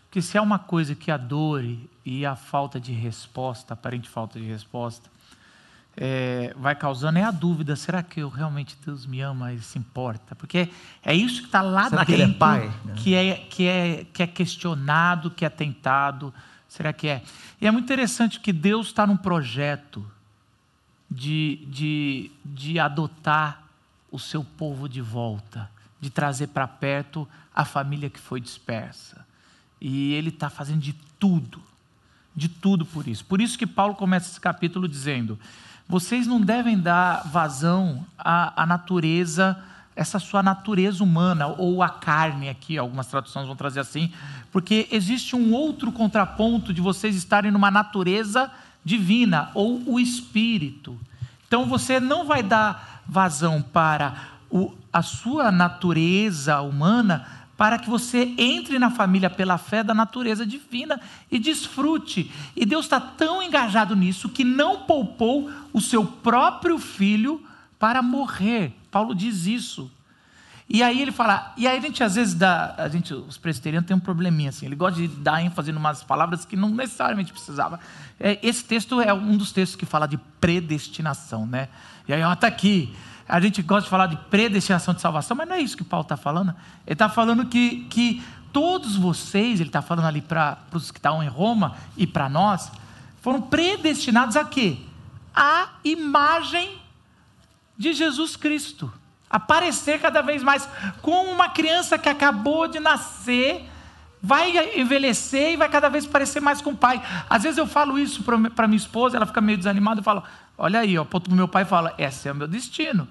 Porque 0.05 0.21
se 0.21 0.37
há 0.37 0.41
uma 0.41 0.59
coisa 0.59 0.95
que 0.95 1.11
a 1.11 1.17
dor 1.17 1.63
e 2.05 2.25
a 2.25 2.35
falta 2.35 2.79
de 2.79 2.91
resposta, 2.91 3.73
aparente 3.73 4.09
falta 4.09 4.39
de 4.39 4.45
resposta, 4.45 5.09
é, 6.01 6.53
vai 6.55 6.73
causando 6.75 7.19
é 7.19 7.23
a 7.23 7.31
dúvida: 7.31 7.75
será 7.75 8.01
que 8.01 8.21
eu 8.21 8.29
realmente 8.29 8.77
Deus 8.85 9.05
me 9.05 9.19
ama 9.19 9.51
e 9.51 9.59
se 9.59 9.77
importa? 9.77 10.33
Porque 10.33 10.69
é 11.03 11.13
isso 11.13 11.41
que 11.41 11.47
está 11.47 11.61
lá 11.61 11.89
será 11.89 12.05
dentro 12.05 12.15
que, 12.15 12.21
ele 12.21 12.31
é, 12.31 12.35
pai? 12.35 12.71
que 12.95 13.13
é 13.13 13.35
que 13.35 13.67
é 13.67 14.05
que 14.13 14.23
é 14.23 14.27
questionado, 14.27 15.29
que 15.29 15.43
é 15.43 15.49
tentado. 15.49 16.33
Será 16.69 16.93
que 16.93 17.09
é? 17.09 17.21
E 17.59 17.67
é 17.67 17.71
muito 17.71 17.83
interessante 17.83 18.39
que 18.39 18.53
Deus 18.53 18.87
está 18.87 19.05
num 19.05 19.17
projeto 19.17 20.09
de, 21.11 21.65
de, 21.67 22.31
de 22.45 22.79
adotar 22.79 23.63
o 24.09 24.17
seu 24.17 24.41
povo 24.41 24.87
de 24.87 25.01
volta, 25.01 25.69
de 25.99 26.09
trazer 26.09 26.47
para 26.47 26.67
perto 26.67 27.27
a 27.53 27.65
família 27.65 28.09
que 28.09 28.19
foi 28.19 28.39
dispersa. 28.39 29.25
E 29.81 30.13
Ele 30.13 30.29
está 30.29 30.49
fazendo 30.49 30.79
de 30.79 30.93
tudo, 31.19 31.61
de 32.33 32.47
tudo 32.47 32.85
por 32.85 33.05
isso. 33.05 33.25
Por 33.25 33.41
isso 33.41 33.57
que 33.57 33.67
Paulo 33.67 33.95
começa 33.95 34.29
esse 34.29 34.39
capítulo 34.39 34.87
dizendo 34.87 35.37
vocês 35.89 36.27
não 36.27 36.39
devem 36.39 36.77
dar 36.77 37.27
vazão 37.27 38.05
à, 38.15 38.61
à 38.61 38.65
natureza, 38.67 39.57
essa 39.95 40.19
sua 40.19 40.43
natureza 40.43 41.03
humana, 41.03 41.47
ou 41.47 41.81
a 41.81 41.89
carne 41.89 42.47
aqui, 42.47 42.77
algumas 42.77 43.07
traduções 43.07 43.47
vão 43.47 43.55
trazer 43.55 43.79
assim, 43.79 44.13
porque 44.51 44.87
existe 44.91 45.35
um 45.35 45.51
outro 45.51 45.91
contraponto 45.91 46.71
de 46.71 46.79
vocês 46.79 47.15
estarem 47.15 47.49
numa 47.49 47.71
natureza 47.71 48.51
divina, 48.85 49.49
ou 49.55 49.81
o 49.87 49.99
espírito. 49.99 50.95
Então 51.47 51.65
você 51.65 51.99
não 51.99 52.23
vai 52.23 52.43
dar 52.43 53.01
vazão 53.07 53.59
para 53.59 54.13
o, 54.47 54.71
a 54.93 55.01
sua 55.01 55.51
natureza 55.51 56.61
humana 56.61 57.25
para 57.59 57.77
que 57.77 57.89
você 57.89 58.33
entre 58.37 58.79
na 58.79 58.89
família 58.89 59.29
pela 59.29 59.57
fé 59.57 59.83
da 59.83 59.93
natureza 59.93 60.45
divina 60.45 60.97
e 61.29 61.37
desfrute. 61.37 62.31
E 62.55 62.65
Deus 62.65 62.85
está 62.85 63.01
tão 63.01 63.43
engajado 63.43 63.97
nisso 63.97 64.29
que 64.29 64.45
não 64.45 64.83
poupou 64.83 65.51
o 65.73 65.81
seu 65.81 66.05
próprio 66.05 66.79
filho 66.79 67.45
para 67.77 68.01
morrer. 68.01 68.73
Paulo 68.89 69.13
diz 69.13 69.45
isso. 69.45 69.91
E 70.69 70.81
aí 70.81 71.01
ele 71.01 71.11
fala, 71.11 71.53
e 71.57 71.67
aí 71.67 71.77
a 71.77 71.81
gente 71.81 72.01
às 72.01 72.15
vezes 72.15 72.33
dá, 72.33 72.75
a 72.77 72.87
gente, 72.87 73.13
os 73.13 73.37
presbiterianos 73.37 73.85
tem 73.85 73.97
um 73.97 73.99
probleminha 73.99 74.51
assim, 74.51 74.65
ele 74.65 74.75
gosta 74.75 75.01
de 75.01 75.09
dar 75.09 75.43
ênfase 75.43 75.69
em 75.69 75.75
umas 75.75 76.01
palavras 76.01 76.45
que 76.45 76.55
não 76.55 76.69
necessariamente 76.69 77.33
precisava. 77.33 77.77
É, 78.17 78.39
esse 78.41 78.63
texto 78.63 79.01
é 79.01 79.13
um 79.13 79.35
dos 79.35 79.51
textos 79.51 79.75
que 79.75 79.85
fala 79.85 80.07
de 80.07 80.17
predestinação, 80.39 81.45
né? 81.45 81.67
E 82.07 82.13
aí, 82.13 82.23
ó, 82.23 82.33
tá 82.37 82.47
aqui, 82.47 82.95
a 83.29 83.39
gente 83.39 83.61
gosta 83.61 83.83
de 83.83 83.89
falar 83.89 84.07
de 84.07 84.17
predestinação 84.17 84.91
de 84.91 85.01
salvação, 85.01 85.37
mas 85.37 85.47
não 85.47 85.55
é 85.55 85.61
isso 85.61 85.77
que 85.77 85.83
Paulo 85.83 86.01
está 86.01 86.17
falando. 86.17 86.49
Ele 86.85 86.93
está 86.93 87.07
falando 87.07 87.45
que, 87.45 87.85
que 87.89 88.23
todos 88.51 88.95
vocês, 88.95 89.59
ele 89.59 89.69
está 89.69 89.83
falando 89.83 90.05
ali 90.05 90.19
para 90.19 90.57
os 90.73 90.89
que 90.89 90.97
estão 90.97 91.21
em 91.21 91.27
Roma 91.27 91.75
e 91.95 92.07
para 92.07 92.27
nós, 92.27 92.71
foram 93.21 93.39
predestinados 93.39 94.35
a 94.35 94.43
quê? 94.43 94.77
A 95.33 95.69
imagem 95.83 96.81
de 97.77 97.93
Jesus 97.93 98.35
Cristo. 98.35 98.91
Aparecer 99.29 100.01
cada 100.01 100.21
vez 100.21 100.41
mais 100.41 100.67
como 101.03 101.31
uma 101.31 101.49
criança 101.49 101.99
que 101.99 102.09
acabou 102.09 102.67
de 102.67 102.79
nascer, 102.79 103.69
vai 104.21 104.79
envelhecer 104.79 105.53
e 105.53 105.55
vai 105.55 105.69
cada 105.69 105.87
vez 105.87 106.07
parecer 106.07 106.39
mais 106.39 106.61
com 106.61 106.71
o 106.71 106.77
pai. 106.77 106.99
Às 107.29 107.43
vezes 107.43 107.59
eu 107.59 107.67
falo 107.67 107.99
isso 107.99 108.23
para 108.23 108.67
minha 108.67 108.77
esposa, 108.77 109.17
ela 109.17 109.27
fica 109.27 109.39
meio 109.39 109.57
desanimada, 109.59 109.99
eu 109.99 110.03
falo, 110.03 110.23
Olha 110.61 110.81
aí, 110.81 110.99
o 110.99 111.07
meu 111.29 111.47
pai 111.47 111.63
fala: 111.63 111.95
esse 111.97 112.27
é 112.27 112.31
o 112.33 112.35
meu 112.35 112.47
destino. 112.47 113.07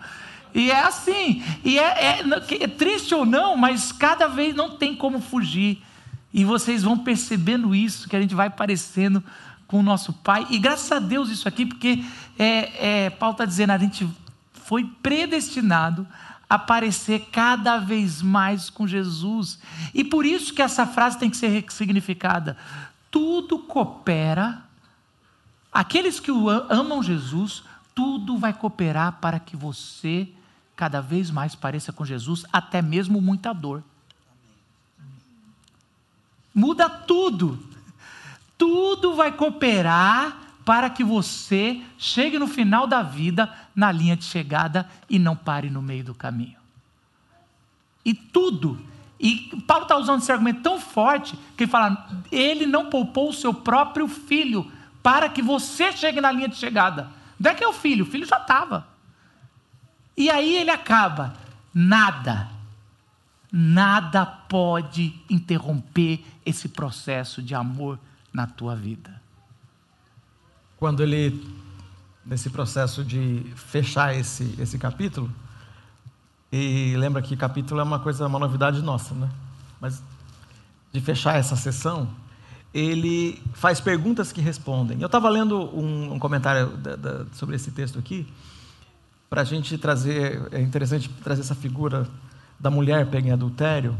E 0.55 0.70
é 0.70 0.80
assim, 0.80 1.42
e 1.64 1.78
é, 1.78 1.82
é, 1.82 2.24
é, 2.61 2.68
triste 2.68 3.14
ou 3.14 3.24
não, 3.24 3.57
mas 3.57 3.90
cada 3.90 4.28
vez 4.28 4.55
não 4.55 4.76
tem 4.76 4.94
como 4.94 5.20
fugir. 5.20 5.82
E 6.32 6.44
vocês 6.44 6.82
vão 6.82 6.99
percebendo 6.99 7.74
isso, 7.74 8.09
que 8.09 8.14
a 8.14 8.20
gente 8.20 8.34
vai 8.34 8.51
parecendo 8.51 9.24
com 9.66 9.80
o 9.80 9.82
nosso 9.82 10.12
Pai. 10.12 10.46
E 10.51 10.59
graças 10.59 10.90
a 10.92 10.99
Deus 10.99 11.30
isso 11.30 11.49
aqui, 11.49 11.64
porque 11.64 12.05
é, 12.38 13.05
é, 13.07 13.11
Paulo 13.11 13.32
está 13.32 13.44
dizendo, 13.44 13.70
a 13.70 13.78
gente 13.78 14.07
foi 14.53 14.84
predestinado 15.03 16.07
a 16.49 16.59
parecer 16.59 17.28
cada 17.32 17.78
vez 17.78 18.20
mais 18.20 18.68
com 18.68 18.86
Jesus. 18.86 19.59
E 19.94 20.05
por 20.05 20.26
isso 20.26 20.53
que 20.53 20.62
essa 20.62 20.86
frase 20.86 21.18
tem 21.18 21.30
que 21.30 21.36
ser 21.36 21.64
significada. 21.70 22.57
Tudo 23.11 23.59
coopera 23.59 24.68
Aqueles 25.73 26.19
que 26.19 26.31
amam 26.69 27.03
Jesus, 27.03 27.62
tudo 27.95 28.39
vai 28.39 28.53
cooperar 28.53 29.19
para 29.21 29.39
que 29.39 29.57
você 29.57 30.29
cada 30.77 31.01
vez 31.01 31.31
mais 31.31 31.57
pareça 31.57 31.93
com 31.93 32.05
Jesus, 32.05 32.45
até 32.53 32.81
mesmo 32.81 33.21
muita 33.21 33.53
dor. 33.53 33.83
Muda 36.55 36.89
tudo. 36.89 37.59
Tudo 38.57 39.14
vai 39.14 39.33
cooperar 39.33 40.37
para 40.64 40.91
que 40.91 41.03
você 41.03 41.83
chegue 41.97 42.39
no 42.39 42.47
final 42.47 42.87
da 42.87 43.03
vida 43.03 43.53
na 43.75 43.91
linha 43.91 44.16
de 44.16 44.25
chegada 44.25 44.89
e 45.09 45.19
não 45.19 45.35
pare 45.35 45.71
no 45.71 45.83
meio 45.83 46.05
do 46.05 46.14
caminho. 46.14 46.59
E 48.05 48.14
tudo. 48.14 48.81
E 49.19 49.62
Paulo 49.66 49.83
está 49.83 49.97
usando 49.97 50.21
esse 50.21 50.31
argumento 50.31 50.62
tão 50.62 50.81
forte 50.81 51.37
que 51.57 51.64
ele 51.64 51.71
fala: 51.71 52.09
ele 52.31 52.66
não 52.66 52.87
poupou 52.91 53.31
o 53.31 53.35
seu 53.35 53.53
próprio 53.53 54.07
filho 54.07 54.71
para 55.03 55.28
que 55.28 55.42
você 55.42 55.92
chegue 55.92 56.20
na 56.20 56.32
linha 56.32 56.49
de 56.49 56.57
chegada. 56.57 57.09
Não 57.38 57.51
é 57.51 57.55
que 57.55 57.64
é 57.64 57.68
o 57.68 57.72
filho, 57.72 58.05
o 58.05 58.09
filho 58.09 58.26
já 58.26 58.38
estava. 58.38 58.86
E 60.16 60.28
aí 60.28 60.57
ele 60.57 60.70
acaba: 60.70 61.34
nada, 61.72 62.49
nada 63.53 64.26
pode 64.26 65.14
interromper 65.30 66.24
esse 66.44 66.68
processo 66.68 67.42
de 67.42 67.55
amor 67.55 67.99
na 68.32 68.46
tua 68.46 68.74
vida. 68.74 69.20
Quando 70.76 71.03
ele, 71.03 71.57
nesse 72.24 72.51
processo 72.51 73.05
de 73.05 73.44
fechar 73.57 74.14
esse, 74.14 74.55
esse 74.59 74.78
capítulo, 74.78 75.32
e 76.51 76.94
lembra 76.96 77.20
que 77.20 77.36
capítulo 77.36 77.80
é 77.80 77.84
uma 77.84 77.99
coisa, 77.99 78.26
uma 78.26 78.38
novidade 78.38 78.80
nossa, 78.80 79.14
né? 79.14 79.28
Mas 79.80 80.03
de 80.92 81.01
fechar 81.01 81.36
essa 81.36 81.55
sessão, 81.57 82.09
ele 82.79 83.43
faz 83.53 83.81
perguntas 83.81 84.33
que 84.33 84.41
respondem. 84.41 85.01
Eu 85.01 85.07
estava 85.07 85.29
lendo 85.29 85.59
um, 85.76 86.14
um 86.14 86.18
comentário 86.18 86.68
da, 86.76 86.97
da, 86.97 87.26
sobre 87.33 87.57
esse 87.57 87.70
texto 87.70 87.99
aqui, 87.99 88.26
para 89.29 89.43
a 89.43 89.45
gente 89.45 89.76
trazer, 89.76 90.49
é 90.53 90.61
interessante 90.61 91.09
trazer 91.22 91.43
essa 91.43 91.55
figura 91.55 92.09
da 92.59 92.70
mulher 92.70 93.07
pega 93.07 93.29
em 93.29 93.33
adultério 93.33 93.97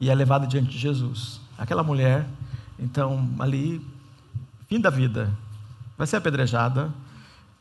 e 0.00 0.10
é 0.10 0.14
levada 0.14 0.46
diante 0.46 0.70
de 0.70 0.78
Jesus. 0.78 1.40
Aquela 1.56 1.82
mulher, 1.82 2.26
então, 2.78 3.28
ali, 3.38 3.80
fim 4.68 4.80
da 4.80 4.90
vida, 4.90 5.30
vai 5.96 6.06
ser 6.06 6.16
apedrejada, 6.16 6.92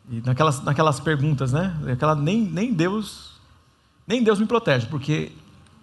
e 0.10 0.22
naquelas, 0.22 0.62
naquelas 0.62 1.00
perguntas, 1.00 1.54
né? 1.54 1.74
Aquela, 1.92 2.16
nem, 2.16 2.42
nem 2.42 2.74
Deus, 2.74 3.40
nem 4.06 4.24
Deus 4.24 4.40
me 4.40 4.46
protege, 4.46 4.88
porque 4.88 5.32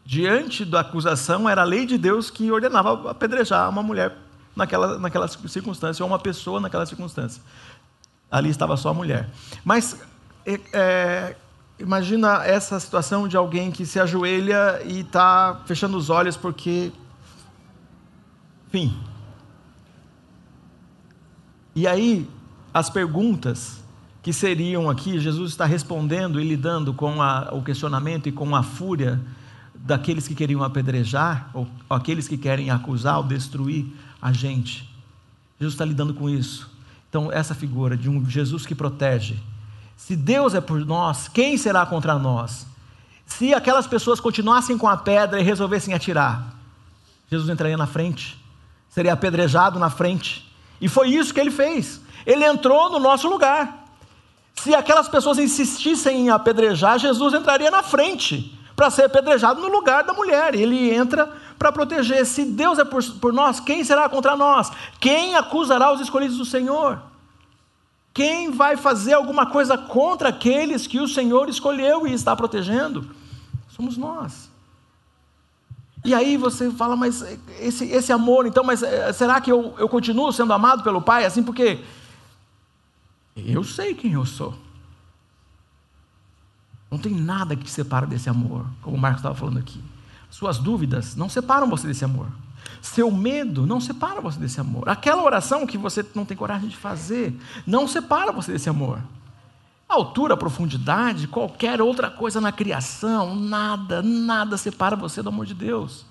diante 0.04 0.64
da 0.64 0.80
acusação 0.80 1.48
era 1.48 1.62
a 1.62 1.64
lei 1.64 1.86
de 1.86 1.96
Deus 1.96 2.30
que 2.30 2.50
ordenava 2.50 3.10
apedrejar 3.10 3.68
uma 3.70 3.82
mulher 3.82 4.16
naquela, 4.54 4.98
naquela 4.98 5.28
circunstância, 5.28 6.04
ou 6.04 6.10
uma 6.10 6.18
pessoa 6.18 6.60
naquela 6.60 6.86
circunstância. 6.86 7.42
Ali 8.30 8.50
estava 8.50 8.76
só 8.76 8.90
a 8.90 8.94
mulher. 8.94 9.28
Mas 9.64 10.00
é, 10.46 10.60
é, 10.72 11.36
imagina 11.78 12.44
essa 12.44 12.78
situação 12.78 13.26
de 13.26 13.36
alguém 13.36 13.70
que 13.70 13.84
se 13.84 13.98
ajoelha 13.98 14.80
e 14.84 15.00
está 15.00 15.60
fechando 15.66 15.96
os 15.96 16.10
olhos 16.10 16.36
porque. 16.36 16.92
Fim. 18.70 18.96
E 21.74 21.86
aí, 21.86 22.28
as 22.72 22.88
perguntas 22.88 23.82
que 24.22 24.32
seriam 24.32 24.88
aqui, 24.90 25.18
Jesus 25.18 25.50
está 25.50 25.64
respondendo 25.64 26.40
e 26.40 26.44
lidando 26.44 26.92
com 26.92 27.22
a, 27.22 27.48
o 27.52 27.62
questionamento 27.62 28.28
e 28.28 28.32
com 28.32 28.54
a 28.54 28.62
fúria 28.62 29.20
daqueles 29.74 30.28
que 30.28 30.34
queriam 30.34 30.62
apedrejar, 30.62 31.50
ou, 31.54 31.66
ou 31.88 31.96
aqueles 31.96 32.28
que 32.28 32.36
querem 32.36 32.70
acusar 32.70 33.18
ou 33.18 33.24
destruir 33.24 33.86
a 34.20 34.32
gente. 34.32 34.88
Jesus 35.58 35.74
está 35.74 35.84
lidando 35.84 36.14
com 36.14 36.28
isso. 36.28 36.70
Então, 37.08 37.30
essa 37.30 37.54
figura 37.54 37.96
de 37.96 38.08
um 38.08 38.24
Jesus 38.28 38.64
que 38.64 38.74
protege. 38.74 39.36
Se 39.96 40.16
Deus 40.16 40.54
é 40.54 40.60
por 40.60 40.84
nós, 40.84 41.28
quem 41.28 41.56
será 41.56 41.84
contra 41.84 42.18
nós? 42.18 42.66
Se 43.26 43.52
aquelas 43.52 43.86
pessoas 43.86 44.20
continuassem 44.20 44.78
com 44.78 44.88
a 44.88 44.96
pedra 44.96 45.40
e 45.40 45.44
resolvessem 45.44 45.94
atirar, 45.94 46.54
Jesus 47.30 47.48
entraria 47.48 47.76
na 47.76 47.86
frente, 47.86 48.38
seria 48.88 49.12
apedrejado 49.12 49.78
na 49.78 49.90
frente. 49.90 50.50
E 50.80 50.88
foi 50.88 51.10
isso 51.10 51.32
que 51.32 51.40
ele 51.40 51.50
fez. 51.50 52.00
Ele 52.24 52.44
entrou 52.44 52.90
no 52.90 52.98
nosso 52.98 53.28
lugar. 53.28 53.86
Se 54.54 54.74
aquelas 54.74 55.08
pessoas 55.08 55.38
insistissem 55.38 56.26
em 56.26 56.30
apedrejar, 56.30 56.98
Jesus 56.98 57.34
entraria 57.34 57.70
na 57.70 57.82
frente 57.82 58.58
para 58.80 58.88
ser 58.88 59.02
apedrejado 59.02 59.60
no 59.60 59.68
lugar 59.68 60.04
da 60.04 60.14
mulher. 60.14 60.54
Ele 60.54 60.90
entra 60.90 61.30
para 61.58 61.70
proteger. 61.70 62.24
Se 62.24 62.46
Deus 62.46 62.78
é 62.78 62.84
por, 62.84 63.04
por 63.20 63.30
nós, 63.30 63.60
quem 63.60 63.84
será 63.84 64.08
contra 64.08 64.34
nós? 64.34 64.72
Quem 64.98 65.34
acusará 65.34 65.92
os 65.92 66.00
escolhidos 66.00 66.38
do 66.38 66.46
Senhor? 66.46 66.98
Quem 68.14 68.50
vai 68.50 68.78
fazer 68.78 69.12
alguma 69.12 69.44
coisa 69.44 69.76
contra 69.76 70.30
aqueles 70.30 70.86
que 70.86 70.98
o 70.98 71.06
Senhor 71.06 71.50
escolheu 71.50 72.06
e 72.06 72.14
está 72.14 72.34
protegendo? 72.34 73.14
Somos 73.68 73.98
nós. 73.98 74.50
E 76.02 76.14
aí 76.14 76.38
você 76.38 76.70
fala, 76.70 76.96
mas 76.96 77.22
esse, 77.60 77.84
esse 77.84 78.10
amor, 78.10 78.46
então, 78.46 78.64
mas 78.64 78.82
eh, 78.82 79.12
será 79.12 79.42
que 79.42 79.52
eu, 79.52 79.74
eu 79.76 79.90
continuo 79.90 80.32
sendo 80.32 80.54
amado 80.54 80.82
pelo 80.82 81.02
Pai? 81.02 81.26
Assim, 81.26 81.42
porque 81.42 81.80
eu 83.36 83.62
sei 83.62 83.94
quem 83.94 84.14
eu 84.14 84.24
sou. 84.24 84.54
Não 86.90 86.98
tem 86.98 87.14
nada 87.14 87.54
que 87.54 87.64
te 87.64 87.70
separa 87.70 88.06
desse 88.06 88.28
amor, 88.28 88.66
como 88.82 88.96
o 88.96 89.00
Marcos 89.00 89.20
estava 89.20 89.34
falando 89.34 89.58
aqui. 89.58 89.80
Suas 90.28 90.58
dúvidas 90.58 91.14
não 91.14 91.28
separam 91.28 91.68
você 91.68 91.86
desse 91.86 92.04
amor. 92.04 92.26
Seu 92.82 93.10
medo 93.10 93.66
não 93.66 93.80
separa 93.80 94.20
você 94.20 94.38
desse 94.38 94.60
amor. 94.60 94.88
Aquela 94.88 95.22
oração 95.22 95.66
que 95.66 95.78
você 95.78 96.04
não 96.14 96.24
tem 96.24 96.36
coragem 96.36 96.68
de 96.68 96.76
fazer 96.76 97.38
não 97.66 97.86
separa 97.86 98.32
você 98.32 98.52
desse 98.52 98.68
amor. 98.68 99.00
Altura, 99.88 100.36
profundidade, 100.36 101.26
qualquer 101.26 101.82
outra 101.82 102.10
coisa 102.10 102.40
na 102.40 102.52
criação, 102.52 103.34
nada, 103.34 104.02
nada 104.02 104.56
separa 104.56 104.94
você 104.94 105.20
do 105.20 105.28
amor 105.28 105.46
de 105.46 105.54
Deus. 105.54 106.06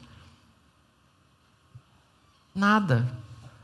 Nada. 2.54 3.08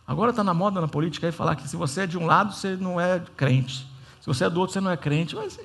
Agora 0.08 0.30
está 0.30 0.44
na 0.44 0.54
moda 0.54 0.80
na 0.80 0.88
política 0.88 1.28
aí 1.28 1.34
falar 1.34 1.56
que 1.56 1.68
se 1.68 1.76
você 1.76 2.02
é 2.02 2.08
de 2.08 2.18
um 2.18 2.26
lado, 2.26 2.54
você 2.54 2.76
não 2.76 3.00
é 3.00 3.22
crente. 3.36 3.86
Se 4.22 4.28
você 4.28 4.46
é 4.46 4.50
do 4.50 4.60
outro, 4.60 4.74
você 4.74 4.80
não 4.80 4.92
é 4.92 4.98
crente. 4.98 5.36
Mas 5.36 5.60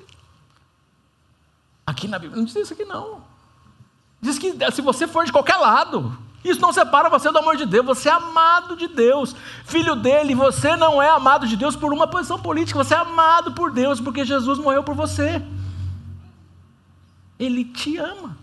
aqui 1.85 2.07
na 2.07 2.19
Bíblia 2.19 2.37
não 2.37 2.45
diz 2.45 2.55
isso 2.55 2.73
aqui 2.73 2.85
não. 2.85 3.23
Diz 4.21 4.37
que 4.37 4.53
se 4.71 4.81
você 4.81 5.07
for 5.07 5.25
de 5.25 5.31
qualquer 5.31 5.57
lado, 5.57 6.15
isso 6.43 6.61
não 6.61 6.71
separa 6.71 7.09
você 7.09 7.31
do 7.31 7.37
amor 7.37 7.55
de 7.55 7.65
Deus. 7.65 7.85
Você 7.85 8.09
é 8.09 8.11
amado 8.11 8.75
de 8.75 8.87
Deus, 8.87 9.35
filho 9.65 9.95
dele. 9.95 10.35
Você 10.35 10.75
não 10.75 11.01
é 11.01 11.09
amado 11.09 11.47
de 11.47 11.55
Deus 11.55 11.75
por 11.75 11.91
uma 11.91 12.07
posição 12.07 12.39
política. 12.39 12.83
Você 12.83 12.93
é 12.93 12.97
amado 12.97 13.53
por 13.53 13.71
Deus 13.71 13.99
porque 13.99 14.25
Jesus 14.25 14.59
morreu 14.59 14.83
por 14.83 14.95
você. 14.95 15.43
Ele 17.39 17.65
te 17.65 17.97
ama 17.97 18.37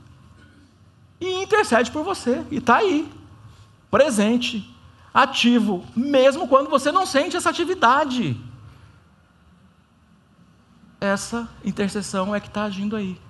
e 1.20 1.42
intercede 1.42 1.90
por 1.90 2.02
você 2.02 2.44
e 2.50 2.56
está 2.56 2.76
aí, 2.76 3.12
presente, 3.90 4.76
ativo, 5.14 5.84
mesmo 5.94 6.48
quando 6.48 6.68
você 6.68 6.90
não 6.90 7.06
sente 7.06 7.36
essa 7.36 7.50
atividade. 7.50 8.40
Essa 11.00 11.48
intercessão 11.64 12.34
é 12.34 12.40
que 12.40 12.48
está 12.48 12.64
agindo 12.64 12.96
aí 12.96 13.20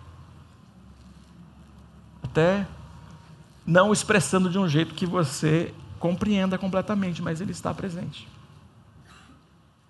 até 2.38 2.68
não 3.66 3.92
expressando 3.92 4.48
de 4.48 4.58
um 4.58 4.68
jeito 4.68 4.94
que 4.94 5.04
você 5.04 5.74
compreenda 5.98 6.56
completamente, 6.56 7.20
mas 7.20 7.40
ele 7.40 7.50
está 7.50 7.74
presente. 7.74 8.28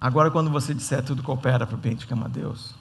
Agora, 0.00 0.30
quando 0.30 0.50
você 0.50 0.72
disser 0.72 1.04
tudo 1.04 1.22
coopera 1.22 1.66
para 1.66 1.74
o 1.74 1.78
bem 1.78 1.94
de 1.94 2.06
que 2.06 2.12
ama 2.12 2.28
Deus, 2.28 2.74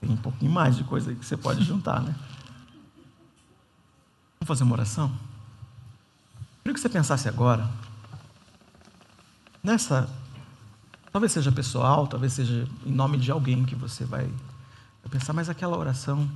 tem 0.00 0.10
um 0.10 0.16
pouquinho 0.16 0.52
mais 0.52 0.76
de 0.76 0.84
coisa 0.84 1.12
que 1.14 1.24
você 1.24 1.36
pode 1.36 1.64
juntar, 1.64 2.00
né? 2.00 2.14
Vamos 4.38 4.46
fazer 4.46 4.62
uma 4.62 4.74
oração? 4.74 5.10
Queria 6.62 6.74
que 6.74 6.80
você 6.80 6.88
pensasse 6.88 7.28
agora, 7.28 7.68
nessa, 9.62 10.08
talvez 11.12 11.32
seja 11.32 11.50
pessoal, 11.50 12.06
talvez 12.06 12.32
seja 12.32 12.68
em 12.86 12.92
nome 12.92 13.18
de 13.18 13.30
alguém 13.30 13.64
que 13.64 13.74
você 13.74 14.04
vai 14.04 14.30
pensar, 15.10 15.32
mas 15.32 15.50
aquela 15.50 15.76
oração 15.76 16.30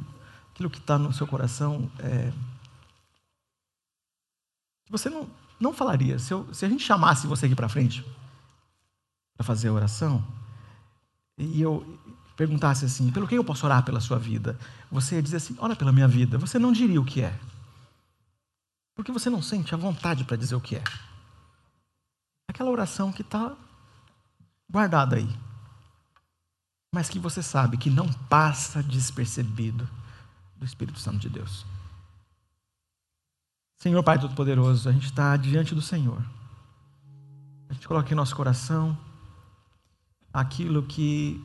aquilo 0.59 0.71
que 0.71 0.79
está 0.79 0.99
no 0.99 1.13
seu 1.13 1.25
coração, 1.25 1.89
é, 2.01 2.33
você 4.91 5.09
não, 5.09 5.31
não 5.61 5.73
falaria. 5.73 6.19
Se, 6.19 6.35
eu, 6.35 6.53
se 6.53 6.67
a 6.67 6.69
gente 6.69 6.83
chamasse 6.83 7.29
você 7.29 7.47
aqui 7.47 7.55
para 7.55 7.69
frente 7.69 8.05
para 9.37 9.47
fazer 9.47 9.69
a 9.69 9.73
oração, 9.73 10.27
e 11.37 11.63
eu 11.63 11.97
perguntasse 12.37 12.85
assim: 12.85 13.13
pelo 13.13 13.29
que 13.29 13.37
eu 13.37 13.45
posso 13.45 13.65
orar 13.65 13.85
pela 13.85 14.01
sua 14.01 14.19
vida? 14.19 14.59
Você 14.91 15.15
ia 15.15 15.23
dizer 15.23 15.37
assim: 15.37 15.57
ora 15.61 15.77
pela 15.77 15.93
minha 15.93 16.09
vida. 16.09 16.37
Você 16.39 16.59
não 16.59 16.73
diria 16.73 17.01
o 17.01 17.05
que 17.05 17.23
é. 17.23 17.39
Porque 18.97 19.13
você 19.13 19.31
não 19.31 19.41
sente 19.41 19.73
a 19.73 19.79
vontade 19.79 20.25
para 20.25 20.37
dizer 20.37 20.57
o 20.57 20.61
que 20.61 20.75
é. 20.75 20.83
Aquela 22.49 22.71
oração 22.71 23.13
que 23.13 23.23
está 23.23 23.55
guardada 24.69 25.15
aí. 25.15 25.29
Mas 26.93 27.09
que 27.09 27.21
você 27.21 27.45
sabe 27.45 27.77
que 27.77 27.91
não 27.91 28.13
passa 28.13 28.83
despercebido 28.83 29.89
do 30.59 30.65
Espírito 30.65 30.99
Santo 30.99 31.19
de 31.19 31.29
Deus. 31.29 31.65
Senhor 33.77 34.03
Pai 34.03 34.19
Todo-Poderoso, 34.19 34.89
a 34.89 34.93
gente 34.93 35.07
está 35.07 35.37
diante 35.37 35.75
do 35.75 35.81
Senhor. 35.81 36.21
A 37.69 37.73
gente 37.73 37.87
coloca 37.87 38.13
em 38.13 38.17
nosso 38.17 38.35
coração 38.35 38.99
aquilo 40.33 40.83
que 40.83 41.41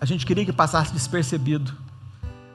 a 0.00 0.06
gente 0.06 0.24
queria 0.24 0.44
que 0.44 0.52
passasse 0.52 0.92
despercebido, 0.92 1.72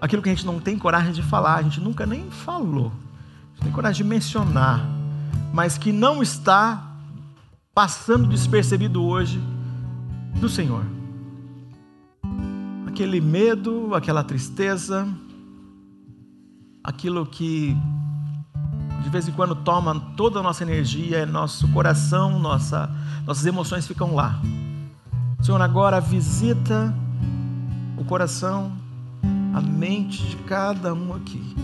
aquilo 0.01 0.22
que 0.22 0.30
a 0.30 0.34
gente 0.34 0.45
não 0.45 0.59
tem 0.59 0.78
coragem 0.78 1.11
de 1.11 1.22
falar, 1.22 1.55
a 1.55 1.61
gente 1.61 1.80
nunca 1.80 2.05
nem 2.05 2.32
falou, 2.32 2.88
a 2.88 3.49
gente 3.49 3.63
tem 3.63 3.72
coragem 3.72 4.03
de 4.03 4.09
mencionar, 4.09 4.86
mas 5.53 5.78
que 5.78 5.91
não 5.91 6.24
está 6.24 6.95
passando 7.74 8.28
despercebido 8.28 9.03
hoje 9.03 9.39
do 10.39 10.49
Senhor. 10.49 10.84
Aquele 12.88 13.22
medo, 13.22 13.93
aquela 13.93 14.24
tristeza, 14.24 15.07
aquilo 16.89 17.23
que 17.23 17.77
de 19.03 19.09
vez 19.09 19.27
em 19.27 19.31
quando 19.31 19.55
toma 19.55 19.99
toda 20.17 20.39
a 20.39 20.43
nossa 20.43 20.63
energia, 20.63 21.25
nosso 21.25 21.67
coração, 21.69 22.39
nossa, 22.39 22.89
nossas 23.25 23.45
emoções 23.45 23.87
ficam 23.87 24.15
lá. 24.15 24.41
Senhor, 25.39 25.61
agora 25.61 26.01
visita 26.01 26.93
o 27.95 28.03
coração, 28.03 28.71
a 29.53 29.61
mente 29.61 30.21
de 30.25 30.35
cada 30.37 30.93
um 30.93 31.13
aqui, 31.13 31.55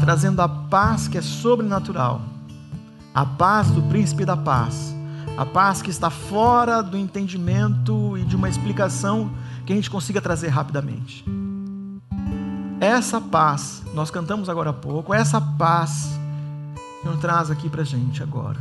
trazendo 0.00 0.40
a 0.40 0.48
paz 0.48 1.08
que 1.08 1.18
é 1.18 1.22
sobrenatural, 1.22 2.22
a 3.12 3.26
paz 3.26 3.72
do 3.72 3.82
príncipe 3.82 4.24
da 4.24 4.36
paz, 4.36 4.94
a 5.36 5.44
paz 5.44 5.82
que 5.82 5.90
está 5.90 6.10
fora 6.10 6.80
do 6.80 6.96
entendimento 6.96 8.16
e 8.16 8.22
de 8.22 8.36
uma 8.36 8.48
explicação 8.48 9.30
que 9.66 9.72
a 9.72 9.76
gente 9.76 9.90
consiga 9.90 10.20
trazer 10.20 10.48
rapidamente. 10.48 11.24
Essa 12.80 13.20
paz, 13.20 13.82
nós 13.92 14.10
cantamos 14.10 14.48
agora 14.48 14.70
há 14.70 14.72
pouco, 14.72 15.12
essa 15.12 15.38
paz, 15.38 16.18
o 16.74 17.02
Senhor 17.02 17.18
traz 17.18 17.50
aqui 17.50 17.68
para 17.68 17.82
a 17.82 17.84
gente 17.84 18.22
agora. 18.22 18.56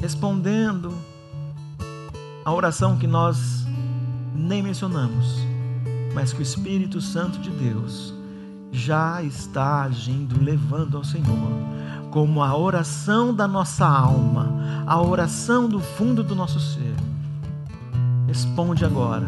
Respondendo 0.00 0.94
a 2.44 2.52
oração 2.52 2.96
que 2.96 3.08
nós 3.08 3.66
nem 4.32 4.62
mencionamos, 4.62 5.34
mas 6.14 6.32
que 6.32 6.38
o 6.38 6.42
Espírito 6.44 7.00
Santo 7.00 7.40
de 7.40 7.50
Deus 7.50 8.14
já 8.70 9.20
está 9.20 9.82
agindo, 9.82 10.40
levando 10.40 10.96
ao 10.96 11.02
Senhor, 11.02 11.50
como 12.12 12.40
a 12.40 12.56
oração 12.56 13.34
da 13.34 13.48
nossa 13.48 13.84
alma, 13.84 14.84
a 14.86 15.02
oração 15.02 15.68
do 15.68 15.80
fundo 15.80 16.22
do 16.22 16.36
nosso 16.36 16.60
ser. 16.60 16.94
Responde 18.28 18.84
agora 18.84 19.26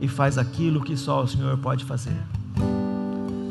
e 0.00 0.08
faz 0.08 0.36
aquilo 0.38 0.82
que 0.82 0.96
só 0.96 1.22
o 1.22 1.28
Senhor 1.28 1.56
pode 1.58 1.84
fazer. 1.84 2.20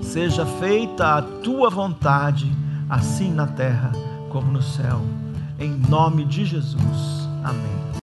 Seja 0.03 0.45
feita 0.45 1.15
a 1.17 1.21
tua 1.21 1.69
vontade, 1.69 2.51
assim 2.89 3.31
na 3.31 3.47
terra 3.47 3.91
como 4.29 4.51
no 4.51 4.61
céu. 4.61 5.01
Em 5.59 5.71
nome 5.89 6.25
de 6.25 6.45
Jesus. 6.45 7.27
Amém. 7.43 7.83